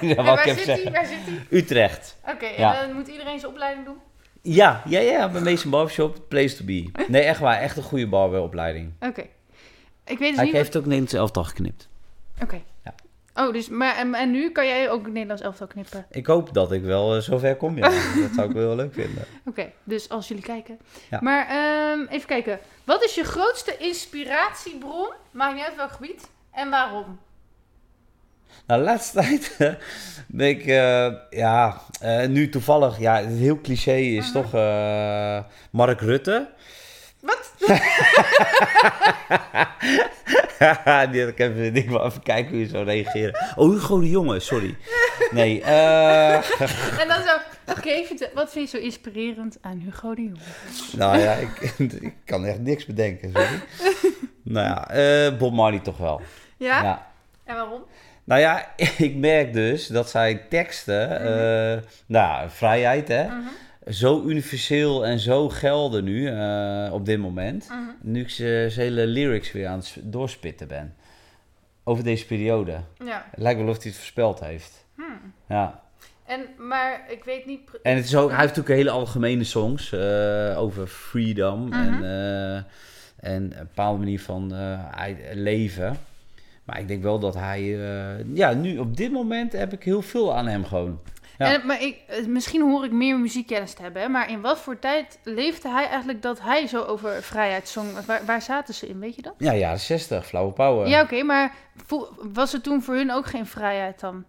[0.00, 0.66] ja, En waar zit.
[0.66, 1.46] Waar zit hij?
[1.50, 2.16] Utrecht.
[2.28, 3.96] Oké, en dan moet iedereen zijn opleiding doen?
[4.42, 6.90] Ja, ja, ja, bij Mason Barbershop, place to be.
[7.08, 8.92] Nee, echt waar, echt een goede barberopleiding.
[9.00, 9.26] Oké.
[10.04, 10.54] Ik weet dus Hij niet...
[10.54, 11.88] heeft ook Nederlands elftal geknipt.
[12.42, 12.62] Oké.
[12.84, 12.94] Ja.
[13.34, 16.06] Oh, dus, maar en, en nu kan jij ook Nederlands elftal knippen?
[16.10, 17.88] Ik hoop dat ik wel eh, zover kom, ja.
[18.22, 19.24] dat zou ik wel heel leuk vinden.
[19.46, 20.78] Oké, dus als jullie kijken.
[21.10, 21.18] Ja.
[21.22, 22.58] Maar ehm, even kijken.
[22.84, 25.08] Wat is je grootste inspiratiebron?
[25.30, 26.30] Maakt niet uit welk gebied.
[26.50, 27.18] En waarom?
[28.66, 29.56] Nou, de laatste tijd
[30.26, 34.32] ben ik, eh, ja, eh, nu toevallig, ja, het heel cliché is Mhm.
[34.42, 35.38] toch eh,
[35.70, 36.48] Mark Rutte.
[37.20, 37.52] Wat?
[41.10, 43.52] Die had ik even, ik wil even kijken hoe je zou reageren.
[43.56, 44.76] Oh, Hugo de Jonge, sorry.
[45.30, 46.34] Nee, eh,
[47.00, 47.36] En dan zo...
[47.66, 50.36] Oké, vertel- wat vind je zo inspirerend aan Hugo de Jonge?
[50.96, 53.60] nou ja, ik, ik kan echt niks bedenken, sorry.
[54.42, 56.20] Nou ja, Bob Marley toch wel.
[56.56, 56.82] Ja?
[56.82, 57.06] Ja.
[57.44, 57.82] En waarom?
[58.24, 58.66] Nou ja,
[59.08, 63.38] ik merk dus dat zijn teksten, eh, nou, vrijheid hè, Mhm.
[63.92, 67.68] zo universeel en zo gelden nu eh, op dit moment.
[67.68, 67.78] Mhm.
[68.00, 70.94] Nu ik ze zijn hele lyrics weer aan het doorspitten ben.
[71.84, 72.80] Over deze periode.
[73.04, 73.26] Ja.
[73.30, 74.86] Het lijkt wel of hij het voorspeld heeft.
[74.94, 75.32] Hmm.
[75.48, 75.80] Ja.
[76.26, 77.60] En, maar ik weet niet...
[77.82, 81.72] En het is ook, hij heeft natuurlijk hele algemene songs eh, over freedom Mhm.
[82.02, 82.66] en,
[83.20, 84.52] en een bepaalde manier van
[85.32, 85.96] leven.
[86.64, 90.02] Maar ik denk wel dat hij, eh, ja, nu op dit moment heb ik heel
[90.02, 91.00] veel aan hem gewoon.
[91.38, 91.52] Ja.
[91.52, 94.58] En, maar ik, eh, misschien hoor ik meer muziekkennis te hebben, hè, maar in wat
[94.58, 97.88] voor tijd leefde hij eigenlijk dat hij zo over vrijheid zong?
[98.06, 99.34] Waar, waar zaten ze in, weet je dat?
[99.38, 100.88] Ja, jaren 60, flauwe power.
[100.88, 101.54] Ja, oké, maar
[102.32, 104.24] was er toen voor hun ook geen vrijheid dan?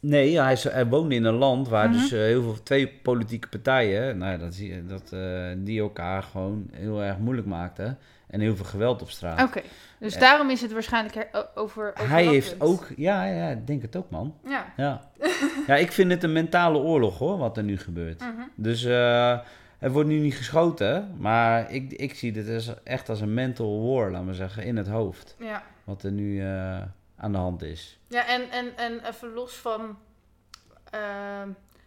[0.00, 1.98] Nee, hij, is- hij woonde in een land waar Mhm.
[1.98, 5.80] dus eh, heel veel twee politieke partijen, nou ja, dat zie je, dat, eh, die
[5.80, 7.98] elkaar gewoon heel erg moeilijk maakten.
[8.34, 9.42] En heel veel geweld op straat.
[9.42, 9.60] Oké,
[9.98, 10.20] dus Ja.
[10.20, 14.10] daarom is het waarschijnlijk over, over hij heeft ook, ja, ja, ik denk het ook
[14.10, 14.34] man.
[14.44, 14.72] Ja.
[14.76, 15.10] Ja.
[15.66, 18.20] ja, ik vind het een mentale oorlog hoor, wat er nu gebeurt.
[18.20, 18.30] Mhm.
[18.54, 19.38] Dus eh
[19.78, 23.82] er wordt nu niet geschoten, maar ik, ik zie dit als, echt als een mental
[23.94, 25.36] war, laat maar zeggen, in het hoofd.
[25.38, 26.82] Ja, Wat er nu eh,
[27.16, 27.98] aan de hand is.
[28.08, 29.96] ja en, en, en even los van...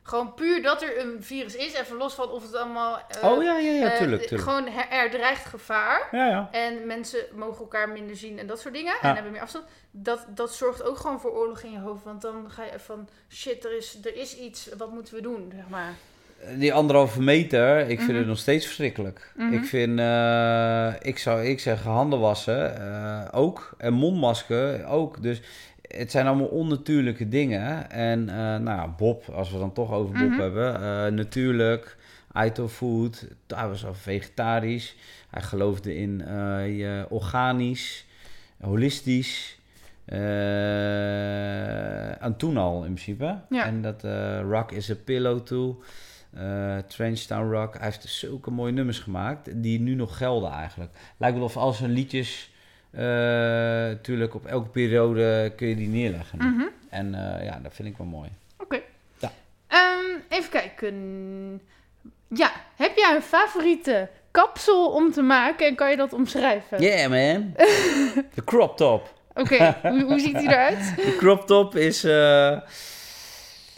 [0.07, 2.99] gewoon puur dat er een virus is, even los van of het allemaal...
[3.21, 4.49] eh, oh ja, ja, ja, eh, tuurlijk, tuurlijk.
[4.49, 6.07] Gewoon her- er dreigt gevaar.
[6.11, 6.47] Ja, ja.
[6.51, 8.93] En mensen mogen elkaar minder zien en dat soort dingen.
[9.01, 9.09] Ja.
[9.09, 9.65] En hebben meer afstand.
[9.91, 12.03] Dat, dat zorgt ook gewoon voor oorlog in je hoofd.
[12.03, 14.69] Want dan ga je van, shit, er is, er is iets.
[14.77, 15.93] Wat moeten we doen, zeg maar.
[16.55, 18.17] Die anderhalve meter, ik vind Mhm.
[18.17, 19.31] het nog steeds verschrikkelijk.
[19.35, 19.53] Mhm.
[19.53, 23.69] Ik vind, eh, ik zou ik zeggen, handen wassen ook.
[23.77, 25.21] En mondmasker ook.
[25.23, 25.41] Dus
[25.87, 27.91] het zijn allemaal onnatuurlijke dingen.
[27.91, 30.39] En eh, nou, ja, Bob, als we dan toch over Bob Mhm.
[30.39, 30.75] hebben.
[30.75, 31.97] eh, natuurlijk,
[32.45, 34.95] Ito Food, hij was al vegetarisch.
[35.29, 38.05] Hij geloofde in eh, je organisch,
[38.61, 39.55] holistisch.
[42.19, 43.39] en toen al in principe.
[43.49, 43.65] Ja.
[43.65, 44.03] En dat
[44.49, 45.81] Rock is a Pillow too.
[46.33, 47.73] eh Trenchtown Rock.
[47.73, 50.91] Hij heeft zulke mooie nummers gemaakt die nu nog gelden eigenlijk.
[51.17, 52.51] Lijkt wel of al zijn liedjes,
[52.91, 56.37] natuurlijk op elke periode kun je die neerleggen.
[56.37, 56.65] Mhm.
[56.89, 58.29] En eh, ja, dat vind ik wel mooi.
[58.57, 58.79] Oké.
[59.17, 59.31] Ja.
[59.67, 61.61] Ehm, even kijken.
[62.27, 66.81] Ja, heb jij een favoriete kapsel om te maken en kan je dat omschrijven?
[66.81, 67.53] Yeah man,
[68.35, 69.15] de crop top.
[69.33, 70.93] Oké, hoe, hoe ziet die eruit?
[71.05, 72.59] De crop top is, eh,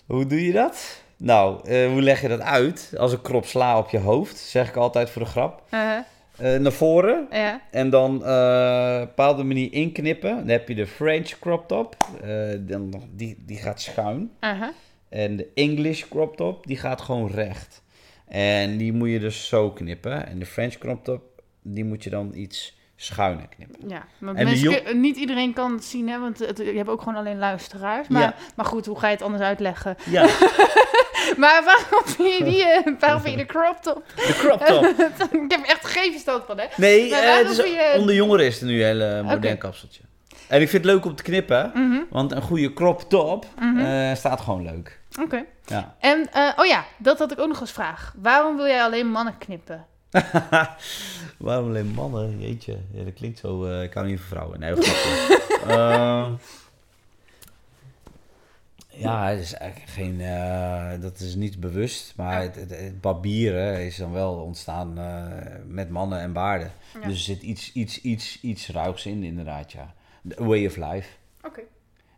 [0.05, 1.01] hoe doe je dat?
[1.17, 2.93] Nou, eh, hoe leg je dat uit?
[2.97, 5.63] Als een krop sla op je hoofd, zeg ik altijd voor de grap.
[5.69, 5.97] Eh,
[6.39, 7.61] Eh, naar voren, ja.
[7.71, 10.35] En dan eh, op een bepaalde manier inknippen.
[10.37, 11.95] Dan heb je de French crop top.
[12.21, 12.29] eh,
[12.59, 14.31] dan, die, die gaat schuin.
[15.09, 17.83] En de English crop top, die gaat gewoon recht.
[18.27, 20.27] En die moet je dus zo knippen.
[20.27, 21.21] En de French crop top,
[21.61, 23.89] die moet je dan iets schuine knippen.
[23.89, 26.99] Ja, maar mensen, jong- niet iedereen kan het zien, hè, want het, je hebt ook
[27.01, 28.07] gewoon alleen luisteraars.
[28.07, 28.35] Maar, Ja.
[28.55, 29.95] maar goed, hoe ga je het anders uitleggen?
[30.09, 30.21] Ja,
[31.37, 34.03] Maar waarom vind je, die, eh, waarom vind je de crop top?
[34.15, 34.83] de crop top.
[35.43, 36.65] ik heb er echt geen verstand van, hè?
[36.75, 39.55] Nee, Maar eh, het is, je- onder jongeren is het nu een hele modern Oké.
[39.57, 40.01] kapseltje.
[40.47, 43.79] En ik vind het leuk om te knippen, Mhm, want een goede crop top mhm.
[43.79, 44.99] eh, staat gewoon leuk.
[45.21, 45.43] Oké.
[45.65, 45.95] Ja.
[45.99, 48.13] En, oh ja, dat had ik ook nog als vraag.
[48.21, 49.85] Waarom wil jij alleen mannen knippen?
[51.37, 52.39] Waarom alleen mannen?
[52.39, 53.65] Jeetje, ja, dat klinkt zo.
[53.65, 54.59] eh, ik hou niet van vrouwen.
[54.59, 55.39] Nee, grapje.
[55.67, 56.31] Ehm,
[59.01, 60.21] ja, het is eigenlijk geen.
[60.21, 65.25] eh, dat is niet bewust, maar het, het, het barbieren is dan wel ontstaan eh,
[65.67, 66.71] met mannen en baarden.
[66.93, 66.99] Ja.
[67.07, 69.93] Dus er zit iets, iets, iets, iets ruigs in, inderdaad, ja.
[70.27, 71.09] The way of life.
[71.41, 71.61] Oké.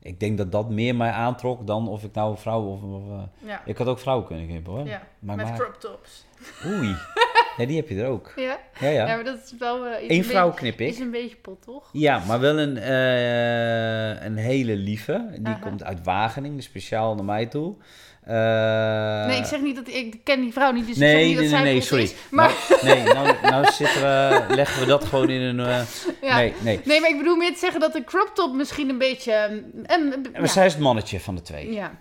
[0.02, 2.82] Ik denk dat dat meer mij aantrok dan of ik nou een vrouw of.
[2.84, 3.62] of eh, Ja.
[3.66, 4.86] ik had ook vrouwen kunnen knippen hoor.
[4.88, 5.02] ja.
[5.20, 6.26] Maar, Met maar, crop tops.
[6.66, 6.96] oei.
[7.58, 8.34] Ja, die heb je er ook.
[8.36, 8.44] Ja?
[8.44, 9.06] Ja, Ja, ja.
[9.06, 9.86] maar dat is wel...
[9.86, 10.88] eh, Eén vrouw beetje- knip ik.
[10.90, 11.90] Is een beetje pot, toch?
[11.92, 15.28] Ja, maar wel een, eh, een hele lieve.
[15.32, 15.60] Die Aha.
[15.62, 17.76] komt uit Wageningen, speciaal naar mij toe.
[18.24, 19.88] Eh, nee, ik zeg niet dat...
[19.88, 21.82] Ik ken die vrouw niet, dus ik nee, zeg niet nee, dat nee, zij nee,
[21.82, 22.04] sorry.
[22.04, 22.14] is.
[22.30, 25.86] Maar, Nou, nee, nou, nou zitten we, leggen we dat gewoon in een...
[26.22, 26.36] ja.
[26.36, 26.80] Nee, nee.
[26.84, 29.34] Nee, maar ik bedoel meer te zeggen dat de crop top misschien een beetje...
[29.34, 30.48] Een, een- Maar ja.
[30.48, 31.74] zij is het mannetje van de twee.
[31.74, 31.92] Ja,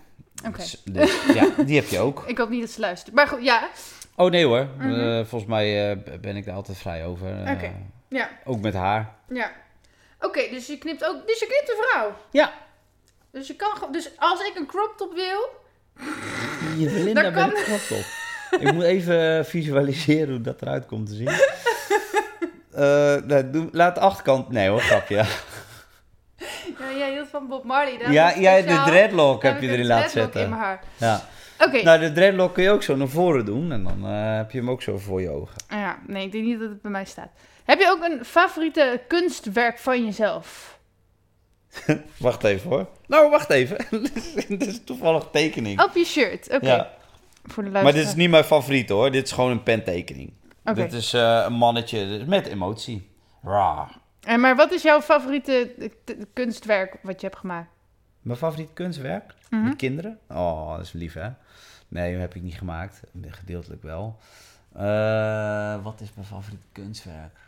[0.47, 0.57] oké.
[0.57, 2.23] Dus- dus, ja, die heb je ook.
[2.27, 3.15] Ik hoop niet dat ze luistert.
[3.15, 3.69] Maar goed, ja.
[4.21, 4.99] Oh nee hoor, Mhm.
[4.99, 7.43] Eh, volgens mij eh, ben ik daar altijd vrij over.
[7.43, 7.71] Eh, Oké.
[8.07, 9.09] Ja, Ook met haar.
[9.29, 9.51] ja.
[10.19, 11.27] Oké, dus je knipt ook...
[11.27, 12.15] Dus je knipt een vrouw.
[12.31, 12.51] Ja.
[13.31, 13.91] Dus je kan.
[13.91, 15.49] Dus als ik een crop top wil...
[16.77, 18.05] Je Belinda Dat kan- bent klopt op.
[18.59, 21.29] Ik moet even visualiseren hoe dat eruit komt te zien.
[23.51, 24.49] Doe- laat de achterkant...
[24.49, 25.15] Nee hoor, grapje.
[25.15, 25.25] Ja,
[26.79, 28.11] Ja, jij hield van Bob Marley.
[28.11, 30.41] ja, jij de dreadlock heb je ik erin een laten dreadlock zetten.
[30.41, 30.83] in mijn haar.
[30.97, 31.21] Ja.
[31.69, 33.71] Nou, de dreadlock kun je ook zo naar voren doen.
[33.71, 35.55] En dan eh, heb je hem ook zo voor je ogen.
[35.69, 37.29] Ja, nee, ik denk niet dat het bij mij staat.
[37.63, 40.79] Heb je ook een favoriete kunstwerk van jezelf?
[42.17, 42.87] Wacht even hoor.
[43.07, 43.77] Nou, wacht even.
[44.47, 45.81] dit is toevallig tekening.
[45.81, 46.53] Op je shirt.
[46.53, 46.65] Oké.
[46.65, 46.91] Ja,
[47.45, 49.11] Voor de maar dit is niet mijn favoriet hoor.
[49.11, 50.33] Dit is gewoon een pentekening.
[50.65, 50.81] Oké.
[50.81, 53.09] Dit is eh, een mannetje met emotie.
[53.43, 53.99] Raar.
[54.21, 55.73] En maar wat is jouw favoriete
[56.33, 57.69] kunstwerk wat je hebt gemaakt?
[58.21, 59.33] Mijn favoriet kunstwerk?
[59.49, 59.63] Mhm.
[59.63, 60.19] Met kinderen?
[60.29, 61.29] Oh, dat is lief hè.
[61.87, 63.01] Nee, dat heb ik niet gemaakt.
[63.27, 64.19] Gedeeltelijk wel.
[64.73, 67.39] Eh, wat is mijn favoriet kunstwerk?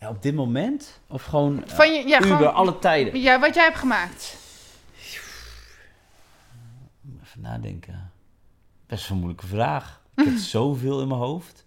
[0.00, 1.00] Ja, op dit moment?
[1.06, 3.20] Of gewoon eh, Van je, ja, uber, gewoon, alle tijden?
[3.20, 4.36] ja, wat jij hebt gemaakt.
[7.22, 8.10] Even nadenken.
[8.86, 10.02] Best een moeilijke vraag.
[10.16, 11.64] Ik heb zoveel in mijn hoofd.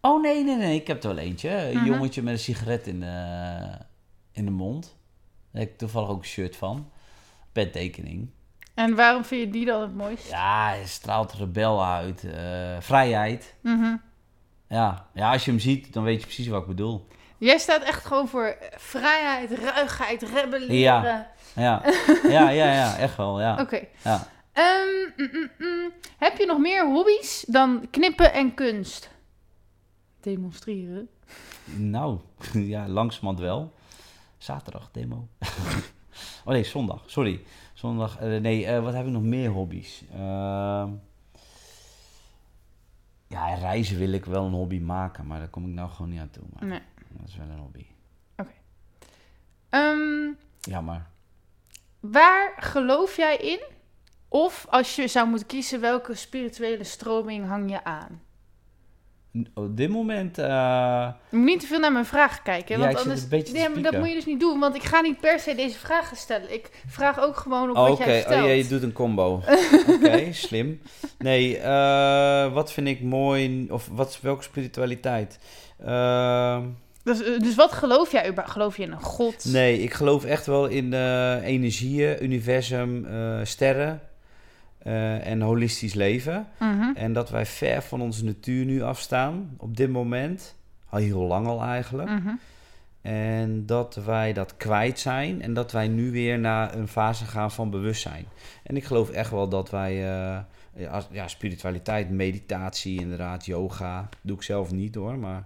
[0.00, 0.80] Oh nee, nee, nee.
[0.80, 1.50] Ik heb er wel eentje.
[1.50, 1.86] Een Mhm.
[1.86, 3.78] jongetje met een sigaret in de,
[4.32, 4.96] in de mond.
[5.52, 6.90] Daar heb ik toevallig ook een shirt van.
[7.52, 8.30] Pentekening.
[8.74, 10.28] En waarom vind je die dan het mooist?
[10.28, 12.24] Ja, hij straalt rebel uit.
[12.24, 13.54] eh, vrijheid.
[13.60, 13.96] Mhm.
[14.68, 15.06] Ja.
[15.14, 17.06] ja, als je hem ziet, dan weet je precies wat ik bedoel.
[17.38, 20.76] Jij staat echt gewoon voor vrijheid, ruigheid, rebelleren.
[20.76, 21.30] Ja.
[21.54, 21.82] Ja,
[22.22, 23.40] ja, ja, ja echt wel.
[23.40, 23.60] Ja.
[23.60, 23.80] Oké.
[24.04, 24.28] Ja.
[24.52, 25.90] Ehm, mm, mm, mm.
[26.18, 29.10] Heb je nog meer hobby's dan knippen en kunst?
[30.20, 31.08] Demonstreren.
[31.64, 32.18] Nou,
[32.52, 33.72] ja, langzamerhand wel.
[34.42, 35.28] Zaterdag demo.
[36.44, 37.02] oh nee, zondag.
[37.06, 37.44] Sorry.
[37.74, 38.18] Zondag.
[38.18, 40.02] eh, nee, eh, wat heb ik nog meer hobby's?
[40.12, 40.90] Ehm,
[43.26, 46.20] ja, reizen wil ik wel een hobby maken, maar daar kom ik nou gewoon niet
[46.20, 46.42] aan toe.
[46.52, 46.80] Maar Nee.
[47.08, 47.86] Dat is wel een hobby.
[49.68, 51.10] Ehm, Ja, maar
[52.00, 53.60] waar geloof jij in?
[54.28, 58.22] Of als je zou moeten kiezen, welke spirituele stroming hang je aan?
[59.54, 60.38] Op dit moment...
[60.38, 62.78] eh, Je moet niet te veel naar mijn vragen kijken.
[62.78, 63.28] Ja, want ik anders...
[63.52, 65.78] nee, maar dat moet je dus niet doen, want ik ga niet per se deze
[65.78, 66.52] vragen stellen.
[66.52, 68.04] Ik vraag ook gewoon op oh, wat oké.
[68.04, 68.46] jij Oh, vertelt.
[68.46, 69.42] ja, je doet een combo.
[69.94, 70.80] Oké, slim.
[71.18, 73.66] Nee, eh, wat vind ik mooi...
[73.70, 75.38] Of wat, welke spiritualiteit?
[75.84, 76.62] Ehm
[77.04, 78.32] dus, eh, dus wat geloof jij?
[78.36, 79.44] Geloof je in een god?
[79.44, 80.92] Nee, ik geloof echt wel in
[81.42, 83.06] energieën, universum,
[83.42, 84.00] sterren
[84.82, 86.46] eh, en holistisch leven.
[86.58, 86.90] Mhm.
[86.94, 90.56] En dat wij ver van onze natuur nu afstaan, op dit moment.
[90.88, 92.08] Al heel lang al eigenlijk.
[92.08, 92.34] Mhm.
[93.02, 97.50] En dat wij dat kwijt zijn en dat wij nu weer naar een fase gaan
[97.50, 98.24] van bewustzijn.
[98.62, 100.40] En ik geloof echt wel dat wij, eh,
[100.74, 105.44] ja, ja, spiritualiteit, meditatie, inderdaad, yoga, doe ik zelf niet hoor, maar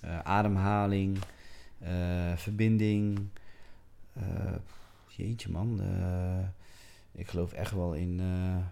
[0.00, 1.18] eh, ademhaling,
[2.36, 3.28] verbinding.
[5.16, 5.80] jeetje man,
[7.16, 8.66] ik geloof echt wel in eh,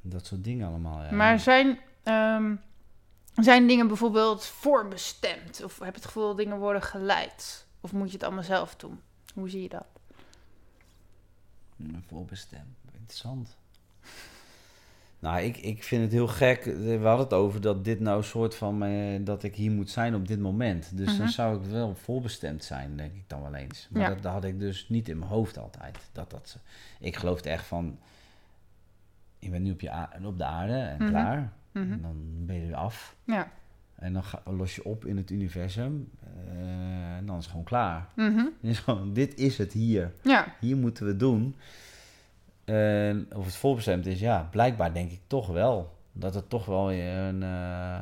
[0.00, 1.02] dat soort dingen allemaal.
[1.02, 1.12] Ja.
[1.12, 2.54] Maar zijn, ehm,
[3.34, 5.64] zijn dingen bijvoorbeeld voorbestemd?
[5.64, 7.66] Of heb je het gevoel dat dingen worden geleid?
[7.80, 9.00] Of moet je het allemaal zelf doen?
[9.34, 9.86] Hoe zie je dat?
[12.06, 12.76] Voorbestemd.
[12.92, 13.56] Interessant.
[15.20, 16.64] Nou, ik, ik vind het heel gek.
[16.64, 18.82] We hadden het over dat dit nou een soort van...
[18.82, 20.96] eh, dat ik hier moet zijn op dit moment.
[20.96, 21.18] Dus Mhm.
[21.18, 23.88] dan zou ik wel voorbestemd zijn, denk ik dan wel eens.
[23.90, 24.08] Maar Ja.
[24.08, 25.98] dat, dat had ik dus niet in mijn hoofd altijd.
[26.12, 26.58] Dat, dat,
[27.00, 27.98] ik geloofde echt van...
[29.38, 29.90] Je bent nu op, je
[30.24, 31.08] op de aarde en Mhm.
[31.10, 31.52] klaar.
[31.72, 31.92] Mhm.
[31.92, 32.16] En dan
[32.46, 33.16] ben je weer af.
[33.24, 33.50] Ja.
[33.94, 36.10] En dan ga, los je op in het universum.
[36.48, 38.08] eh, en dan is het gewoon klaar.
[38.16, 38.36] Mhm.
[38.36, 40.12] Het is gewoon, dit is het hier.
[40.22, 40.54] Ja.
[40.60, 41.54] Hier moeten we doen.
[42.74, 45.98] En of het voorbestemd is, ja, blijkbaar denk ik toch wel.
[46.12, 47.98] Dat het toch wel een, eh,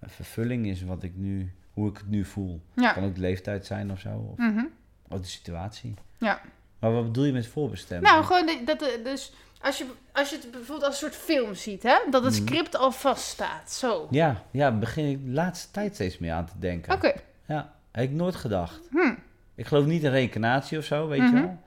[0.00, 2.60] een vervulling is wat ik nu, hoe ik het nu voel.
[2.74, 2.92] Ja.
[2.92, 4.64] Kan ook de leeftijd zijn of zo, of, Mhm.
[5.08, 5.94] of de situatie.
[6.18, 6.40] Ja.
[6.78, 8.02] Maar wat bedoel je met voorbestemd?
[8.02, 11.54] Nou, gewoon dat, eh, dus als je, als je het bijvoorbeeld als een soort film
[11.54, 12.42] ziet, hè, dat het Mhm.
[12.46, 13.70] script al vaststaat.
[13.72, 14.06] Zo.
[14.10, 16.92] Ja, ja, begin ik de laatste tijd steeds meer aan te denken.
[16.94, 17.12] Oké.
[17.46, 18.80] Ja, heb ik nooit gedacht.
[18.90, 19.14] Hm.
[19.54, 21.34] Ik geloof niet in reïncarnatie of zo, weet Mhm.
[21.36, 21.58] je wel.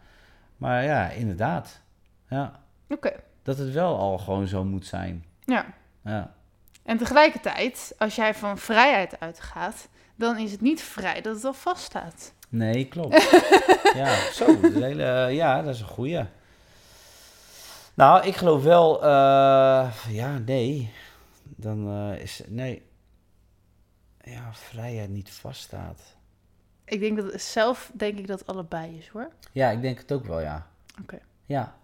[0.57, 1.81] Maar ja, inderdaad.
[2.33, 2.59] Ja,
[2.89, 3.11] Oké.
[3.43, 5.25] dat het wel al gewoon zo moet zijn.
[5.45, 5.65] Ja.
[6.03, 6.33] Ja.
[6.83, 11.53] En tegelijkertijd, als jij van vrijheid uitgaat, dan is het niet vrij dat het al
[11.53, 12.33] vaststaat.
[12.49, 13.29] Nee, klopt.
[14.01, 14.45] ja, zo.
[14.45, 16.25] Dat is een hele, ja, dat is een goeie.
[17.93, 19.03] Nou, ik geloof wel...
[19.03, 20.91] eh, ja, nee.
[21.43, 22.41] Dan eh, is...
[22.47, 22.85] Nee.
[24.21, 26.01] Ja, vrijheid niet vaststaat.
[26.85, 29.29] Ik denk dat zelf denk ik dat allebei is hoor.
[29.51, 30.67] Ja, ik denk het ook wel, ja.
[31.01, 31.19] Oké.
[31.45, 31.75] Ja.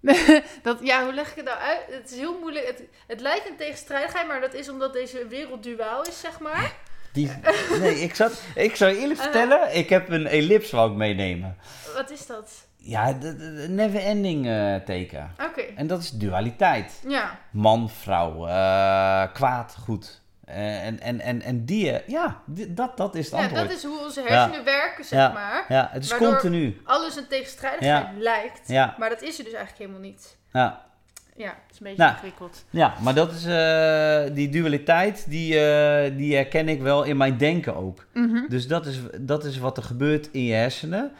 [0.62, 1.80] dat, ja, hoe leg ik het nou uit?
[1.90, 2.66] Het is heel moeilijk.
[2.66, 6.72] Het, het lijkt een tegenstrijdigheid, maar dat is omdat deze wereld duaal is, zeg maar.
[7.12, 7.30] Die,
[7.80, 9.24] nee, ik, zat, ik zou eerlijk Uh.
[9.24, 11.56] vertellen, ik heb een ellips wou ik meenemen.
[11.94, 12.68] Wat is dat?
[12.76, 15.34] Ja, de never ending eh, teken.
[15.48, 15.60] Oké.
[15.60, 17.02] En dat is dualiteit.
[17.08, 17.38] Ja.
[17.50, 20.20] Man, vrouw, eh, kwaad, goed.
[20.54, 23.68] Eh, en, en, en, en die, eh, ja, dat, dat is het ja, antwoord.
[23.68, 25.32] dat is hoe onze hersenen werken, zeg Ja.
[25.32, 25.64] maar.
[25.68, 26.80] Ja, het is continu.
[26.84, 30.36] Alles een tegenstrijdigheid lijkt, Ja, maar dat is er dus eigenlijk helemaal niet.
[30.52, 30.88] ja,
[31.36, 32.12] Ja, het is een beetje Nou.
[32.14, 32.64] ingewikkeld.
[32.70, 35.48] ja, maar dat is, eh, die dualiteit, die,
[36.16, 38.06] die herken ik wel in mijn denken ook.
[38.14, 38.48] Mhm.
[38.48, 41.12] Dus dat is, dat is wat er gebeurt in je hersenen.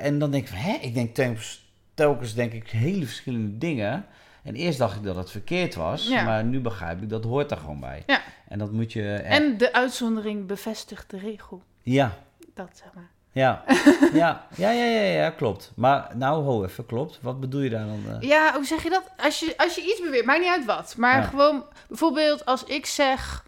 [0.00, 4.06] En dan denk ik van, hè, ik denk telkens, telkens denk ik hele verschillende dingen.
[4.46, 6.24] En eerst dacht ik dat het verkeerd was, Ja.
[6.24, 8.02] maar nu begrijp ik dat hoort er gewoon bij.
[8.06, 8.20] Ja.
[8.48, 9.02] En dat moet je...
[9.12, 11.62] eh, En de uitzondering bevestigt de regel.
[11.82, 12.12] Ja,
[12.54, 13.10] Dat zeg maar.
[13.32, 13.64] ja,
[14.12, 15.72] ja, ja, ja, ja, ja, klopt.
[15.76, 17.18] Maar nou, ho even, klopt.
[17.22, 18.02] Wat bedoel je daar dan?
[18.20, 18.28] eh?
[18.28, 19.10] Ja, hoe zeg je dat?
[19.16, 20.94] Als je, als je iets beweert, maakt niet uit wat.
[20.96, 21.22] Maar Ja.
[21.26, 23.44] gewoon, bijvoorbeeld als ik zeg,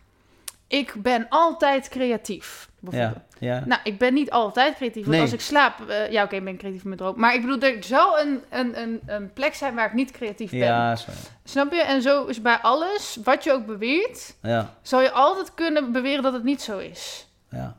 [0.66, 2.68] ik ben altijd creatief.
[2.80, 3.27] Bijvoorbeeld.
[3.40, 3.62] Ja.
[3.66, 5.02] Nou, ik ben niet altijd creatief.
[5.02, 5.20] Want Nee.
[5.24, 7.18] als ik slaap, eh, ja oké, ik ben creatief met droom.
[7.20, 10.50] Maar ik bedoel, er zal een, een, een, een plek zijn waar ik niet creatief
[10.50, 10.58] ben.
[10.58, 11.10] Ja, zo.
[11.44, 11.82] Snap je?
[11.82, 16.22] En zo is bij alles, wat je ook beweert, Ja, zal je altijd kunnen beweren
[16.22, 17.28] dat het niet zo is.
[17.50, 17.76] ja.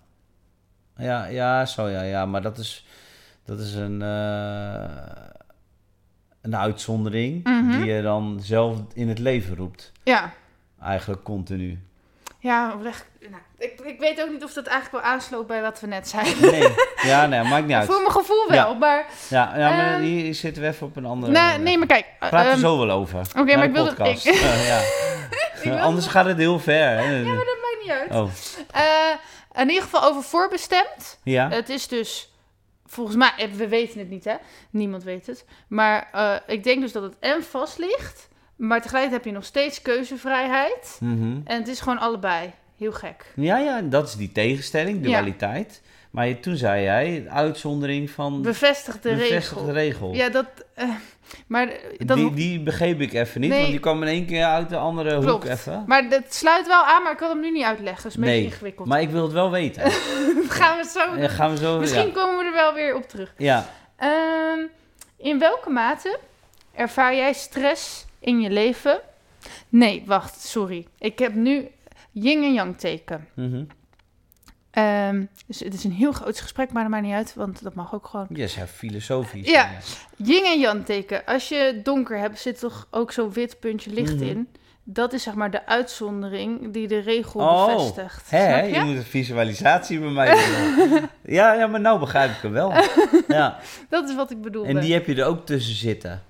[0.98, 2.26] Ja, ja, zo ja, ja.
[2.26, 2.86] Maar dat is,
[3.46, 4.84] dat is een, eh,
[6.42, 7.72] een uitzondering Mhm.
[7.72, 9.92] die je dan zelf in het leven roept.
[10.04, 10.32] Ja.
[10.82, 11.80] Eigenlijk continu.
[12.42, 12.94] Ja, nou,
[13.58, 16.52] ik, ik weet ook niet of dat eigenlijk wel aansloot bij wat we net zeiden.
[16.52, 17.86] Nee, ja, nee, maakt niet uit.
[17.86, 18.74] Voor mijn gevoel wel, Ja.
[18.74, 19.06] maar...
[19.30, 21.32] Ja, ja maar Ehm, hier zitten we even op een andere...
[21.32, 22.06] Nee, nee, maar kijk.
[22.20, 23.20] Praat er ehm, zo wel over.
[23.38, 23.92] Oké, maar ik de wilde...
[24.12, 24.82] Ik, Eh, ja.
[25.64, 26.98] wilde- Anders gaat het heel ver.
[26.98, 27.16] Hè?
[27.18, 28.12] ja, maar dat maakt niet uit.
[28.12, 28.30] Oh,
[28.72, 31.20] Eh, in ieder geval over voorbestemd.
[31.24, 31.50] ja?
[31.50, 32.34] Het is dus...
[32.86, 34.36] Volgens mij, eh, we weten het niet, hè?
[34.70, 35.46] Niemand weet het.
[35.68, 38.28] Maar eh, ik denk dus dat het en vast ligt.
[38.60, 40.98] Maar tegelijkertijd heb je nog steeds keuzevrijheid.
[41.00, 41.38] Mhm.
[41.44, 42.52] En het is gewoon allebei.
[42.78, 43.26] Heel gek.
[43.36, 45.82] Ja, ja, dat is die tegenstelling, dualiteit.
[46.12, 49.74] Maar je- toen zei jij, uitzondering van Bevestig de bevestigde regel.
[49.74, 50.14] regel.
[50.14, 50.46] Ja, dat...
[50.74, 50.90] eh,
[51.48, 53.60] maar eh, die, die begreep ik even niet, Nee.
[53.60, 55.84] want die kwam in één keer uit de andere hoek even.
[55.88, 58.04] maar dat sluit wel aan, maar ik kan hem nu niet uitleggen.
[58.04, 58.88] Dat is een beetje Nee, ingewikkeld.
[58.88, 59.84] maar ik wil het wel weten.
[60.42, 61.80] Dat gaan we zo Ja, gaan we zo...
[61.80, 62.14] Misschien ja.
[62.14, 63.34] komen we er wel weer op terug.
[63.38, 63.70] Ja.
[63.96, 64.60] Ehm,
[65.18, 66.20] in welke mate
[66.74, 69.00] ervaar jij stress in je leven?
[69.70, 70.88] Nee, wacht, sorry.
[71.00, 71.68] Ik heb nu
[72.12, 73.28] yin en yang teken.
[73.34, 73.64] Mhm.
[74.72, 77.74] Ehm, dus het is een heel groot gesprek, maar dat maakt niet uit, want dat
[77.74, 78.28] mag ook gewoon.
[78.30, 79.50] Je is ja, filosofisch.
[79.50, 79.70] Ja.
[80.16, 81.26] Yin en yang teken.
[81.26, 84.24] Als je donker hebt, zit toch ook zo'n wit puntje licht Mhm.
[84.24, 84.48] in.
[84.84, 88.30] Dat is zeg maar de uitzondering die de regel Oh, bevestigt.
[88.30, 88.74] Hè, je?
[88.74, 88.80] je?
[88.80, 91.10] moet een visualisatie bij mij doen.
[91.36, 92.74] ja, ja, maar nou begrijp ik hem wel.
[93.28, 93.60] Ja.
[93.90, 94.66] Dat is wat ik bedoel.
[94.66, 96.24] En die heb je er ook tussen zitten.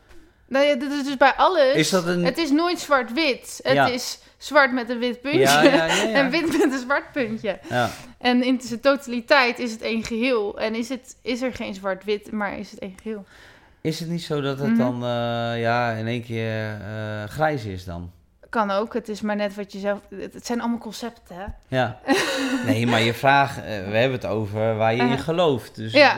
[0.50, 1.74] Nou ja, dit is dus bij alles.
[1.74, 2.24] Is dat een...
[2.26, 3.60] Het is nooit zwart-wit.
[3.64, 3.88] Het Ja.
[3.88, 6.10] is zwart met een wit puntje Ja, ja, ja, ja.
[6.20, 7.60] en wit met een zwart puntje.
[7.70, 7.90] Ja.
[8.18, 10.60] En in zijn totaliteit is het één geheel.
[10.60, 13.26] En is, het, is er geen zwart-wit, maar is het één geheel.
[13.82, 14.78] Is het niet zo dat het Mhm.
[14.78, 18.12] dan eh, ja, in één keer eh, grijs is dan?
[18.50, 20.00] Kan ook, het is maar net wat je zelf...
[20.16, 21.46] Het, zijn allemaal concepten, hè?
[21.78, 22.00] Ja.
[22.66, 25.76] Nee, maar je vraag, eh, we hebben het over waar je in gelooft.
[25.76, 26.18] Dus Ja.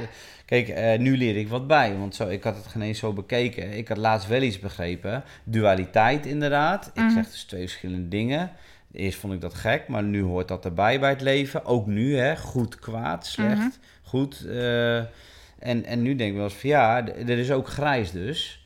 [0.51, 3.13] Kijk, eh, nu leer ik wat bij, want zo, ik had het geen eens zo
[3.13, 3.71] bekeken.
[3.77, 5.23] Ik had laatst wel iets begrepen.
[5.43, 6.91] Dualiteit inderdaad.
[6.93, 7.11] Ik Mhm.
[7.13, 8.51] zeg dus twee verschillende dingen.
[8.91, 11.65] Eerst vond ik dat gek, maar nu hoort dat erbij bij het leven.
[11.65, 12.37] Ook nu, hè.
[12.37, 13.69] Goed, kwaad, slecht, Mhm.
[14.01, 14.45] goed.
[14.45, 18.65] eh, en, en nu denk ik wel eens van, ja, er is ook grijs dus.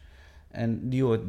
[0.51, 1.21] En die hoort,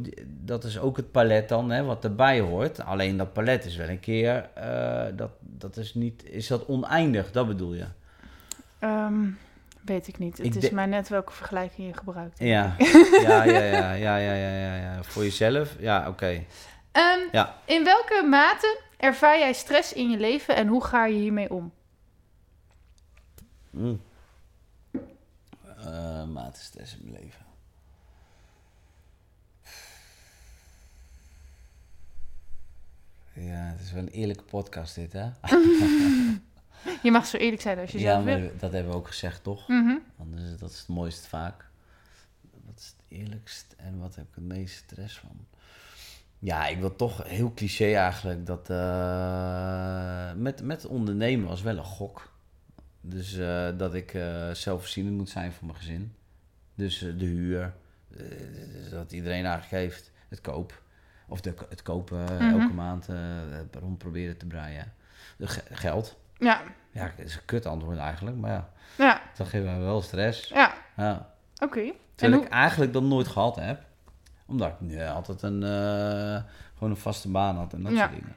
[0.45, 2.83] dat is ook het palet dan, hè, wat erbij hoort.
[2.83, 7.31] Alleen dat palet is wel een keer, eh, dat, dat is niet, is dat oneindig,
[7.31, 7.85] dat bedoel je?
[8.79, 9.23] Ehm,
[9.87, 10.37] Weet ik niet.
[10.37, 12.39] Het is maar net welke vergelijking je gebruikt.
[12.39, 12.75] Ja.
[12.77, 15.75] ja, ja, ja, ja, ja, ja, Voor jezelf?
[15.79, 16.43] Ja, oké.
[16.91, 17.55] Ehm, ja.
[17.65, 21.71] In welke mate ervaar jij stress in je leven en hoe ga je hiermee om?
[23.69, 24.01] Mm.
[26.67, 27.45] Stress in mijn leven.
[33.33, 35.29] Ja, het is wel een eerlijke podcast dit, hè?
[37.03, 38.51] Je mag zo eerlijk zijn als je ja, zelf maar wil.
[38.59, 39.67] dat hebben we ook gezegd, toch?
[39.67, 39.95] Mhm.
[40.59, 41.65] Dat is het mooiste vaak.
[42.65, 45.45] Wat is het eerlijkst en wat heb ik het meest stress van?
[46.39, 51.83] Ja, ik wil toch heel cliché eigenlijk dat eh, met, met ondernemen was wel een
[51.83, 52.31] gok.
[53.01, 56.13] Dus eh, dat ik eh, zelfvoorzienend moet zijn voor mijn gezin.
[56.75, 57.73] Dus de huur,
[58.91, 60.81] dat iedereen eigenlijk heeft, het koop.
[61.27, 62.59] Of de, het kopen Mhm.
[62.59, 63.07] elke maand
[63.71, 64.93] rond proberen te breien.
[65.37, 66.17] De ge- geld.
[66.39, 66.61] Ja,
[66.91, 70.47] Ja, dat is een kut antwoord eigenlijk, maar ja, ja, dat geeft mij wel stress.
[70.49, 70.73] ja.
[70.97, 71.33] Ja.
[71.63, 71.91] Oké.
[72.15, 72.47] Terwijl hoe...
[72.47, 73.81] ik eigenlijk dat nooit gehad heb.
[74.45, 77.97] Omdat ik nu altijd een, eh, gewoon een vaste baan had en dat Ja.
[77.97, 78.35] soort dingen.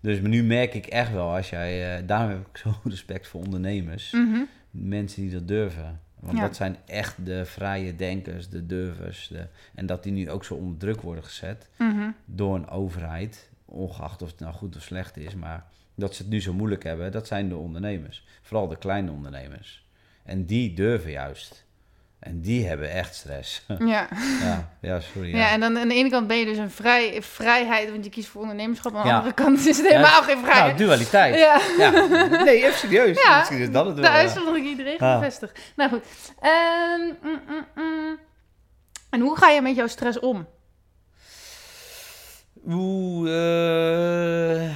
[0.00, 3.40] Dus nu merk ik echt wel, als jij, eh, daarom heb ik zo respect voor
[3.40, 4.10] ondernemers.
[4.12, 4.40] Mhm.
[4.70, 6.00] Mensen die dat durven.
[6.20, 6.42] Want Ja.
[6.44, 9.28] dat zijn echt de vrije denkers, de durvers.
[9.28, 12.10] De, en dat die nu ook zo onder druk worden gezet Mhm.
[12.24, 13.50] door een overheid.
[13.64, 15.34] Ongeacht of het nou goed of slecht is.
[15.34, 15.64] Maar
[15.94, 18.24] dat ze het nu zo moeilijk hebben, dat zijn de ondernemers.
[18.42, 19.86] Vooral de kleine ondernemers.
[20.24, 21.62] En die durven juist.
[22.18, 23.66] En die hebben echt stress.
[23.78, 24.08] Ja.
[24.40, 25.36] ja, ja, sorry.
[25.36, 25.50] Ja.
[25.50, 28.28] en dan aan de ene kant ben je dus een vrij, vrijheid, want je kiest
[28.28, 28.94] voor ondernemerschap.
[28.94, 29.16] Aan de Ja.
[29.16, 30.78] andere kant is het helemaal geen Nou, vrijheid.
[30.78, 31.34] dualiteit.
[31.38, 31.90] Ja, Ja.
[32.44, 33.22] Nee, even serieus.
[33.22, 34.04] Ja, Misschien is dat het wel.
[34.04, 34.10] ja.
[34.12, 35.14] uitzondering iedereen Ja.
[35.18, 35.58] gevestigd.
[35.76, 36.04] Nou goed.
[36.40, 38.18] Ehm, mm, mm, mm.
[39.10, 40.46] En hoe ga je met jouw stress om?
[42.66, 43.30] Oeh,
[44.64, 44.70] eh,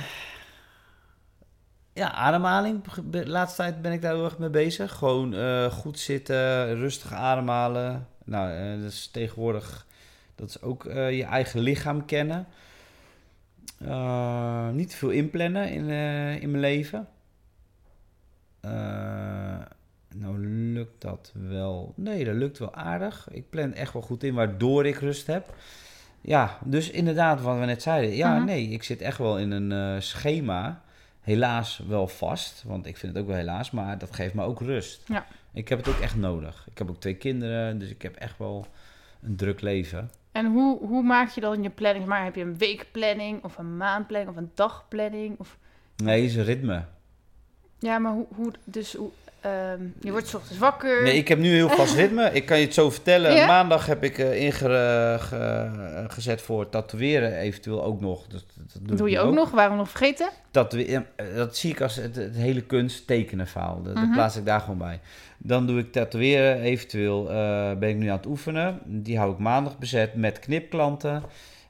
[1.99, 2.83] Ja, ademhaling.
[3.11, 4.93] De laatste tijd ben ik daar heel erg mee bezig.
[4.93, 8.07] Gewoon eh, goed zitten, rustig ademhalen.
[8.25, 9.87] Nou, eh, dat is tegenwoordig...
[10.35, 12.47] Dat is ook eh, je eigen lichaam kennen.
[14.73, 15.89] Niet te veel inplannen in,
[16.41, 17.09] in mijn leven.
[20.15, 20.39] Nou,
[20.73, 21.93] lukt dat wel?
[21.97, 23.29] Nee, dat lukt wel aardig.
[23.31, 25.55] Ik plan echt wel goed in, waardoor ik rust heb.
[26.21, 28.17] Ja, dus inderdaad, wat we net zeiden.
[28.17, 28.45] Ja, Mhm.
[28.45, 30.83] nee, ik zit echt wel in een schema.
[31.29, 34.61] Helaas wel vast, want ik vind het ook wel helaas, maar dat geeft me ook
[34.61, 35.09] rust.
[35.09, 35.26] Ja.
[35.53, 36.66] Ik heb het ook echt nodig.
[36.70, 38.66] Ik heb ook twee kinderen, dus ik heb echt wel
[39.22, 40.11] een druk leven.
[40.33, 42.07] En hoe, hoe maak je dan je planning?
[42.07, 45.39] Maar heb je een weekplanning of een maandplanning of een dagplanning?
[45.39, 45.59] Of...
[45.97, 46.85] Nee, is een ritme.
[47.79, 49.11] Ja, maar hoe, hoe dus hoe,
[49.41, 51.03] ehm, je wordt ochtends wakker.
[51.03, 52.30] Nee, ik heb nu heel vast ritme.
[52.32, 53.34] Ik kan je het zo vertellen.
[53.34, 53.47] Ja?
[53.47, 58.26] Maandag heb ik eh ingezet voor tatoeëren eventueel ook nog.
[58.26, 60.28] Dat, dat doe, doe je ook nog, waarom nog vergeten?
[60.53, 61.01] Eh,
[61.36, 63.82] dat zie ik als het, het hele kunst tekenen verhaal.
[63.82, 64.12] Dat, dat Mhm.
[64.12, 65.01] plaats ik daar gewoon bij.
[65.39, 66.61] Dan doe ik tatoeëren.
[66.61, 68.78] Eventueel eh, ben ik nu aan het oefenen.
[68.84, 71.22] Die hou ik maandag bezet met knipklanten.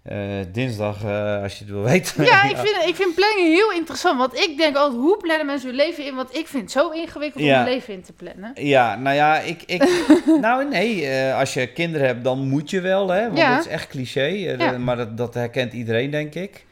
[0.08, 0.18] Eh,
[0.52, 2.24] dinsdag, eh, als je het wil weten.
[2.24, 4.18] Ja, ik vind, ik vind planning heel interessant.
[4.18, 6.14] Want ik denk altijd, hoe plannen mensen hun leven in?
[6.14, 7.56] Want ik vind het zo ingewikkeld Ja.
[7.58, 8.50] om mijn leven in te plannen.
[8.54, 9.62] Ja, nou ja, ik...
[9.66, 9.82] ik
[10.40, 13.24] nou nee, eh, als je kinderen hebt, dan moet je wel, hè.
[13.26, 13.56] Want Ja.
[13.56, 14.24] dat is echt cliché.
[14.24, 14.78] Ja.
[14.78, 16.66] Maar dat, dat herkent iedereen, denk ik.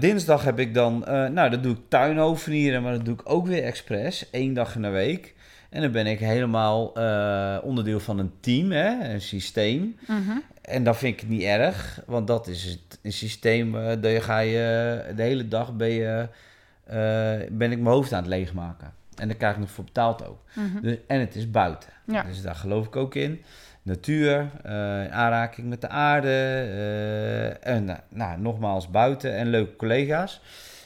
[0.00, 1.04] Dinsdag heb ik dan...
[1.08, 4.28] nou, dat doe ik tuinoefenieren, maar dat doe ik ook weer expres.
[4.32, 5.34] Eén dag in de week.
[5.70, 6.86] En dan ben ik helemaal
[7.62, 9.12] onderdeel van een team, hè.
[9.12, 9.96] Een systeem.
[10.06, 10.38] Mhm.
[10.70, 13.76] En dat vind ik niet erg, want dat is het, een systeem.
[13.76, 16.28] eh dat je ga je de hele dag ben, je,
[16.84, 18.92] eh, ben ik mijn hoofd aan het leegmaken.
[19.16, 20.38] En daar krijg ik nog voor betaald ook.
[20.54, 20.80] Mhm.
[20.82, 21.90] Dus, en het is buiten.
[22.06, 22.22] Ja.
[22.22, 23.42] Dus daar geloof ik ook in.
[23.82, 26.28] Natuur, eh, in aanraking met de aarde.
[26.28, 30.40] eh, en nou, nogmaals buiten en leuke collega's.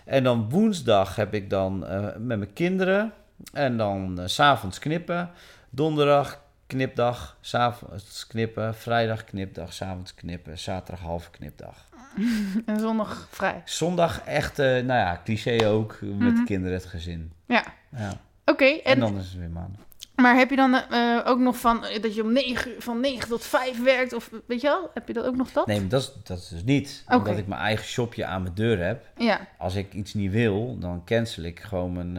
[0.04, 3.12] En dan woensdag heb ik dan eh, met mijn kinderen.
[3.52, 5.30] En dan eh, s s'avonds knippen.
[5.70, 8.74] Donderdag knipdag, s'avonds knippen.
[8.74, 10.58] Vrijdag knipdag, s'avonds knippen.
[10.58, 11.84] Zaterdag halve knipdag.
[12.66, 13.62] En zondag vrij.
[13.64, 15.98] Zondag echt, eh, nou ja, cliché ook.
[16.00, 16.34] Met Mhm.
[16.34, 17.32] de kinderen, het gezin.
[17.46, 17.64] Ja.
[17.96, 18.12] Ja.
[18.44, 19.80] Oké, En, en, dan is het weer maandag.
[20.16, 23.28] maar heb je dan eh, ook nog van eh, dat je om negen, van 9
[23.28, 24.12] tot 5 werkt?
[24.12, 25.66] Of weet je wel, heb je dat ook nog dat?
[25.66, 27.02] Nee, maar dat is, dat is dus niet.
[27.06, 27.16] Oké.
[27.16, 29.04] Omdat ik mijn eigen shopje aan mijn deur heb.
[29.16, 32.12] Ja, Als ik iets niet wil, dan cancel ik gewoon mijn,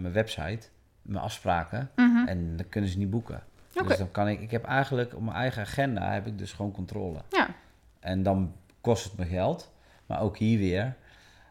[0.00, 0.68] mijn website.
[1.02, 1.90] mijn afspraken.
[1.96, 2.26] Mhm.
[2.26, 3.42] En dan kunnen ze niet boeken.
[3.86, 6.72] Dus dan kan ik, ik heb eigenlijk op mijn eigen agenda heb ik dus gewoon
[6.72, 7.18] controle.
[7.30, 7.48] Ja.
[8.00, 9.72] En dan kost het me geld.
[10.06, 10.96] Maar ook hier weer,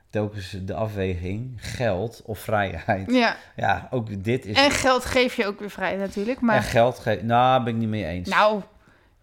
[0.09, 3.11] telkens de afweging, geld of vrijheid.
[3.11, 3.35] ja.
[3.55, 4.57] Ja, ook dit is...
[4.57, 6.41] En geld geef je ook weer vrij natuurlijk.
[6.41, 7.23] Maar En geld geeft...
[7.23, 8.29] Nou, ben ik niet mee eens.
[8.29, 8.61] Nou,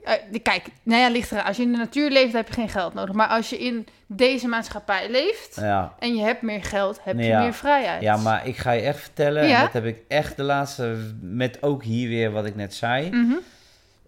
[0.04, 1.44] eh, kijk, nou ja, ligt.
[1.44, 3.14] Als je in de natuur leeft, heb je geen geld nodig.
[3.14, 7.24] Maar als je in deze maatschappij leeft Ja, en je hebt meer geld, heb je
[7.24, 7.42] Ja.
[7.42, 8.02] meer vrijheid.
[8.02, 9.56] ja, maar ik ga je echt vertellen, Ja?
[9.56, 10.96] en dat heb ik echt de laatste...
[11.20, 13.10] Met ook hier weer wat ik net zei.
[13.10, 13.34] Mhm.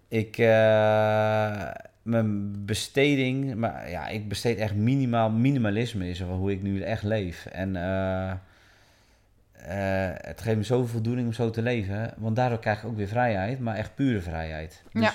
[0.07, 1.67] Ik, eh,
[2.01, 7.45] mijn besteding, maar ja, ik besteed echt minimaal, minimalisme is hoe ik nu echt leef.
[7.45, 8.31] En eh,
[10.21, 13.07] het geeft me zoveel voldoening om zo te leven, want daardoor krijg ik ook weer
[13.07, 14.83] vrijheid, maar echt pure vrijheid.
[14.91, 15.13] Dus, Ja.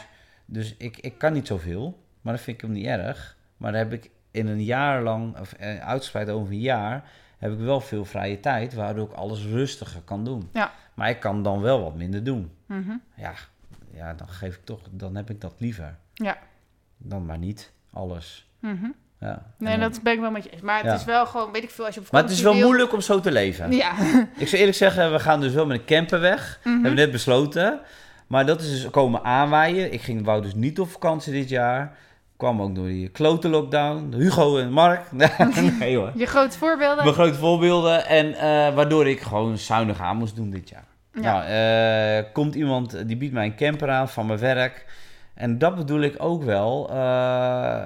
[0.53, 3.37] Dus ik, ik kan niet zoveel, maar dat vind ik hem niet erg.
[3.57, 7.05] Maar dan heb ik in een jaar lang, of eh, uitgespreid over een jaar,
[7.39, 10.49] heb ik wel veel vrije tijd, waardoor ik alles rustiger kan doen.
[10.53, 10.73] Ja.
[10.95, 12.93] Maar ik kan dan wel wat minder doen Mhm.
[13.17, 13.33] ja,
[13.95, 15.97] ja, dan geef ik toch, dan heb ik dat liever.
[16.15, 16.37] Ja.
[16.99, 18.49] Dan maar niet alles.
[18.59, 18.87] Mhm.
[19.21, 19.43] Ja.
[19.59, 20.61] Nee, dan- dat ben ik wel met je eens.
[20.61, 20.95] Maar het Ja.
[20.95, 22.93] is wel gewoon, weet ik veel, als je op Maar het is wel wil- moeilijk
[22.93, 23.73] om zo te leven.
[23.73, 23.91] Ja.
[24.37, 26.59] Ik zou eerlijk zeggen, we gaan dus wel met een camper weg.
[26.61, 26.73] Mhm.
[26.73, 27.81] Hebben we net besloten.
[28.33, 29.93] Maar dat is dus komen aanwaaien.
[29.93, 31.97] Ik ging, wou dus niet op vakantie dit jaar.
[32.37, 34.15] Kwam ook door die klote lockdown.
[34.15, 35.13] Hugo en Mark.
[35.79, 36.13] nee hoor.
[36.15, 37.05] Je grote voorbeelden.
[37.05, 38.07] Mijn grote voorbeelden.
[38.07, 40.85] En eh, waardoor ik gewoon zuinig aan moest doen dit jaar.
[41.13, 41.21] Ja.
[41.21, 44.87] Nou, eh, komt iemand die biedt mij een camper aan van mijn werk.
[45.35, 46.91] En dat bedoel ik ook wel.
[46.91, 47.83] eh,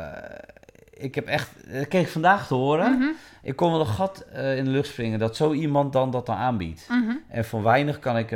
[0.91, 2.93] ik heb echt, dat kreeg ik vandaag te horen.
[2.99, 3.09] Mhm.
[3.47, 6.27] Ik kon wel een gat eh, in de lucht springen dat zo iemand dan dat
[6.27, 6.87] dan aanbiedt.
[6.89, 7.17] Mhm.
[7.29, 8.29] En voor weinig kan ik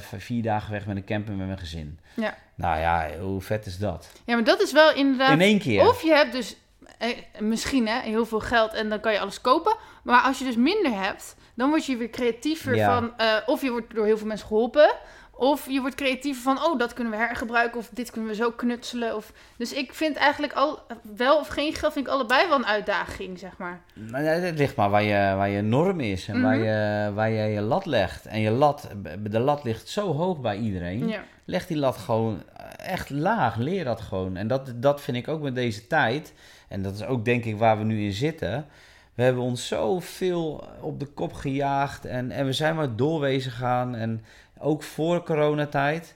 [0.00, 1.98] v- vier dagen weg met een camper met mijn gezin.
[2.14, 2.34] Ja.
[2.54, 4.10] Nou ja, hoe vet is dat?
[4.24, 5.30] Ja, maar dat is wel inderdaad...
[5.32, 5.88] In één keer.
[5.88, 6.56] Of je hebt dus
[6.98, 9.76] eh, misschien hè, heel veel geld en dan kan je alles kopen.
[10.02, 12.98] Maar als je dus minder hebt, dan word je weer creatiever Ja.
[12.98, 13.12] van...
[13.46, 14.94] of je wordt door heel veel mensen geholpen.
[15.36, 17.78] Of je wordt creatiever van, oh, dat kunnen we hergebruiken.
[17.78, 19.16] Of dit kunnen we zo knutselen.
[19.16, 19.32] Of...
[19.56, 20.78] Dus ik vind eigenlijk al,
[21.16, 23.80] wel of geen geld, vind ik allebei wel een uitdaging, zeg maar.
[23.94, 26.64] Nou het ligt maar waar je, waar je norm is en waar, Mhm.
[26.64, 28.26] je, waar je je lat legt.
[28.26, 28.88] En je lat,
[29.20, 31.08] de lat ligt zo hoog bij iedereen.
[31.08, 31.22] Ja.
[31.44, 32.42] Leg die lat gewoon
[32.76, 33.56] echt laag.
[33.56, 34.36] Leer dat gewoon.
[34.36, 36.32] En dat, dat vind ik ook met deze tijd.
[36.68, 38.66] En dat is ook denk ik waar we nu in zitten.
[39.14, 42.04] We hebben ons zoveel op de kop gejaagd.
[42.04, 43.94] En, en we zijn maar doorwezen gaan.
[43.94, 44.24] En
[44.58, 46.14] ook voor coronatijd.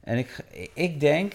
[0.00, 1.34] En ik, ik denk,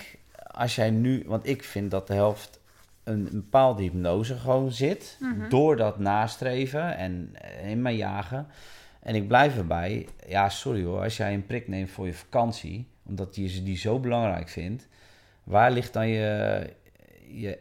[0.52, 1.24] als jij nu...
[1.26, 2.60] Want ik vind dat de helft
[3.04, 5.18] een, een bepaalde hypnose gewoon zit.
[5.20, 5.50] Mhm.
[5.50, 8.48] Door dat nastreven en eh, in mijn jagen.
[9.00, 10.08] En ik blijf erbij.
[10.28, 11.02] Ja, sorry hoor.
[11.02, 14.88] Als jij een prik neemt voor je vakantie, omdat je ze die zo belangrijk vindt,
[15.44, 16.70] waar ligt dan je,
[17.28, 17.60] je,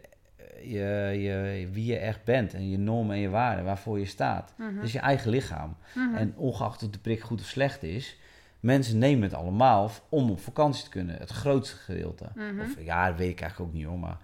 [0.62, 4.54] je, je, wie je echt bent en je normen en je waarden, waarvoor je staat?
[4.82, 5.76] Is je eigen lichaam.
[5.94, 6.14] Mhm.
[6.14, 8.16] En ongeacht of de prik goed of slecht is,
[8.62, 11.16] mensen nemen het allemaal om op vakantie te kunnen.
[11.18, 12.24] Het grootste gedeelte.
[12.34, 12.60] Mhm.
[12.60, 14.16] Of ja, dat weet ik eigenlijk ook niet hoor, maar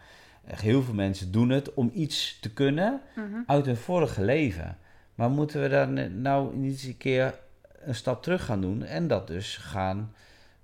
[0.44, 3.26] heel veel mensen doen het om iets te kunnen Mhm.
[3.46, 4.78] uit hun vorige leven.
[5.14, 7.34] Maar moeten we dan nou niet eens een keer
[7.80, 10.12] een stap terug gaan doen en dat dus gaan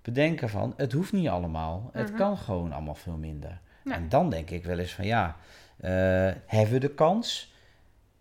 [0.02, 1.90] bedenken van het hoeft niet allemaal.
[1.92, 2.18] Het Mhm.
[2.18, 3.60] kan gewoon allemaal veel minder.
[3.84, 3.92] Ja.
[3.94, 5.36] En dan denk ik wel eens van ja,
[5.76, 5.90] eh,
[6.46, 7.52] hebben we de kans?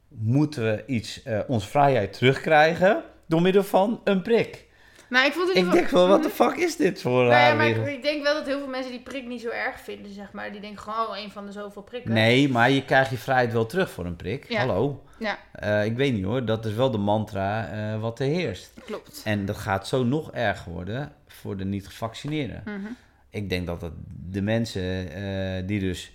[0.07, 4.65] Moeten we iets, eh onze vrijheid terugkrijgen door middel van een prik?
[5.21, 7.53] Ik vond het Ik denk wel, wat de fuck is dit voor een Nou ja,
[7.53, 10.31] maar ik, denk wel dat heel veel mensen die prik niet zo erg vinden, zeg
[10.31, 10.51] maar.
[10.51, 12.13] Die denken gewoon, oh, een van de zoveel prikken.
[12.13, 14.49] Nee, maar je krijgt je vrijheid wel terug voor een prik.
[14.49, 14.59] Ja.
[14.59, 15.03] Hallo.
[15.17, 18.71] Ja, Eh, ik weet niet hoor, dat is wel de mantra eh, wat er heerst.
[18.85, 19.21] klopt.
[19.25, 22.61] En dat gaat zo nog erger worden voor de niet-gevaccineerden.
[22.65, 22.91] Mhm.
[23.29, 23.91] Ik denk dat
[24.29, 26.11] de mensen eh, die dus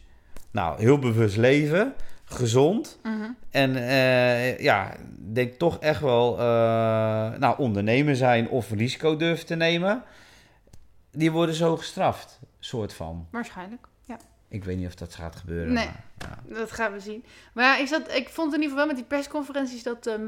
[0.51, 1.95] nou, heel bewust leven,
[2.29, 3.31] gezond Mhm.
[3.51, 6.45] en eh, ja, denk toch echt wel eh,
[7.39, 10.03] nou, ondernemer zijn of risico durven te nemen,
[11.11, 13.27] die worden zo gestraft, soort van.
[13.31, 13.87] Waarschijnlijk.
[14.05, 14.17] Ja,
[14.49, 15.73] Ik weet niet of dat gaat gebeuren.
[15.73, 15.89] Nee.
[16.19, 16.55] Maar, ja.
[16.55, 17.25] dat gaan we zien.
[17.53, 20.07] Maar ja, ik, zat, ik vond in ieder geval wel met die persconferenties dat...
[20.07, 20.27] ehm,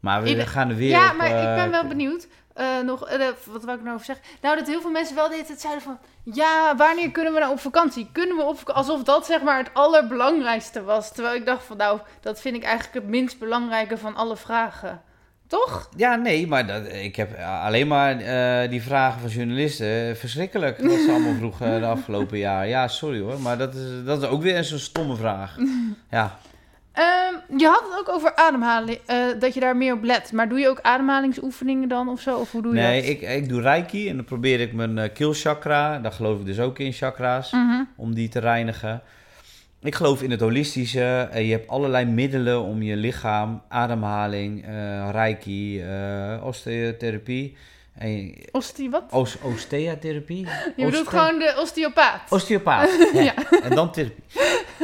[0.00, 2.26] maar we gaan er weer ja, op, maar ik ben eh, wel benieuwd.
[2.58, 4.24] Eh, nog, eh, wat wou ik nou over zeggen?
[4.40, 5.98] Nou, dat heel veel mensen wel de hele tijd zeiden van...
[6.22, 8.08] Ja, wanneer kunnen we nou op vakantie?
[8.12, 8.70] Kunnen we op?
[8.70, 11.12] Alsof dat zeg maar het allerbelangrijkste was.
[11.12, 15.02] Terwijl ik dacht van nou, dat vind ik eigenlijk het minst belangrijke van alle vragen.
[15.46, 15.88] Toch?
[15.96, 20.16] Ja, nee, maar dat, ik heb alleen maar eh, die vragen van journalisten.
[20.16, 22.68] Verschrikkelijk wat ze allemaal vroegen de afgelopen jaar.
[22.68, 25.56] Ja, sorry hoor, maar dat is, dat is ook weer zo'n stomme vraag.
[26.10, 26.38] Ja,
[26.98, 30.32] Ehm, je had het ook over ademhaling, eh, dat je daar meer op let.
[30.32, 32.38] Maar doe je ook ademhalingsoefeningen dan of zo?
[32.38, 33.10] Of hoe doe je nee, dat?
[33.10, 36.60] ik, ik doe reiki en dan probeer ik mijn uh, keelchakra, daar geloof ik dus
[36.60, 37.82] ook in, chakra's, Mhm.
[37.96, 39.02] om die te reinigen.
[39.82, 41.28] Ik geloof in het holistische.
[41.32, 47.56] Eh, je hebt allerlei middelen om je lichaam, ademhaling, eh, reiki, eh, osteotherapie.
[48.50, 49.04] Ostie wat?
[49.10, 50.46] Os- osteatherapie?
[50.76, 52.20] je bedoelt Oste- gewoon de osteopaat.
[52.32, 52.88] Osteopaat.
[53.12, 53.20] ja.
[53.22, 53.34] Ja.
[53.62, 54.24] En dan therapie.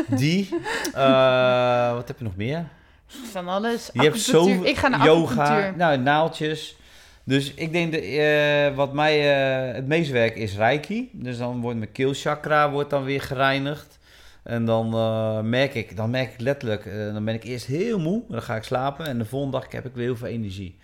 [0.06, 0.48] Die.
[0.94, 2.64] eh, wat heb je nog meer?
[3.06, 3.90] Van alles.
[3.92, 4.46] Je hebt zo.
[4.62, 6.76] Ik ga naar yoga, nou, naaltjes.
[7.24, 9.36] Dus ik denk dat eh, wat mij
[9.68, 11.10] eh, het meest werkt is reiki.
[11.12, 13.98] Dus dan wordt mijn keelchakra wordt dan weer gereinigd.
[14.42, 14.88] En dan
[15.48, 18.62] merk ik, dan merk ik letterlijk, dan ben ik eerst heel moe, dan ga ik
[18.62, 20.78] slapen en de volgende dag heb ik weer heel veel energie.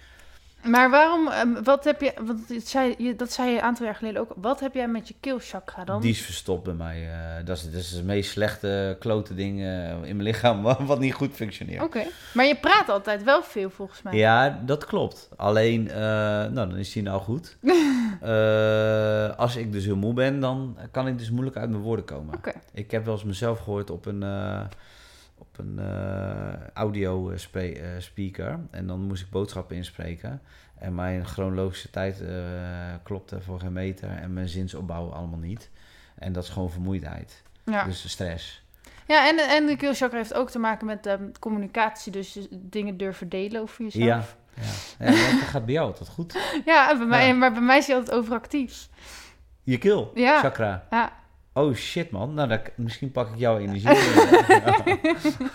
[0.65, 3.95] Maar waarom, ehm, wat heb je, want zei, je, dat zei je een aantal jaar
[3.95, 4.33] geleden ook.
[4.37, 6.01] Wat heb jij met je keelchakra dan?
[6.01, 7.09] Die is verstopt bij mij.
[7.13, 10.99] eh, dat, is, dat is het meest slechte klote ding eh, in mijn lichaam wat,
[10.99, 11.83] niet goed functioneert.
[11.83, 12.03] Oké,
[12.35, 14.15] maar je praat altijd wel veel volgens mij.
[14.17, 15.29] Ja, dat klopt.
[15.37, 17.57] Alleen, eh, nou, dan is die nou goed.
[19.37, 22.35] Als ik dus heel moe ben, dan kan ik dus moeilijk uit mijn woorden komen.
[22.35, 22.53] Oké.
[22.73, 24.25] Ik heb wel eens mezelf gehoord op een,
[25.41, 28.61] op een eh, audio eh, eh, speaker.
[28.71, 30.43] En dan moest ik boodschappen inspreken.
[30.79, 32.23] En mijn chronologische tijd
[33.03, 34.09] klopte voor geen meter.
[34.11, 35.71] En mijn zinsopbouw allemaal niet.
[36.19, 37.43] En dat is gewoon vermoeidheid.
[37.65, 38.65] Ja, Dus stress.
[39.07, 42.13] ja en, en de keelchakra heeft ook te maken met ehm, communicatie.
[42.13, 44.05] Dus je dingen durven delen over jezelf.
[44.05, 44.25] Ja.
[44.99, 45.11] Ja.
[45.11, 46.39] ja, dat gaat bij jou altijd goed.
[46.65, 47.35] Ja, bij mij, Ja.
[47.35, 48.89] maar bij mij is hij altijd overactief.
[49.63, 50.41] Je keel, Ja.
[50.41, 50.87] chakra.
[50.91, 51.13] Ja,
[51.53, 53.91] Oh shit man, nou dan, misschien pak ik jouw energie.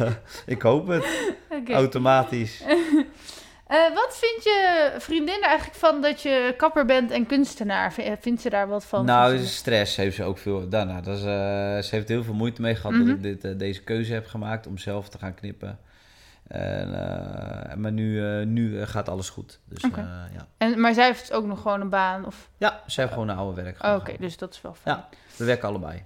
[0.55, 1.05] ik hoop het,
[1.69, 2.61] automatisch.
[3.67, 7.93] Eh, wat vindt je vriendin er eigenlijk van dat je kapper bent en kunstenaar?
[7.97, 9.05] Eh, Vindt ze daar wat van?
[9.05, 10.67] Nou, stress heeft ze ook veel.
[10.69, 11.27] Nou, nou, dat is, eh,
[11.81, 13.05] ze heeft heel veel moeite mee gehad Mhm.
[13.05, 15.79] dat ik dit, deze keuze heb gemaakt om zelf te gaan knippen.
[16.47, 19.59] En, eh, maar nu, eh, nu eh, gaat alles goed.
[19.65, 20.47] Dus ja.
[20.57, 22.25] en, maar zij heeft ook nog gewoon een baan?
[22.25, 22.49] Of...
[22.57, 23.83] ja, ze heeft gewoon een oude werk.
[23.83, 24.95] Oh, Oké, dus dat is wel fijn.
[24.95, 25.09] Ja.
[25.35, 26.03] We werken allebei.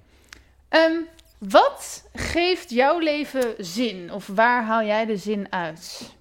[0.69, 0.97] Ehm,
[1.37, 4.13] wat geeft jouw leven zin?
[4.13, 6.13] Of waar haal jij de zin uit?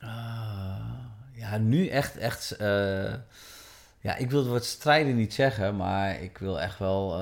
[0.00, 0.76] Ah,
[1.32, 2.54] ja, nu echt, echt.
[4.00, 7.20] ja, ik wil het woord strijden niet zeggen, maar ik wil echt wel.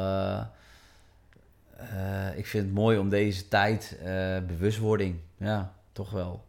[1.76, 5.16] Eh, ik vind het mooi om deze tijd eh, bewustwording.
[5.36, 6.44] Ja, toch wel.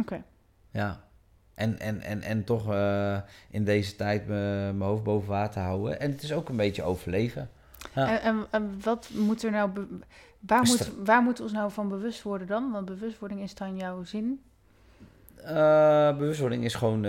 [0.00, 0.22] Oké.
[0.70, 1.00] Ja.
[1.54, 3.16] En, en, en, en toch eh,
[3.50, 6.00] in deze tijd mijn hoofd boven water houden.
[6.00, 7.50] En het is ook een beetje overleven.
[7.94, 8.08] Ja.
[8.08, 9.70] En, en, en wat moet er nou...
[10.40, 12.70] waar, moet, Stra- waar moeten we ons nou van bewust worden dan?
[12.72, 14.40] Want bewustwording is dan jouw zin.
[16.18, 17.00] Bewustwording is gewoon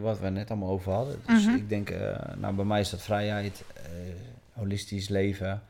[0.00, 1.16] wat we net allemaal over hadden.
[1.26, 1.54] Dus Mhm.
[1.54, 1.90] ik denk,
[2.36, 3.64] nou bij mij is dat vrijheid,
[4.52, 5.62] holistisch leven,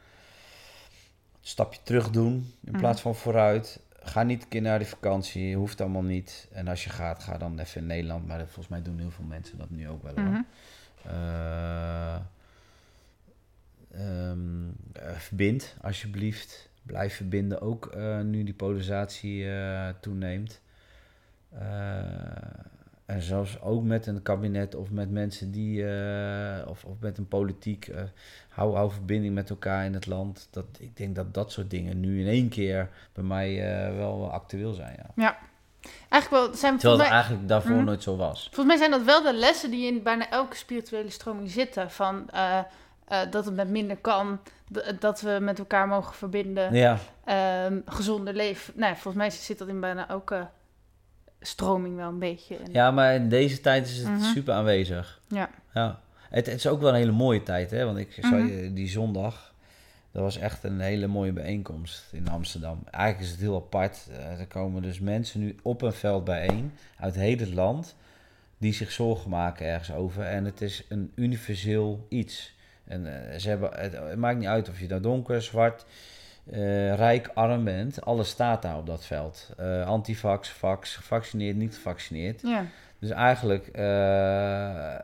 [1.48, 2.32] stapje terug doen
[2.64, 2.78] in Mhm.
[2.80, 3.80] plaats van vooruit.
[4.02, 6.48] Ga niet een keer naar de vakantie, hoeft allemaal niet.
[6.52, 8.26] En als je gaat, ga dan even in Nederland.
[8.26, 10.14] Maar dat- volgens mij doen heel veel mensen dat nu ook wel.
[10.14, 10.24] hoor.
[10.24, 10.42] Mhm.
[11.06, 12.14] Eh,
[13.90, 16.68] ehm, eh, verbind, alsjeblieft.
[16.82, 20.60] Blijf verbinden, ook eh, nu die polarisatie eh, toeneemt.
[23.08, 27.28] En zelfs ook met een kabinet of met mensen die, eh, of, of met een
[27.28, 28.02] politiek, eh,
[28.48, 30.48] hou, hou verbinding met elkaar in het land.
[30.50, 34.30] Dat, ik denk dat dat soort dingen nu in één keer bij mij eh, wel,
[34.30, 34.96] actueel zijn.
[35.16, 35.38] Ja.
[36.08, 36.54] Eigenlijk wel...
[36.54, 37.84] Zijn, Terwijl volgens, het mij, eigenlijk daarvoor Mhm.
[37.84, 38.42] nooit zo was.
[38.44, 41.90] volgens mij zijn dat wel de lessen die in bijna elke spirituele stroming zitten.
[41.90, 42.30] Van
[43.30, 44.40] dat het met minder kan.
[44.98, 46.74] Dat we met elkaar mogen verbinden.
[46.74, 48.72] Ja, ehm, gezonder leven.
[48.76, 50.48] Nou, volgens mij zit dat in bijna elke
[51.40, 52.56] stroming wel een beetje.
[52.56, 54.22] En- ja, maar in deze tijd is het Mhm.
[54.22, 55.20] super aanwezig.
[55.28, 55.50] Ja.
[55.74, 57.84] Ja, het, het is ook wel een hele mooie tijd, hè?
[57.84, 59.54] Want ik zou je die zondag,
[60.12, 62.78] dat was echt een hele mooie bijeenkomst in Amsterdam.
[62.90, 63.98] Eigenlijk is het heel apart.
[64.10, 67.94] Eh, er komen dus mensen nu op een veld bijeen uit heel het land
[68.58, 70.22] die zich zorgen maken ergens over.
[70.24, 72.56] En het is een universeel iets.
[72.84, 75.84] En eh, ze hebben, het, het maakt niet uit of je nou donker, zwart,
[76.52, 78.04] eh, rijk, arm bent.
[78.04, 79.48] Alles staat daar op dat veld.
[79.56, 82.40] Eh antivax, vax, gevaccineerd, niet gevaccineerd.
[82.42, 82.64] ja.
[83.00, 84.94] Dus eigenlijk, eh,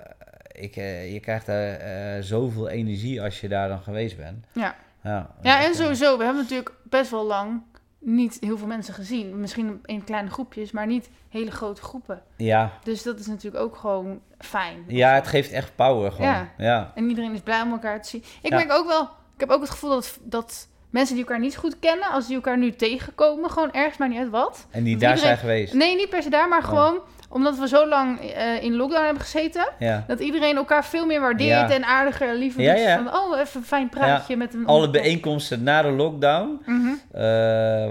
[0.52, 0.74] ik,
[1.12, 4.46] je krijgt daar zoveel energie als je daar dan geweest bent.
[4.52, 4.74] Ja.
[5.02, 7.62] Ja, Ja, en sowieso, we hebben natuurlijk best wel lang
[7.98, 9.40] niet heel veel mensen gezien.
[9.40, 12.22] Misschien in kleine groepjes, maar niet hele grote groepen.
[12.36, 14.84] Ja, Dus dat is natuurlijk ook gewoon fijn.
[14.86, 16.30] ja, het geeft echt power gewoon.
[16.30, 16.48] Ja.
[16.58, 18.24] Ja, En iedereen is blij om elkaar te zien.
[18.42, 18.56] Ik Ja.
[18.56, 19.02] merk ook wel,
[19.34, 22.34] ik heb ook het gevoel dat, dat mensen die elkaar niet goed kennen, als die
[22.34, 24.66] elkaar nu tegenkomen, gewoon ergens, maar niet uit wat.
[24.70, 25.72] En die daar iedereen- zijn geweest.
[25.74, 26.68] Nee, niet per se daar, maar Oh.
[26.68, 29.68] gewoon omdat we zo lang eh, in lockdown hebben gezeten.
[29.78, 30.04] Ja.
[30.06, 31.70] Dat iedereen elkaar veel meer waardeert Ja.
[31.70, 32.96] en aardiger en liever Ja, ja.
[32.96, 34.66] van, oh, even een fijn praatje met een...
[34.66, 36.88] Alle bijeenkomsten na de lockdown Mhm.
[37.12, 37.22] eh,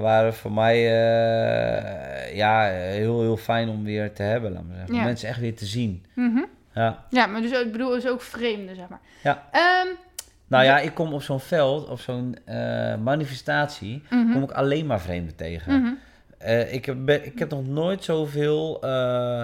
[0.02, 4.54] waren voor mij eh, ja, heel, heel fijn om weer te hebben.
[4.54, 4.96] Laat maar zeggen.
[4.96, 5.04] Om.
[5.04, 6.06] Mensen echt weer te zien.
[6.16, 6.42] Mhm.
[6.74, 7.04] Ja.
[7.10, 9.00] Ja, maar dus ik bedoel, is ook vreemde, zeg maar.
[9.24, 9.44] Ja.
[9.52, 9.88] Ehm,
[10.48, 14.86] Nou ja, ik kom op zo'n veld, op zo'n eh, manifestatie, mhm, kom ik alleen
[14.86, 15.82] maar vreemden tegen.
[15.82, 15.94] mhm.
[16.38, 19.44] Eh, ik, heb, ik heb nog nooit zoveel eh,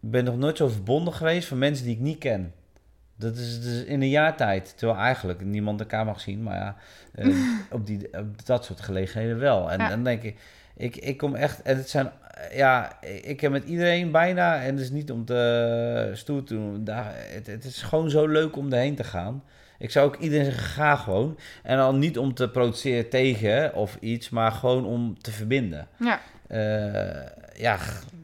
[0.00, 2.52] ben nog nooit zo verbonden geweest van mensen die ik niet ken.
[3.16, 4.74] Dat is dus in een jaar tijd.
[4.78, 6.42] Terwijl eigenlijk niemand elkaar mag zien.
[6.42, 6.76] Maar ja,
[7.70, 9.70] op, die, op dat soort gelegenheden wel.
[9.70, 9.88] En Ja.
[9.88, 10.36] dan denk ik,
[10.76, 11.62] ik, ik kom echt...
[11.62, 12.10] En het zijn...
[12.52, 14.62] Ja, ik heb met iedereen bijna...
[14.62, 16.84] En het is niet om te stoer te doen.
[16.84, 19.42] Daar, het, het is gewoon zo leuk om erheen te gaan.
[19.82, 21.38] Ik zou ook iedereen zeggen, ga gewoon.
[21.62, 24.30] En dan niet om te protesteren tegen of iets.
[24.30, 25.88] Maar gewoon om te verbinden.
[25.96, 26.20] Ja.
[26.48, 27.78] Eh, ja,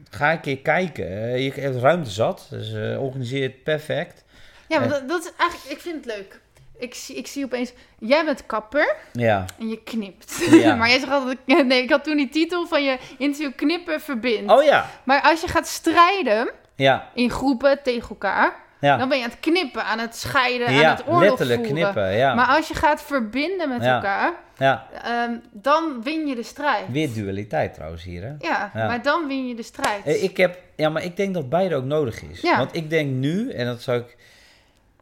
[0.09, 1.05] ga een keer kijken.
[1.07, 4.23] Eh, Je hebt ruimte zat, dus eh, organiseer het perfect.
[4.67, 6.39] Ja, maar dat, dat is eigenlijk, ik vind het leuk.
[6.77, 10.47] Ik zie, ik zie opeens, jij bent kapper Ja, en je knipt.
[10.51, 10.75] Ja.
[10.79, 11.37] maar jij zegt altijd,
[11.67, 14.51] nee, ik had toen die titel van je interview knippen verbind.
[14.51, 18.97] oh ja, Maar als je gaat strijden ja, in groepen tegen elkaar, ja.
[18.97, 21.81] dan ben je aan het knippen, aan het scheiden, aan het oorlog letterlijk voeren.
[21.91, 22.33] knippen, ja.
[22.33, 24.87] Maar als je gaat verbinden met elkaar, ja.
[25.03, 26.85] ehm, dan win je de strijd.
[26.91, 28.33] Weer dualiteit trouwens hier, hè.
[28.47, 30.05] Ja, maar dan win je de strijd.
[30.05, 32.41] Eh, Ik heb, ja, maar ik denk dat beide ook nodig is.
[32.41, 34.17] Want ik denk nu, en dat zou ik...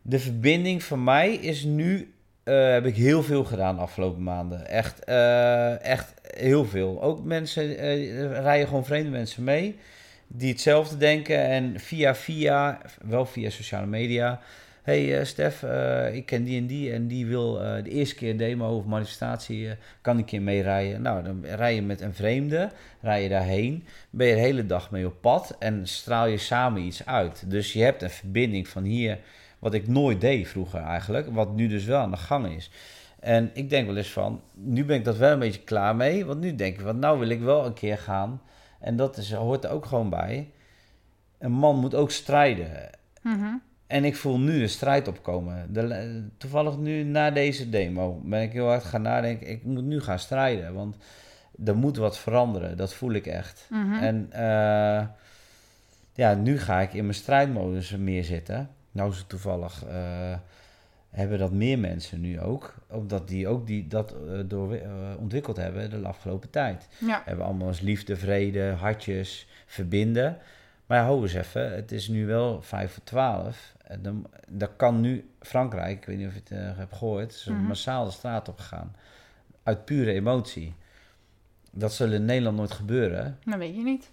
[0.01, 2.13] De verbinding van mij is nu...
[2.43, 4.67] eh, heb ik heel veel gedaan de afgelopen maanden.
[4.67, 7.01] Echt, eh, echt heel veel.
[7.01, 9.79] Ook mensen, er rijden gewoon vreemde mensen mee...
[10.27, 11.45] die hetzelfde denken.
[11.45, 14.39] En via via, wel via sociale media...
[14.83, 16.91] hey, eh, Stef, eh, ik ken die en die...
[16.91, 19.69] en die wil eh, de eerste keer demo of manifestatie...
[20.01, 21.01] kan ik keer meerijden?
[21.01, 22.71] Nou, dan rij je met een vreemde...
[23.01, 26.81] rij je daarheen ben je de hele dag mee op pad en straal je samen
[26.81, 27.43] iets uit.
[27.47, 29.19] Dus je hebt een verbinding van hier,
[29.59, 32.69] wat ik nooit deed vroeger eigenlijk, wat nu dus wel aan de gang is.
[33.19, 36.25] En ik denk wel eens van, nu ben ik dat wel een beetje klaar mee,
[36.25, 38.41] want nu denk ik, van, nou wil ik wel een keer gaan.
[38.79, 40.51] En dat is, hoort er ook gewoon bij.
[41.37, 42.89] Een man moet ook strijden.
[43.21, 43.55] Mhm.
[43.87, 45.73] En ik voel nu een strijd opkomen.
[45.73, 49.49] De, toevallig nu na deze demo ben ik heel hard gaan nadenken.
[49.49, 50.95] Ik moet nu gaan strijden, want
[51.65, 52.77] er moet wat veranderen.
[52.77, 53.67] Dat voel ik echt.
[53.69, 53.93] Mhm.
[53.93, 55.07] En eh,
[56.13, 58.69] ja, nu ga ik in mijn strijdmodus meer zitten.
[58.91, 60.33] Nou is het toevallig, eh,
[61.09, 62.73] hebben dat meer mensen nu ook.
[62.89, 64.89] Omdat die ook die, dat eh, door, eh,
[65.19, 66.87] ontwikkeld hebben de afgelopen tijd.
[66.97, 67.21] Ja.
[67.25, 70.37] Hebben allemaal eens liefde, vrede, hartjes, verbinden.
[70.85, 73.75] Maar ja, hou eens even, het is nu wel vijf voor twaalf.
[73.83, 77.31] En dan, dan kan nu Frankrijk, ik weet niet of je het eh, hebt gehoord,
[77.31, 77.61] is Mhm.
[77.61, 78.95] massaal de straat op gegaan.
[79.63, 80.73] Uit pure emotie.
[81.71, 83.37] Dat zal in Nederland nooit gebeuren.
[83.45, 84.09] Dat weet je niet.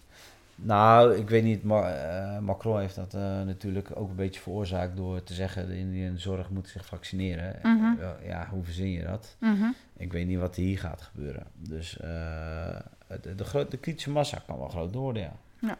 [0.56, 4.96] Nou, ik weet niet, maar eh, Macron heeft dat eh, natuurlijk ook een beetje veroorzaakt
[4.96, 7.58] door te zeggen: de zorg moet zich vaccineren.
[7.62, 7.96] Mhm.
[7.98, 9.36] Wel, ja, hoe verzin je dat?
[9.38, 9.68] Mhm.
[9.96, 11.46] Ik weet niet wat hier gaat gebeuren.
[11.56, 12.76] Dus eh,
[13.22, 13.34] de,
[13.68, 15.22] de, kritische massa kan wel groot worden,
[15.60, 15.76] ja.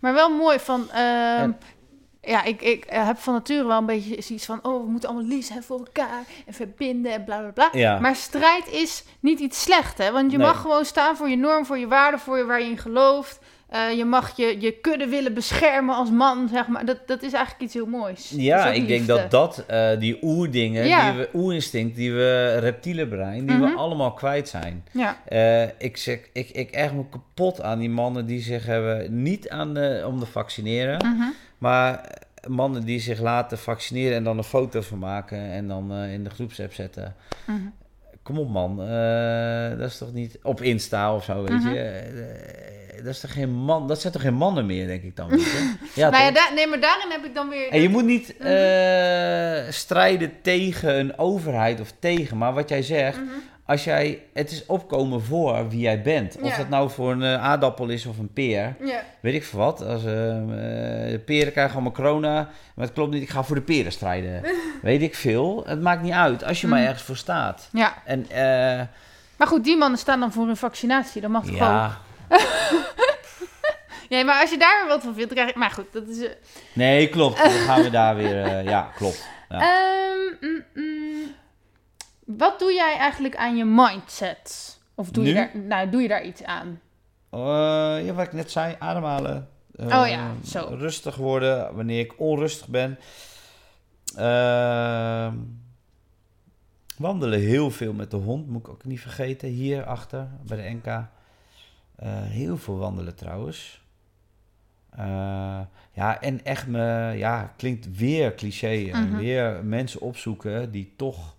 [0.00, 0.90] Maar wel mooi van.
[0.90, 0.98] ehm,
[1.42, 1.58] En-
[2.22, 4.58] ja, ik, ik eh, heb van nature wel een beetje zoiets van.
[4.64, 6.22] Oh, we moeten allemaal lief zijn voor elkaar.
[6.46, 7.68] En verbinden en bla bla bla.
[7.80, 10.12] Ja, Maar strijd is niet iets slecht, hè?
[10.12, 10.46] Want je Nee.
[10.46, 13.40] mag gewoon staan voor je norm, voor je waarde, voor je, waar je in gelooft.
[13.70, 16.84] Eh, je mag je, je kudde willen beschermen als man, zeg maar.
[16.84, 18.32] Dat, dat is eigenlijk iets heel moois.
[18.36, 21.10] Ja ik denk dat dat, eh, die oerdingen, Ja.
[21.12, 23.70] die we, oerinstinct, die we reptiele brein, die Mhm.
[23.70, 24.84] we allemaal kwijt zijn.
[24.92, 29.22] Ja, Eh, ik, zeg, ik, ik erg me kapot aan die mannen die zich hebben,
[29.22, 31.28] niet aan de, om te vaccineren, mhm.
[31.58, 32.04] maar
[32.48, 36.30] mannen die zich laten vaccineren en dan een foto van maken en dan in de
[36.30, 37.14] groepsapp zetten.
[37.46, 37.58] Mhm.
[38.22, 38.76] Kom op man,
[39.78, 41.68] dat is toch niet op Insta of zo, weet Mhm.
[41.72, 42.02] je.
[43.04, 45.28] Dat is toch geen man, dat zijn toch geen mannen meer, denk ik dan.
[45.94, 46.50] Ja, nou ja, toch?
[46.54, 47.68] nee, maar daarin heb ik dan weer...
[47.70, 48.48] En je moet niet Mhm.
[48.48, 53.28] eh, strijden tegen een overheid of tegen, maar wat jij zegt, Mhm.
[53.66, 56.36] als jij, het is opkomen voor wie jij bent.
[56.40, 56.56] Of Ja.
[56.56, 59.02] dat nou voor een eh, aardappel is of een peer, Ja.
[59.20, 59.84] weet ik veel wat.
[59.84, 62.32] Als, de peren krijgen allemaal corona,
[62.74, 64.42] maar het klopt niet, ik ga voor de peren strijden.
[64.82, 66.86] weet ik veel, het maakt niet uit, als je maar Mhm.
[66.88, 67.68] ergens voor staat.
[67.72, 68.26] ja, En
[69.36, 71.20] maar goed, die mannen staan dan voor een vaccinatie.
[71.20, 71.68] Dan mag het gewoon.
[71.72, 71.98] ja,
[74.10, 75.58] Nee, maar als je daar wat van vindt, krijg je...
[75.58, 76.22] Maar goed, dat is...
[76.22, 76.30] eh,
[76.72, 77.38] nee, klopt.
[77.38, 79.28] Dan gaan we daar weer, eh, ja, klopt.
[79.48, 79.60] Ja.
[79.60, 81.34] Ehm, mm, mm.
[82.24, 84.78] wat doe jij eigenlijk aan je mindset?
[84.94, 86.80] Of doe je, daar, nou, doe je daar iets aan?
[87.30, 87.40] Eh,
[88.04, 89.48] ja, wat ik net zei, ademhalen.
[89.76, 90.74] Oh ja, zo.
[90.78, 92.98] Rustig worden wanneer ik onrustig ben.
[94.16, 95.34] Ehm,
[96.98, 99.48] wandelen heel veel met de hond, moet ik ook niet vergeten.
[99.48, 101.04] Hier achter, bij de NK.
[102.00, 103.84] Eh, heel veel wandelen trouwens.
[104.90, 105.60] Eh,
[105.92, 108.68] ja, en echt me, ja, klinkt weer cliché.
[108.90, 109.16] eh, Mhm.
[109.16, 111.36] Weer mensen opzoeken die toch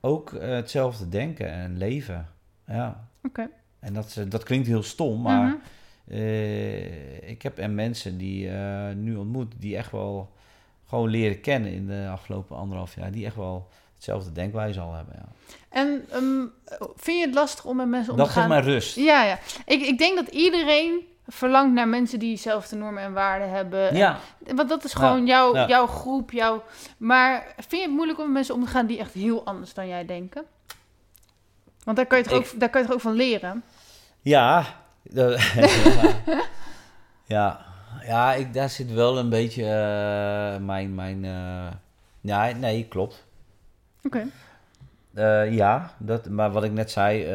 [0.00, 2.26] ook eh, hetzelfde denken en leven.
[2.66, 3.08] Ja.
[3.22, 3.48] Oké.
[3.78, 6.16] En dat, dat klinkt heel stom, maar Mhm.
[7.26, 8.50] ik heb er mensen die
[8.94, 10.32] nu ontmoet, die echt wel
[10.88, 15.14] gewoon leren kennen in de afgelopen anderhalf jaar, die echt wel hetzelfde denkwijze al hebben.
[15.18, 15.24] Ja.
[15.68, 16.44] En ehm,
[16.96, 18.56] vind je het lastig om met mensen om Dat te geeft gaan?
[18.64, 18.96] mij rust.
[18.96, 19.38] Ja, ja.
[19.64, 23.88] Ik, ik denk dat iedereen verlangt naar mensen die dezelfde normen en waarden hebben.
[23.88, 24.18] En- Ja,
[24.54, 25.66] want dat is gewoon jouw, ja.
[25.66, 26.62] jouw groep, jouw...
[26.96, 29.74] Maar vind je het moeilijk om met mensen om te gaan die echt heel anders
[29.74, 30.44] dan jij denken?
[31.84, 33.62] Want daar kan je toch, Ik- ook, daar kan je toch ook van leren?
[34.20, 34.64] Ja.
[35.02, 35.40] dat-
[37.24, 37.64] ja.
[38.06, 40.94] Ja, ik, daar zit wel een beetje eh, mijn...
[40.94, 41.72] mijn eh,
[42.20, 43.24] ja, nee, klopt.
[44.06, 44.26] Oké.
[45.14, 47.28] Eh, ja, dat, maar wat ik net zei, eh,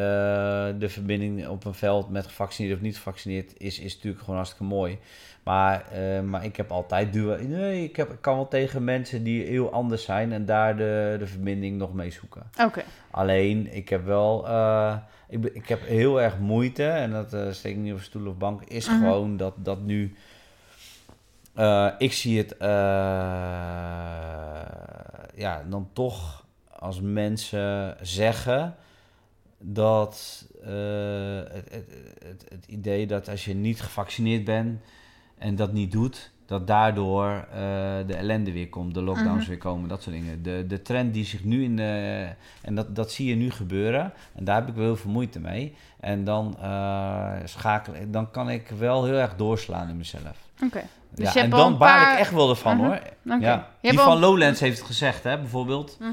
[0.78, 4.64] de verbinding op een veld met gevaccineerd of niet gevaccineerd is, is natuurlijk gewoon hartstikke
[4.64, 4.98] mooi.
[5.42, 7.36] Maar, eh, maar ik heb altijd duo.
[7.42, 11.16] Nee, ik, heb, ik kan wel tegen mensen die heel anders zijn en daar de,
[11.18, 12.42] de verbinding nog mee zoeken.
[12.64, 12.82] Oké.
[13.10, 14.46] Alleen, ik heb wel.
[15.28, 18.62] ik, ik heb heel erg moeite, en dat steek ik niet op stoel of bank,
[18.64, 18.98] is Mhm.
[18.98, 20.14] gewoon dat, dat nu.
[21.98, 22.54] ik zie het.
[25.34, 26.44] ja, dan toch
[26.82, 28.74] als mensen zeggen
[29.58, 30.70] dat eh,
[31.52, 34.80] het, het, het, idee dat als je niet gevaccineerd bent
[35.38, 37.58] en dat niet doet, dat daardoor eh,
[38.06, 39.48] de ellende weer komt, de lockdowns Mhm.
[39.48, 40.42] weer komen, dat soort dingen.
[40.42, 42.28] De, de trend die zich nu in de.
[42.62, 44.12] En dat, dat zie je nu gebeuren.
[44.34, 45.74] En daar heb ik wel heel veel moeite mee.
[46.00, 50.36] En dan uh, schakel dan kan ik wel heel erg doorslaan in mezelf.
[50.64, 50.82] Oké.
[51.14, 52.86] Dus ja, je en dan een baal paar- ik echt wel ervan Mhm.
[52.86, 53.00] hoor.
[53.40, 53.68] Ja.
[53.80, 55.96] Je Die van Lowlands heeft het gezegd, hè, bijvoorbeeld.
[56.00, 56.10] Mhm.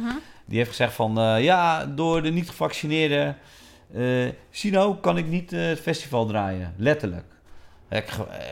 [0.49, 3.37] Die heeft gezegd van, eh, ja, door de niet gevaccineerden,
[3.93, 6.73] eh Sino kan ik niet eh, het festival draaien.
[6.77, 7.25] Letterlijk.
[7.89, 8.05] Ik,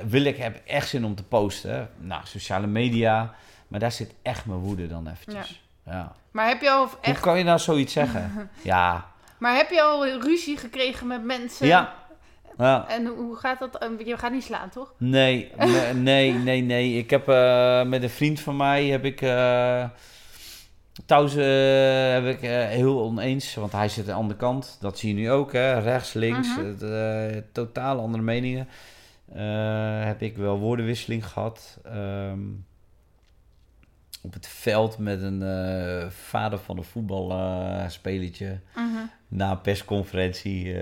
[0.07, 1.89] wil ik, heb echt zin om te posten.
[1.99, 3.33] Nou, sociale media.
[3.67, 5.63] Maar daar zit echt mijn woede dan eventjes.
[5.85, 6.15] Ja.
[6.31, 7.19] Maar heb je al Hoe echt...
[7.19, 8.49] kan je nou zoiets zeggen?
[8.61, 9.05] ja.
[9.37, 11.67] Maar heb je al ruzie gekregen met mensen?
[11.67, 11.93] Ja.
[12.57, 12.87] ja.
[12.87, 13.89] En hoe hoe gaat dat?
[14.05, 14.93] Je gaat niet slaan, toch?
[14.97, 16.97] Nee, nee, nee, nee, nee.
[16.97, 17.25] Ik heb
[17.87, 19.21] met een vriend van mij heb ik
[21.05, 24.77] thuis eh, heb ik eh, heel oneens, want hij zit aan de andere kant.
[24.79, 25.79] Dat zie je nu ook, hè?
[25.79, 26.85] rechts, links, Mhm.
[26.93, 28.67] eh, totaal andere meningen.
[30.05, 31.77] Heb ik wel woordenwisseling gehad.
[31.83, 32.39] Ehm,
[34.21, 35.41] op het veld met een
[36.11, 38.97] vader van een voetbalspelletje Mhm.
[39.27, 40.75] na een persconferentie.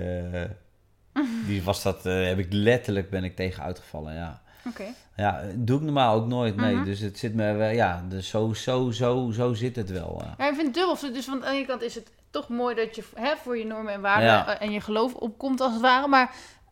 [1.46, 4.42] die was dat, heb ik letterlijk ben ik tegen uitgevallen, ja.
[4.68, 4.84] Oké.
[5.16, 6.74] Ja, doe ik normaal ook nooit, nee.
[6.74, 6.84] Mhm.
[6.84, 10.22] Dus het zit me wel, ja, dus zo, zo, zo, zo zit het wel.
[10.24, 10.34] ja.
[10.38, 11.12] Ja, ik vind het dubbel.
[11.12, 13.92] Dus van de ene kant is het toch mooi dat je hè, voor je normen
[13.92, 14.58] en waarden Ja.
[14.58, 16.08] eh, en je geloof opkomt als het ware.
[16.08, 16.30] Maar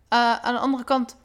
[0.09, 1.17] eh, aan de andere kant,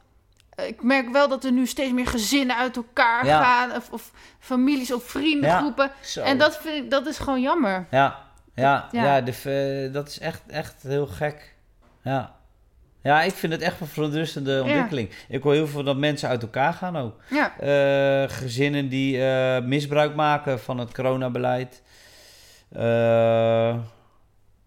[0.50, 3.42] eh, ik merk wel dat er nu steeds meer gezinnen uit elkaar Ja.
[3.42, 3.76] gaan.
[3.76, 5.90] Of, of families of vriendengroepen.
[6.24, 7.86] En dat, vind ik, dat is gewoon jammer.
[7.90, 8.18] Ja,
[8.54, 9.20] ja, Ja.
[9.20, 11.54] de, dat is echt, echt heel gek.
[12.02, 12.38] Ja.
[13.02, 15.10] Ja, ik vind het echt een verontrustende ontwikkeling.
[15.28, 17.20] Ik hoor heel veel dat mensen uit elkaar gaan ook.
[17.30, 17.58] Ja.
[17.58, 21.82] Eh, gezinnen die eh, misbruik maken van het coronabeleid.
[22.72, 23.76] Eh,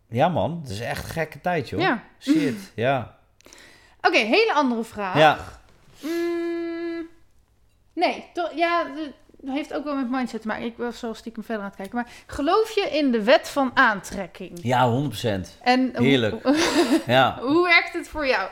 [0.09, 1.81] ja man, het is echt een gekke tijd joh.
[1.81, 2.03] Ja.
[2.19, 3.17] Shit, ja.
[4.01, 5.17] Oké, hele andere vraag.
[5.17, 5.37] Ja,
[6.03, 7.07] Mm,
[7.93, 8.85] nee, toch, ja,
[9.45, 10.65] dat heeft ook wel met mindset te maken.
[10.65, 11.95] Ik was zo stiekem verder aan het kijken.
[11.95, 14.59] Maar geloof je in de wet van aantrekking?
[14.61, 15.61] ja 100%.
[15.61, 16.35] En Heerlijk.
[17.05, 17.37] Ja.
[17.41, 18.49] Hoe, werkt het voor jou?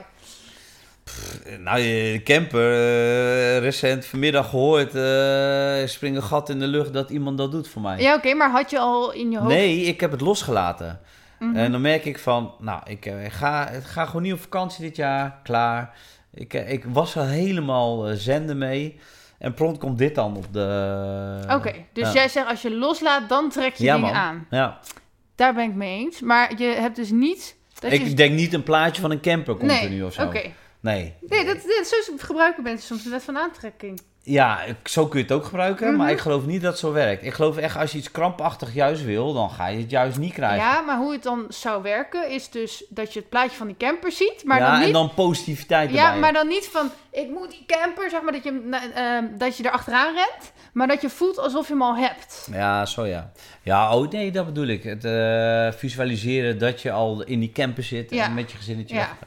[1.60, 7.10] Nou, de camper, eh, recent vanmiddag gehoord, eh springt een gat in de lucht dat
[7.10, 8.00] iemand dat doet voor mij.
[8.02, 9.50] Ja, oké, maar had je al in je hoofd...
[9.50, 11.00] Nee, ik heb het losgelaten.
[11.42, 11.56] Mhm.
[11.56, 14.84] En dan merk ik van, nou, ik eh, ga, ik ga gewoon niet op vakantie
[14.84, 15.96] dit jaar, klaar.
[16.34, 19.00] Ik, eh, ik was er helemaal eh, zenden mee.
[19.42, 21.40] En prompt komt dit dan op de...
[21.50, 22.14] Oké, dus ja.
[22.14, 24.22] jij zegt als je loslaat, dan trek je Ja, dingen man.
[24.22, 24.48] aan.
[24.50, 24.80] Ja,
[25.36, 26.20] Daar ben ik mee eens.
[26.22, 27.56] Maar je hebt dus niet...
[27.80, 28.14] Dat ik je...
[28.14, 30.26] denk niet een plaatje van een camper komt nee, er nu of zo.
[30.26, 30.42] oké.
[30.80, 31.14] Nee.
[31.22, 34.02] Nee, dat, dat, zo gebruiken mensen soms de wet van aantrekking.
[34.24, 35.98] Ja, zo kun je het ook gebruiken, Mhm.
[35.98, 37.24] maar ik geloof niet dat het zo werkt.
[37.26, 40.34] Ik geloof echt, als je iets krampachtig juist wil, dan ga je het juist niet
[40.34, 40.58] krijgen.
[40.68, 43.78] Ja, maar hoe het dan zou werken is dus dat je het plaatje van die
[43.78, 44.88] camper ziet, maar ja, dan niet...
[44.88, 46.04] en dan positiviteit erbij.
[46.04, 49.58] ja, maar dan niet van, ik moet die camper, zeg maar, dat je, eh, dat
[49.58, 52.48] je er achteraan rent, maar dat je voelt alsof je hem al hebt.
[52.52, 53.32] Ja, zo ja.
[53.62, 54.84] Ja, oh nee, dat bedoel ik.
[54.84, 58.26] Het eh, visualiseren dat je al in die camper zit Ja.
[58.26, 59.18] en met je gezinnetje Ja.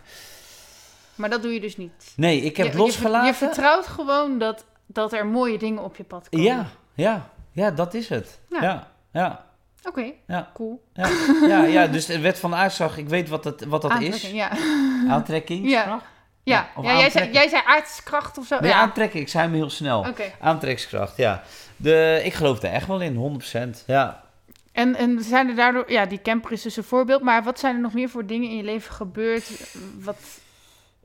[1.15, 2.13] Maar dat doe je dus niet.
[2.17, 3.27] Nee, ik heb je, het je- losgelaten.
[3.27, 6.47] Je, vertrouwt gewoon dat, dat er mooie dingen op je pad komen.
[6.47, 8.41] ja, ja, ja, dat is het.
[8.49, 8.63] Ja.
[8.63, 9.45] Ja, ja,
[9.89, 10.85] Oké, ja, cool.
[10.93, 11.09] ja.
[11.49, 14.23] ja, ja, dus de wet van de uitslag, ik weet wat, het, wat dat Aantrekking,
[14.23, 14.31] is.
[14.31, 14.51] Ja,
[15.09, 15.69] Aantrekking.
[15.71, 16.01] Ja.
[16.43, 16.69] ja.
[16.77, 18.61] of ja jij, zei, jij zei aardskracht of zo.
[18.61, 18.77] Nee, ja.
[18.77, 19.99] aantrekken, ik zei hem heel snel.
[19.99, 20.33] Oké.
[20.41, 21.43] Aantrekkingskracht, ja.
[21.77, 23.41] De, ik geloof er echt wel in,
[23.83, 23.85] 100%.
[23.87, 24.23] Ja.
[24.73, 27.75] En, en zijn er daardoor, ja, die camper is dus een voorbeeld, maar wat zijn
[27.75, 29.75] er nog meer voor dingen in je leven gebeurd?
[30.01, 30.19] Wat,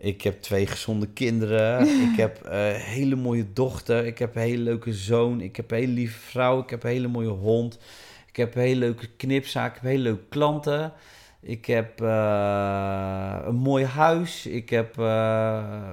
[0.01, 1.87] Ik heb twee gezonde kinderen.
[2.11, 4.05] ik heb een hele mooie dochter.
[4.05, 5.41] Ik heb een hele leuke zoon.
[5.41, 6.61] Ik heb een hele lieve vrouw.
[6.61, 7.79] Ik heb een hele mooie hond.
[8.27, 9.75] Ik heb een hele leuke knipzaak.
[9.75, 10.93] Ik heb hele leuke klanten.
[11.41, 14.45] Ik heb eh, een mooi huis.
[14.45, 15.91] Ik heb eh,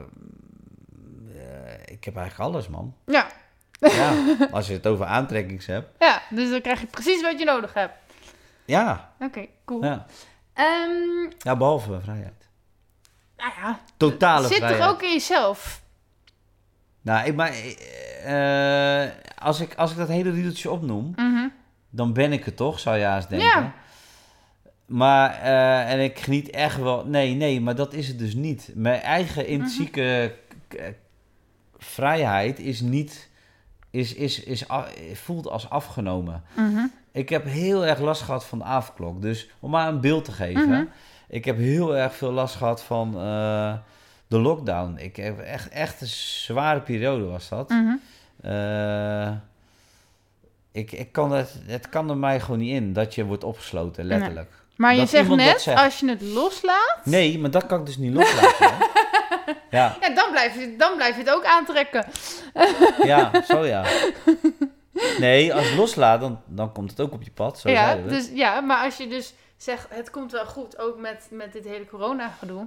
[1.84, 2.94] ik heb eigenlijk alles, man.
[3.06, 3.26] Ja.
[3.80, 5.88] Ja, als je het over aantrekkings hebt.
[5.98, 7.92] ja, dus dan krijg je precies wat je nodig hebt.
[8.64, 9.84] Ja, Oké, cool.
[9.84, 10.06] ja.
[10.52, 12.45] Ehm, ja behalve vrijheid.
[13.36, 14.82] Nou ja, Totale zit vrijheid.
[14.82, 15.82] er ook in jezelf.
[17.02, 17.52] Nou, ik, maar,
[18.24, 21.48] eh, als, ik, als ik dat hele riedeltje opnoem, Mhm.
[21.90, 23.48] dan ben ik het toch, zou je haast denken.
[23.48, 23.72] Ja.
[24.86, 27.04] Maar, eh, en ik geniet echt wel...
[27.06, 28.70] Nee, nee, maar dat is het dus niet.
[28.74, 29.50] Mijn eigen Mhm.
[29.52, 30.34] intrinsieke
[30.68, 30.92] k-
[31.78, 33.28] vrijheid is niet...
[33.90, 34.64] Is, is, is,
[35.14, 36.42] voelt als afgenomen.
[36.56, 36.86] Mhm.
[37.12, 39.22] Ik heb heel erg last gehad van de avondklok.
[39.22, 40.88] Dus om maar een beeld te geven.
[41.28, 43.74] Ik heb heel erg veel last gehad van eh,
[44.28, 44.96] de lockdown.
[44.98, 47.68] Ik heb echt, echt een zware periode was dat.
[47.68, 47.94] Mhm.
[48.42, 49.30] Eh,
[50.72, 54.04] ik, ik kan het, het kan er mij gewoon niet in dat je wordt opgesloten,
[54.04, 54.50] letterlijk.
[54.76, 55.82] Maar je zegt net, zegt.
[55.82, 58.66] als je het loslaat, Nee, maar dat kan ik dus niet loslaten.
[58.68, 58.84] hè.
[59.78, 62.04] ja, ja, dan, blijf je, dan blijf je het ook aantrekken.
[63.02, 63.84] ja, zo ja.
[65.18, 67.58] Nee, als je loslaat, dan, dan komt het ook op je pad.
[67.58, 71.28] Zo ja, dus, ja, maar als je dus zegt, het komt wel goed, ook met,
[71.30, 72.66] met dit hele corona-gedoe.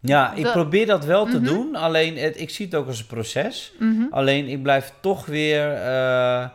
[0.00, 1.44] Ja, ik Dat- probeer dat wel te Mhm.
[1.44, 1.74] doen.
[1.74, 3.72] Alleen, het, ik zie het ook als een proces.
[3.78, 4.02] Mhm.
[4.10, 5.72] Alleen, ik blijf toch weer...
[5.74, 6.48] eh,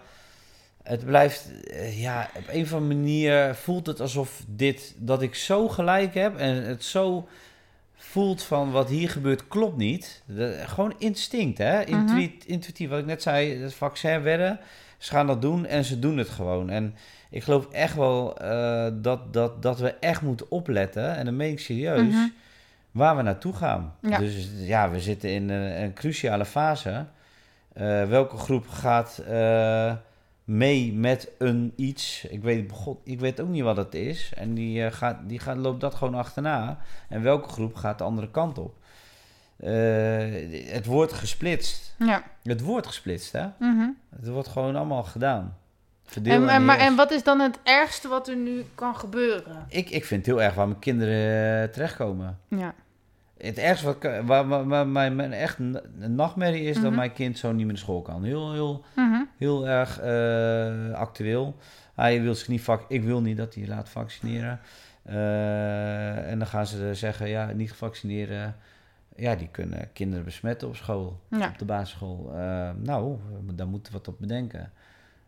[0.83, 1.49] het blijft...
[1.63, 4.93] eh, ja, op een of andere manier voelt het alsof dit...
[4.97, 7.27] Dat ik zo gelijk heb en het zo
[7.95, 10.21] voelt van wat hier gebeurt klopt niet.
[10.25, 11.83] De- gewoon instinct, hè?
[11.85, 12.89] Intuït, Intuïtief.
[12.89, 14.59] Wat ik net zei, het vaccin wedden.
[14.97, 16.69] Ze gaan dat doen en ze doen het gewoon.
[16.69, 16.95] En
[17.29, 21.15] ik geloof echt wel eh, dat, dat, dat we echt moeten opletten.
[21.15, 22.27] En dat meen ik serieus Mhm.
[22.91, 23.93] waar we naartoe gaan.
[24.01, 24.17] Ja.
[24.17, 27.05] Dus ja, we zitten in een, een cruciale fase.
[27.73, 29.93] Eh, welke groep gaat eh,
[30.43, 32.25] mee met een iets?
[32.29, 34.31] Ik weet, God, ik weet ook niet wat het is.
[34.35, 36.77] En die, gaat, die gaat, loopt dat gewoon achterna.
[37.09, 38.75] En welke groep gaat de andere kant op?
[40.71, 41.95] Het wordt gesplitst.
[41.99, 42.23] Ja.
[42.43, 43.45] Het wordt gesplitst, hè?
[43.59, 43.89] Mhm.
[44.15, 45.57] Het wordt gewoon allemaal gedaan.
[46.07, 49.65] Verdeel En, maar, en wat is dan het ergste wat er nu kan gebeuren?
[49.69, 52.39] ik, ik vind het heel erg waar mijn kinderen eh, terechtkomen.
[52.47, 52.73] Ja.
[53.37, 55.79] Het ergste wat, waar, waar, waar mijn, mijn echt een
[56.15, 56.95] nachtmerrie is dat Mhm.
[56.95, 58.23] mijn kind zo niet meer naar school kan.
[58.23, 59.21] Heel, heel, Mhm.
[59.37, 61.55] heel erg eh, actueel.
[61.95, 64.59] Hij wil zich niet vac ik wil niet dat hij laat vaccineren.
[65.03, 68.55] Eh, en dan gaan ze zeggen, ja, niet gevaccineren.
[69.15, 71.47] Ja, die kunnen kinderen besmetten op school, Ja.
[71.47, 72.31] op de basisschool.
[72.83, 73.17] Nou,
[73.53, 74.71] daar moeten we wat op bedenken.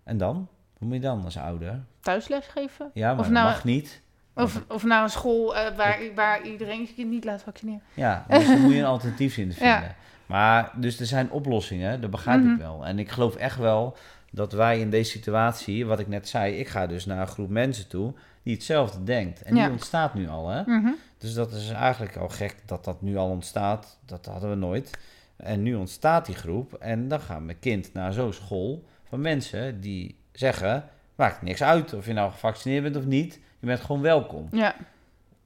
[0.03, 0.47] En dan?
[0.79, 1.79] Moet je dan als ouder?
[1.99, 2.91] Thuisles geven?
[2.93, 4.01] Ja, maar Of dat nou- mag niet.
[4.35, 7.81] Of, of naar een school eh, waar, waar iedereen zijn kind niet laat vaccineren?
[7.93, 9.67] Ja, dus dan moet je een alternatief in vinden.
[9.81, 9.95] Ja.
[10.25, 12.51] Maar, dus er zijn oplossingen, dat begrijp Mhm.
[12.53, 12.85] ik wel.
[12.85, 13.97] En ik geloof echt wel
[14.31, 17.49] dat wij in deze situatie, wat ik net zei, ik ga dus naar een groep
[17.49, 19.41] mensen toe die hetzelfde denkt.
[19.41, 19.63] En Ja.
[19.63, 20.61] die ontstaat nu al, hè.
[20.65, 20.89] Mhm.
[21.17, 23.97] Dus dat is eigenlijk al gek dat dat nu al ontstaat.
[24.05, 24.99] Dat hadden we nooit.
[25.37, 26.73] En nu ontstaat die groep.
[26.73, 30.89] En dan gaat mijn kind naar zo'n school van mensen die zeggen...
[31.15, 33.39] Maakt niks uit of je nou gevaccineerd bent of niet.
[33.59, 34.47] Je bent gewoon welkom.
[34.51, 34.75] Ja.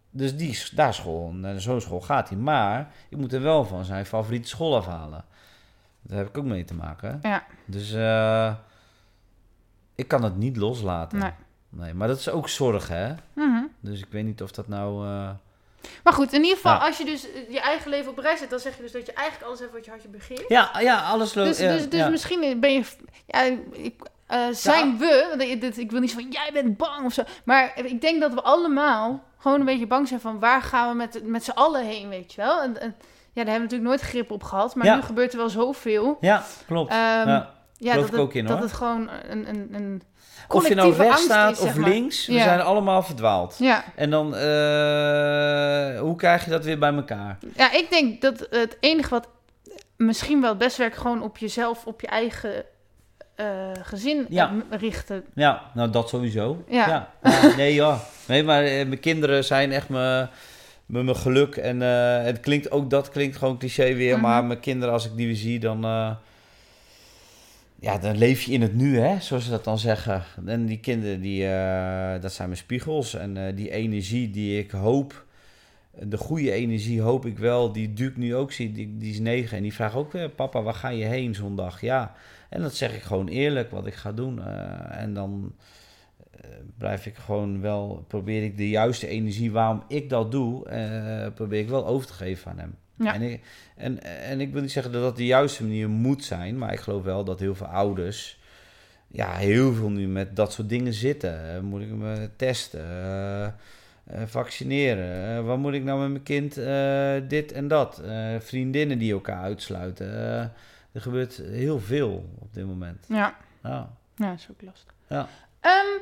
[0.10, 2.38] Dus die, daar school, naar zo'n school gaat hij.
[2.38, 5.26] Maar ik moet er wel van zijn favoriete school afhalen.
[6.02, 7.20] Daar heb ik ook mee te maken.
[7.22, 7.44] Ja.
[7.66, 8.54] Dus eh,
[9.96, 11.20] ik kan het niet loslaten.
[11.20, 11.32] Nee.
[11.70, 13.14] Nee, maar dat is ook zorg, hè?
[13.34, 13.64] Mhm.
[13.80, 15.08] Dus ik weet niet of dat nou...
[15.08, 15.30] eh,
[16.04, 16.86] Maar goed, in ieder geval, Ja.
[16.86, 19.06] als je dus eh, je eigen leven op reis zet, dan zeg je dus dat
[19.06, 20.44] je eigenlijk alles hebt wat je hartje begeert.
[20.48, 21.48] Ja, ja, alles loopt.
[21.48, 22.10] Dus, ja, dus, dus ja.
[22.10, 22.84] misschien ben je.
[23.28, 23.42] Ja,
[23.72, 23.96] ik,
[24.28, 25.26] eh, zijn we.
[25.30, 27.24] want ik- dit- Ik wil niet zo van jij bent bang of zo.
[27.46, 30.96] Maar ik denk dat we allemaal gewoon een beetje bang zijn van waar gaan we
[30.96, 32.62] met, met z'n allen heen, weet je wel?
[32.62, 32.96] En, en,
[33.34, 34.76] ja, daar hebben we natuurlijk nooit grip op gehad.
[34.76, 36.18] Maar nu gebeurt er wel zoveel.
[36.22, 36.92] Ja, klopt.
[36.92, 37.50] Ehm, ja.
[37.78, 38.62] dat, ik het, ook in, dat hoor.
[38.66, 40.02] het gewoon een, een, een
[40.48, 41.90] Of je nou rechts staat of maar.
[41.90, 42.44] links, we Ja.
[42.44, 43.56] zijn allemaal verdwaald.
[43.60, 43.84] Ja.
[43.96, 47.38] En dan, eh, hoe krijg je dat weer bij elkaar?
[47.56, 49.28] ja, ik denk dat het enige wat
[49.98, 52.64] misschien wel het best werkt, gewoon op jezelf, op je eigen
[53.36, 53.46] eh,
[53.82, 54.52] gezin Ja.
[54.70, 55.24] eh, richten.
[55.36, 56.64] Ja, nou dat sowieso.
[56.68, 57.10] Ja.
[57.58, 58.00] Nee, ja.
[58.28, 60.30] Nee, maar mijn kinderen zijn echt mijn,
[60.86, 61.56] mijn, mijn geluk.
[61.56, 61.80] En
[62.26, 64.14] het klinkt ook, dat klinkt gewoon cliché weer.
[64.14, 64.22] Mhm.
[64.22, 65.86] Maar mijn kinderen, als ik die weer zie, dan...
[67.84, 70.24] eh, ja, dan leef je in het nu, hè, zoals ze dat dan zeggen.
[70.46, 73.14] En die kinderen, die, eh, dat zijn mijn spiegels.
[73.14, 75.26] En eh, die energie die ik hoop,
[76.00, 79.58] de goede energie hoop ik wel, die Duke nu ook ziet, die, is negen.
[79.58, 81.82] En die vraagt ook weer, papa, waar ga je heen zondag?
[81.82, 82.14] Ja,
[82.50, 84.46] en dat zeg ik gewoon eerlijk, wat ik ga doen.
[84.46, 85.56] Eh, en dan
[86.32, 91.34] eh, blijf ik gewoon wel, probeer ik de juiste energie waarom ik dat doe, eh,
[91.34, 92.76] probeer ik wel over te geven aan hem.
[92.96, 93.14] Ja.
[93.14, 93.42] En, ik,
[93.76, 96.80] en, en ik wil niet zeggen dat dat de juiste manier moet zijn, maar ik
[96.80, 98.40] geloof wel dat heel veel ouders,
[99.08, 101.56] ja, heel veel nu met dat soort dingen zitten.
[101.56, 102.80] Eh, moet ik me testen?
[102.80, 103.52] eh, eh,
[104.26, 105.46] vaccineren?
[105.46, 106.54] Wat moet ik nou met mijn kind?
[107.30, 108.02] dit en dat.
[108.40, 110.08] Vriendinnen die elkaar uitsluiten.
[110.92, 113.06] Er gebeurt heel veel op dit moment.
[113.08, 113.90] Ja, Ja.
[114.16, 114.94] ja dat is ook lastig.
[115.08, 115.28] Ja.
[115.60, 116.02] Ehm,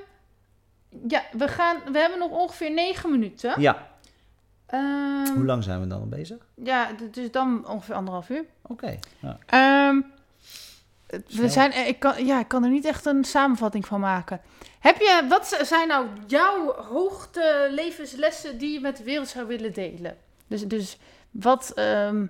[1.08, 3.62] ja, we, gaan, we hebben nog ongeveer negen minuten.
[3.62, 3.91] ja.
[4.72, 6.38] Ehm, Hoe lang zijn we dan al bezig?
[6.56, 8.44] Ja, dus dan ongeveer anderhalf uur.
[8.62, 9.00] Oké.
[9.20, 9.38] Ja.
[9.46, 10.02] Ehm,
[11.28, 14.42] we zijn, eh, ik, kan, ja, ik kan er niet echt een samenvatting van maken.
[14.80, 19.74] Heb je, wat zijn nou jouw hoogte levenslessen die je met de wereld zou willen
[19.74, 20.18] delen?
[20.48, 20.98] Dus, dus
[21.32, 22.26] wat ehm,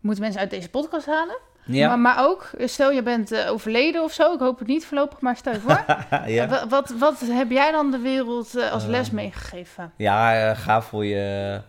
[0.00, 1.36] moeten mensen uit deze podcast halen?
[1.64, 1.88] Ja.
[1.88, 5.20] Maar, maar ook, stel je bent eh, overleden of zo, ik hoop het niet voorlopig,
[5.20, 5.84] maar stel je voor.
[6.26, 6.48] ja.
[6.48, 9.92] Wa- wat, wat heb jij dan de wereld eh, als les meegegeven?
[9.96, 11.60] Ja, ga voor je.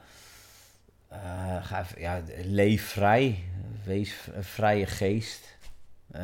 [1.11, 3.43] Eh, ga, even- ja, leef vrij.
[3.85, 5.57] Wees een vrije geest.
[6.11, 6.21] Eh,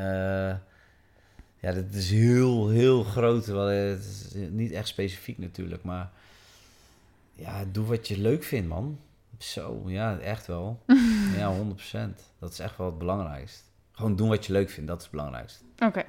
[1.60, 3.46] ja, dat is heel, heel groot.
[3.46, 6.10] Wel, eh, Het is niet echt specifiek natuurlijk, maar.
[7.36, 9.00] Ja, doe wat je leuk vindt, man.
[9.38, 10.84] Zo, ja, echt wel.
[11.38, 12.22] ja, 100%.
[12.40, 13.64] Dat is echt wel het belangrijkste.
[13.92, 15.64] Gewoon doen wat je leuk vindt, dat is het belangrijkste.
[15.86, 16.04] Oké,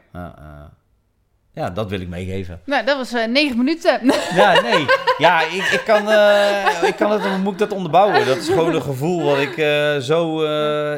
[1.53, 2.61] ja dat wil ik meegeven.
[2.65, 4.01] nou dat was eh, negen minuten.
[4.35, 4.87] Ja, nee.
[5.19, 8.27] Ja, ik, ik, kan, eh, ik kan het, hoe moet ik dat onderbouwen?
[8.27, 10.41] Dat is gewoon een gevoel wat ik eh, zo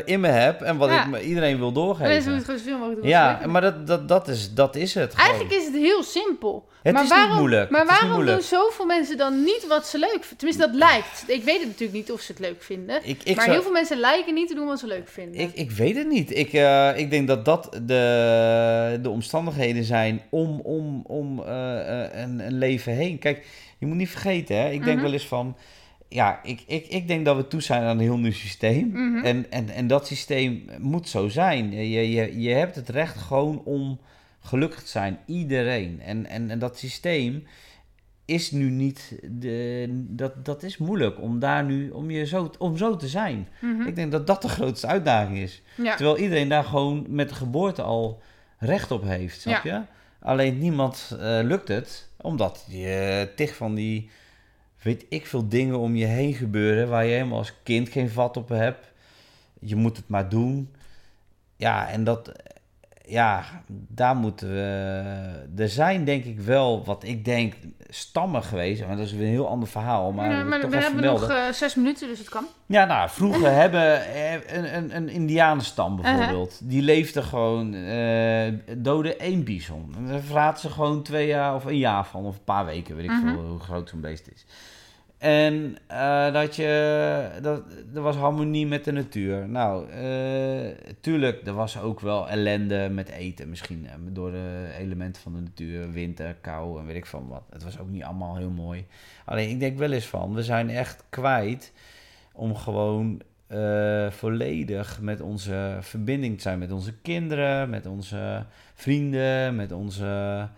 [0.05, 1.07] in me heb en wat Ja.
[1.07, 2.23] ik iedereen wil Mensen moeten doorgeven.
[2.45, 3.11] gewoon zoveel mogelijk doen.
[3.11, 5.15] Ja, maar dat, dat, dat, is, dat is het.
[5.15, 5.27] Gewoon.
[5.31, 6.69] Eigenlijk is het heel simpel.
[6.83, 7.71] Het maar is niet waarom, moeilijk.
[7.71, 8.37] Maar waarom moeilijk.
[8.37, 10.37] doen zoveel mensen dan niet wat ze leuk vinden?
[10.37, 11.25] Tenminste, dat lijkt.
[11.27, 13.01] Ik weet het natuurlijk niet of ze het leuk vinden.
[13.03, 15.41] Ik, ik, maar zou- heel veel mensen lijken niet te doen wat ze leuk vinden.
[15.41, 16.37] ik, ik weet het niet.
[16.37, 22.21] Ik, eh, ik denk dat dat de, de omstandigheden zijn om, om, om eh, eh,
[22.23, 23.19] een, een leven heen.
[23.19, 23.47] Kijk,
[23.79, 24.71] je moet niet vergeten, hè?
[24.71, 25.05] ik denk Mhm.
[25.05, 25.57] wel eens van...
[26.09, 28.91] Ja, ik, ik, ik denk dat we toe zijn aan een heel nieuw systeem.
[28.93, 29.25] Mhm.
[29.25, 31.73] En, en, en dat systeem moet zo zijn.
[31.73, 34.01] Je, je, je hebt het recht gewoon om
[34.51, 35.19] gelukkig te zijn.
[35.27, 36.01] Iedereen.
[36.01, 37.47] En, en, en dat systeem
[38.25, 39.19] is nu niet...
[39.23, 41.91] De, dat, dat is moeilijk om daar nu...
[41.91, 43.49] Om, je zo, om zo te zijn.
[43.61, 43.87] Mhm.
[43.87, 45.63] Ik denk dat dat de grootste uitdaging is.
[45.75, 45.97] ja.
[45.97, 48.23] Terwijl iedereen daar gewoon met de geboorte al
[48.59, 49.41] recht op heeft.
[49.41, 49.81] Snap je?
[50.21, 52.09] Alleen niemand eh, lukt het.
[52.21, 54.11] Omdat je tig van die...
[54.83, 56.89] Weet ik veel dingen om je heen gebeuren...
[56.89, 58.93] waar je helemaal als kind geen vat op hebt.
[59.61, 60.75] Je moet het maar doen.
[61.57, 62.33] Ja, en dat...
[63.11, 63.45] Ja,
[63.89, 64.63] daar moeten we...
[65.57, 67.55] Er zijn denk ik wel, wat ik denk,
[67.89, 68.87] stammen geweest.
[68.87, 70.13] Maar dat is weer een heel ander verhaal.
[70.13, 72.45] Maar, Ja, maar we hebben nog eh, zes minuten, dus het kan.
[72.67, 76.61] Ja, nou, vroeger hebben eh, een, een, een indianenstam bijvoorbeeld.
[76.63, 79.95] Die leefde gewoon, eh doodde één bison.
[79.97, 82.97] En daar vraten ze gewoon twee jaar of een jaar van, of een paar weken,
[82.97, 83.29] weet ik Mhm.
[83.29, 84.45] veel hoe groot zo'n beest is.
[85.21, 87.63] En eh, dat je, dat,
[87.95, 89.49] er was harmonie met de natuur.
[89.49, 93.87] Nou, eh, tuurlijk, er was ook wel ellende met eten misschien.
[93.87, 97.43] eh, door de elementen van de natuur, winter, kou en weet ik van wat.
[97.51, 98.87] Het was ook niet allemaal heel mooi.
[99.25, 101.73] Alleen ik denk wel eens van, we zijn echt kwijt
[102.33, 103.23] om gewoon
[104.11, 108.45] volledig met onze verbinding te zijn met onze kinderen, met onze
[108.75, 110.49] vrienden, met onze,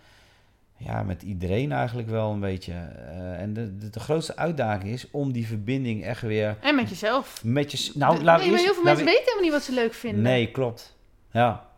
[0.77, 2.73] ja, met iedereen eigenlijk wel een beetje.
[2.73, 6.89] Eh, en de, de, de grootste uitdaging is om die verbinding echt weer En met
[6.89, 7.43] jezelf.
[7.43, 9.63] met je, nou, De- laat nee, maar heel veel mensen we- weten helemaal niet wat
[9.63, 10.21] ze leuk vinden.
[10.21, 10.95] Nee, klopt.
[11.31, 11.71] Ja.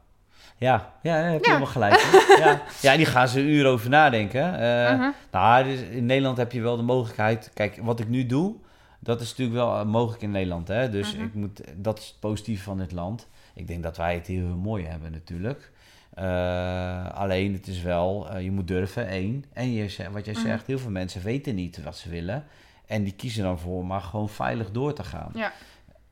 [0.57, 1.53] Ja, ja, daar heb je Ja.
[1.57, 1.99] helemaal gelijk.
[2.43, 2.61] ja.
[2.81, 4.51] ja, die gaan ze een uur over nadenken.
[4.51, 5.09] Mhm.
[5.31, 7.51] nou, dus in Nederland heb je wel de mogelijkheid.
[7.53, 8.55] Kijk, wat ik nu doe,
[8.99, 10.67] dat is natuurlijk wel eh, mogelijk in Nederland.
[10.67, 10.89] Hè?
[10.89, 11.23] Dus Mhm.
[11.23, 13.27] ik moet, dat is het positieve van dit land.
[13.55, 15.72] Ik denk dat wij het heel, heel mooi hebben natuurlijk.
[16.16, 19.46] Eh, alleen het is wel, eh, je moet durven, één.
[19.54, 20.44] En je, wat jij Mhm.
[20.44, 22.44] zegt, heel veel mensen weten niet wat ze willen.
[22.86, 25.32] En die kiezen dan voor maar gewoon veilig door te gaan.
[25.34, 25.52] Ja.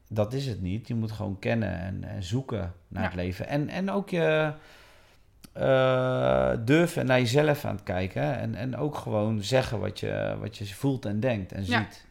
[0.09, 0.87] Dat is het niet.
[0.87, 3.07] Je moet gewoon kennen en, en zoeken naar Ja.
[3.09, 3.47] het leven.
[3.47, 4.53] En, en ook je
[5.53, 8.37] eh, durven naar jezelf aan het kijken.
[8.37, 11.77] En, en ook gewoon zeggen wat je, wat je voelt en denkt en Ja.
[11.79, 12.05] ziet.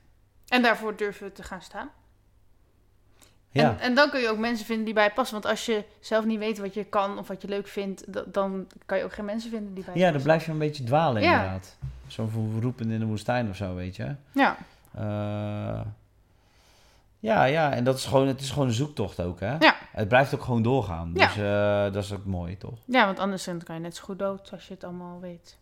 [0.48, 1.90] En daarvoor durven te gaan staan.
[3.52, 5.40] Ja, En, en dan kun je ook mensen vinden die bij je passen.
[5.40, 8.24] Want als je zelf niet weet wat je kan of wat je leuk vindt, da-
[8.26, 10.30] dan kan je ook geen mensen vinden die bij je ja dan passen.
[10.30, 11.32] blijf je een beetje dwalen Ja.
[11.34, 11.76] inderdaad.
[12.06, 12.28] Zo
[12.60, 14.14] roepen in de woestijn of zo, weet je.
[14.32, 14.56] Ja,
[14.94, 15.80] Eh,
[17.18, 19.56] ja, ja, en dat is gewoon, het is gewoon een zoektocht ook, hè.
[19.58, 19.74] Ja.
[19.92, 21.10] Het blijft ook gewoon doorgaan.
[21.14, 21.26] Ja.
[21.26, 22.78] Dus eh, dat is ook mooi, toch?
[22.86, 25.58] ja, want anders dan kan je net zo goed dood als je het allemaal weet.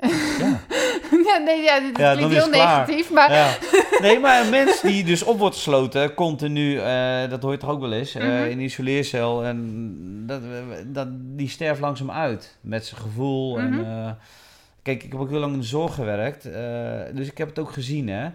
[0.00, 0.60] Ja.
[1.26, 3.32] ja, nee, ja, dit Ja, klinkt heel negatief, maar...
[3.32, 3.48] Ja.
[4.00, 7.70] Nee, maar een mens die dus op wordt gesloten, continu, eh, dat hoor je toch
[7.70, 8.32] ook wel eens, eh, Mhm.
[8.44, 10.40] in een isoleercel, en dat,
[10.86, 13.56] dat, die sterft langzaam uit met zijn gevoel.
[13.56, 13.64] Mhm.
[13.78, 14.10] en, eh,
[14.82, 16.42] kijk, ik heb ook heel lang in de zorg gewerkt,
[17.16, 18.28] dus ik heb het ook gezien, hè.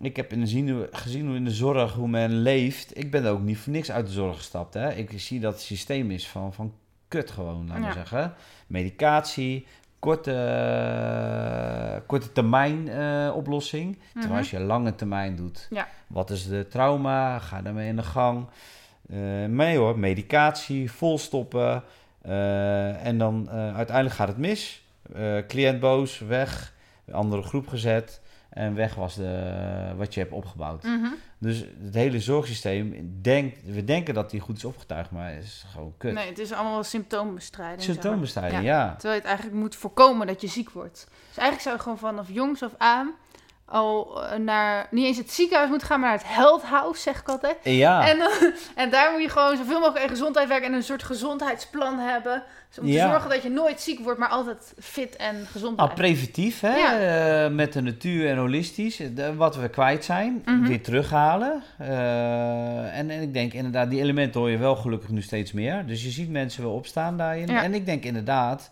[0.00, 2.98] Ik heb in de zien, gezien hoe in de zorg, hoe men leeft.
[2.98, 4.92] Ik ben er ook niet voor niks uit de zorg gestapt, hè.
[4.94, 6.72] Ik zie dat het systeem is van, van
[7.08, 7.94] kut gewoon, laten we Ja.
[7.94, 8.34] zeggen.
[8.66, 9.66] Medicatie,
[9.98, 10.32] korte,
[12.06, 13.98] korte termijn eh, oplossing.
[14.12, 14.38] Terwijl Mhm.
[14.38, 15.88] als je lange termijn doet, Ja.
[16.06, 17.38] wat is de trauma?
[17.38, 18.46] Ga daarmee in de gang.
[19.10, 21.82] Uh, mee hoor, medicatie, volstoppen.
[22.26, 24.82] Uh, en dan uiteindelijk gaat het mis.
[25.46, 26.72] cliënt boos, weg,
[27.12, 28.20] andere groep gezet.
[28.58, 30.82] En weg was de, wat je hebt opgebouwd.
[30.82, 31.08] Mhm.
[31.38, 35.64] Dus het hele zorgsysteem, denkt, we denken dat die goed is opgetuigd, maar het is
[35.72, 36.12] gewoon kut.
[36.12, 37.82] Nee, het is allemaal symptoombestrijding.
[37.82, 38.02] zeg maar.
[38.02, 38.84] Symptoombestrijding, Ja.
[38.84, 38.90] ja.
[38.92, 41.06] Terwijl je het eigenlijk moet voorkomen dat je ziek wordt.
[41.28, 43.10] Dus eigenlijk zou je gewoon vanaf jongs af aan
[43.68, 47.20] al eh, naar, niet eens het ziekenhuis moeten gaan, maar naar het health house, zeg
[47.20, 47.56] ik altijd.
[47.62, 48.18] Ja, En,
[48.82, 52.42] en daar moet je gewoon zoveel mogelijk in gezondheid werken en een soort gezondheidsplan hebben.
[52.68, 55.94] Dus om te zorgen dat je nooit ziek wordt, maar altijd fit en gezond nou,
[55.94, 55.94] blijft.
[56.14, 56.76] preventief, hè?
[56.76, 57.44] Ja.
[57.44, 58.96] eh, met de natuur en holistisch.
[59.14, 60.62] de- wat we kwijt zijn, Mhm.
[60.66, 61.62] weer terughalen.
[61.78, 65.86] Eh, en, en ik denk inderdaad, die elementen hoor je wel gelukkig nu steeds meer.
[65.86, 67.46] Dus je ziet mensen wel opstaan daarin.
[67.46, 67.62] Ja.
[67.62, 68.70] En ik denk inderdaad,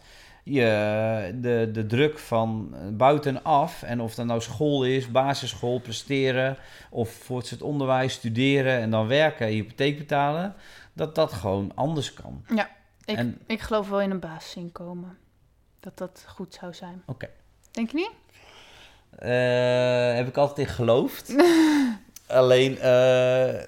[0.49, 6.57] je, de, de druk van buitenaf, en of dat nou school is, basisschool, presteren,
[6.91, 10.55] of voortgezet onderwijs, studeren en dan werken, hypotheek betalen,
[10.93, 12.45] dat dat gewoon anders kan.
[13.05, 15.19] Ik, en- ik geloof wel in een basisinkomen.
[15.81, 17.03] Dat dat goed zou zijn.
[17.07, 17.29] Oké.
[17.71, 18.11] Denk je niet?
[19.19, 21.35] Eh, heb ik altijd in geloofd.
[22.27, 23.63] Alleen, eh,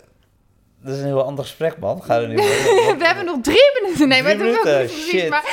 [0.82, 2.02] dat is een heel ander gesprek, man.
[2.02, 2.38] Ga er niet.
[2.98, 4.08] We hebben nog drie minuten.
[4.08, 5.08] Nee, maar Drie ook minuten, niet precies.
[5.20, 5.28] shit.
[5.30, 5.44] Maar,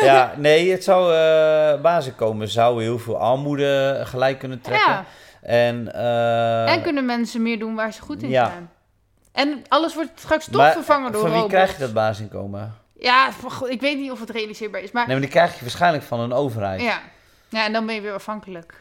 [0.00, 1.14] Ja, nee, het zou
[2.40, 4.90] uh, zou heel veel armoede gelijk kunnen trekken.
[4.92, 5.04] ja.
[5.42, 8.46] En, eh, En kunnen mensen meer doen waar ze goed in ja.
[8.46, 8.70] zijn.
[9.32, 11.54] En alles wordt straks toch maar vervangen door Van wie robots.
[11.54, 12.74] krijg je dat basisinkomen?
[12.98, 13.28] Ja,
[13.68, 14.90] ik weet niet of het realiseerbaar is.
[14.90, 16.80] Maar Nee, maar die krijg je waarschijnlijk van een overheid.
[16.80, 17.00] ja.
[17.48, 18.74] ja, en dan ben je weer afhankelijk.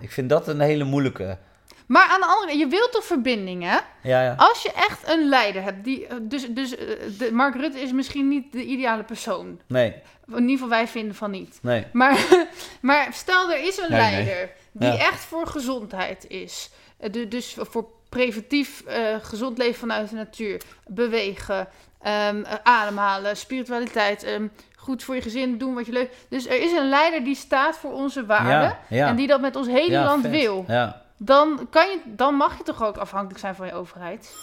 [0.00, 1.38] Ik vind dat een hele moeilijke.
[1.86, 3.80] Maar aan de andere kant, je wilt toch verbindingen?
[4.02, 4.34] Ja, ja.
[4.36, 6.86] Als je echt een leider hebt, die, eh, dus, dus eh,
[7.18, 9.60] de, Mark Rutte is misschien niet de ideale persoon.
[9.66, 9.94] Nee,
[10.28, 11.58] In ieder geval wij vinden van niet.
[11.62, 11.86] nee.
[11.92, 12.18] Maar,
[12.80, 14.10] maar stel er is een Nee, nee.
[14.24, 14.98] leider die Ja.
[14.98, 16.70] echt voor gezondheid is.
[16.98, 20.60] Eh, du- Dus voor preventief eh, gezond leven vanuit de natuur.
[20.86, 21.68] Bewegen,
[22.02, 24.22] ehm, eh, ademhalen, spiritualiteit.
[24.22, 24.46] ehm,
[24.76, 26.10] goed voor je gezin, doen wat je leuk...
[26.28, 28.52] Dus er is een leider die staat voor onze waarden.
[28.60, 29.08] Ja, ja.
[29.08, 30.30] En die dat met ons hele Ja, land vet.
[30.30, 30.64] wil.
[30.68, 34.34] Ja, Dan, kan je, dan mag je toch ook afhankelijk zijn van je overheid.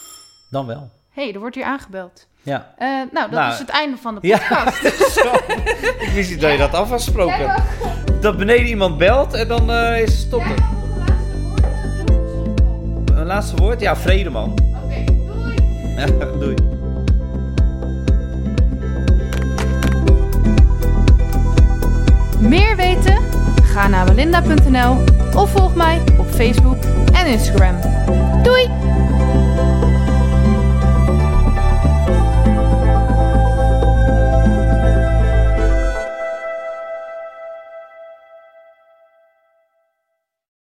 [0.50, 0.90] dan wel.
[1.10, 2.28] Hé, hey, er wordt hier aangebeld.
[2.44, 2.74] Ja.
[2.78, 4.38] Eh, nou, dat Nou, is het einde van de Ja.
[4.38, 4.98] podcast.
[5.20, 5.32] Zo.
[6.00, 7.64] Ik wist niet dat je dat af had gesproken.
[8.22, 10.56] Dat beneden iemand belt en dan eh, is het stoppen.
[13.16, 13.80] Een laatste woord?
[13.82, 14.52] Ja, vrede man.
[14.84, 16.36] Oké, doei!
[16.40, 16.56] Doei.
[22.40, 23.18] Meer weten?
[23.72, 24.98] Ga naar belinda.nl
[25.36, 26.84] of volg mij op Facebook
[27.14, 27.76] en Instagram.
[28.44, 28.70] Doei!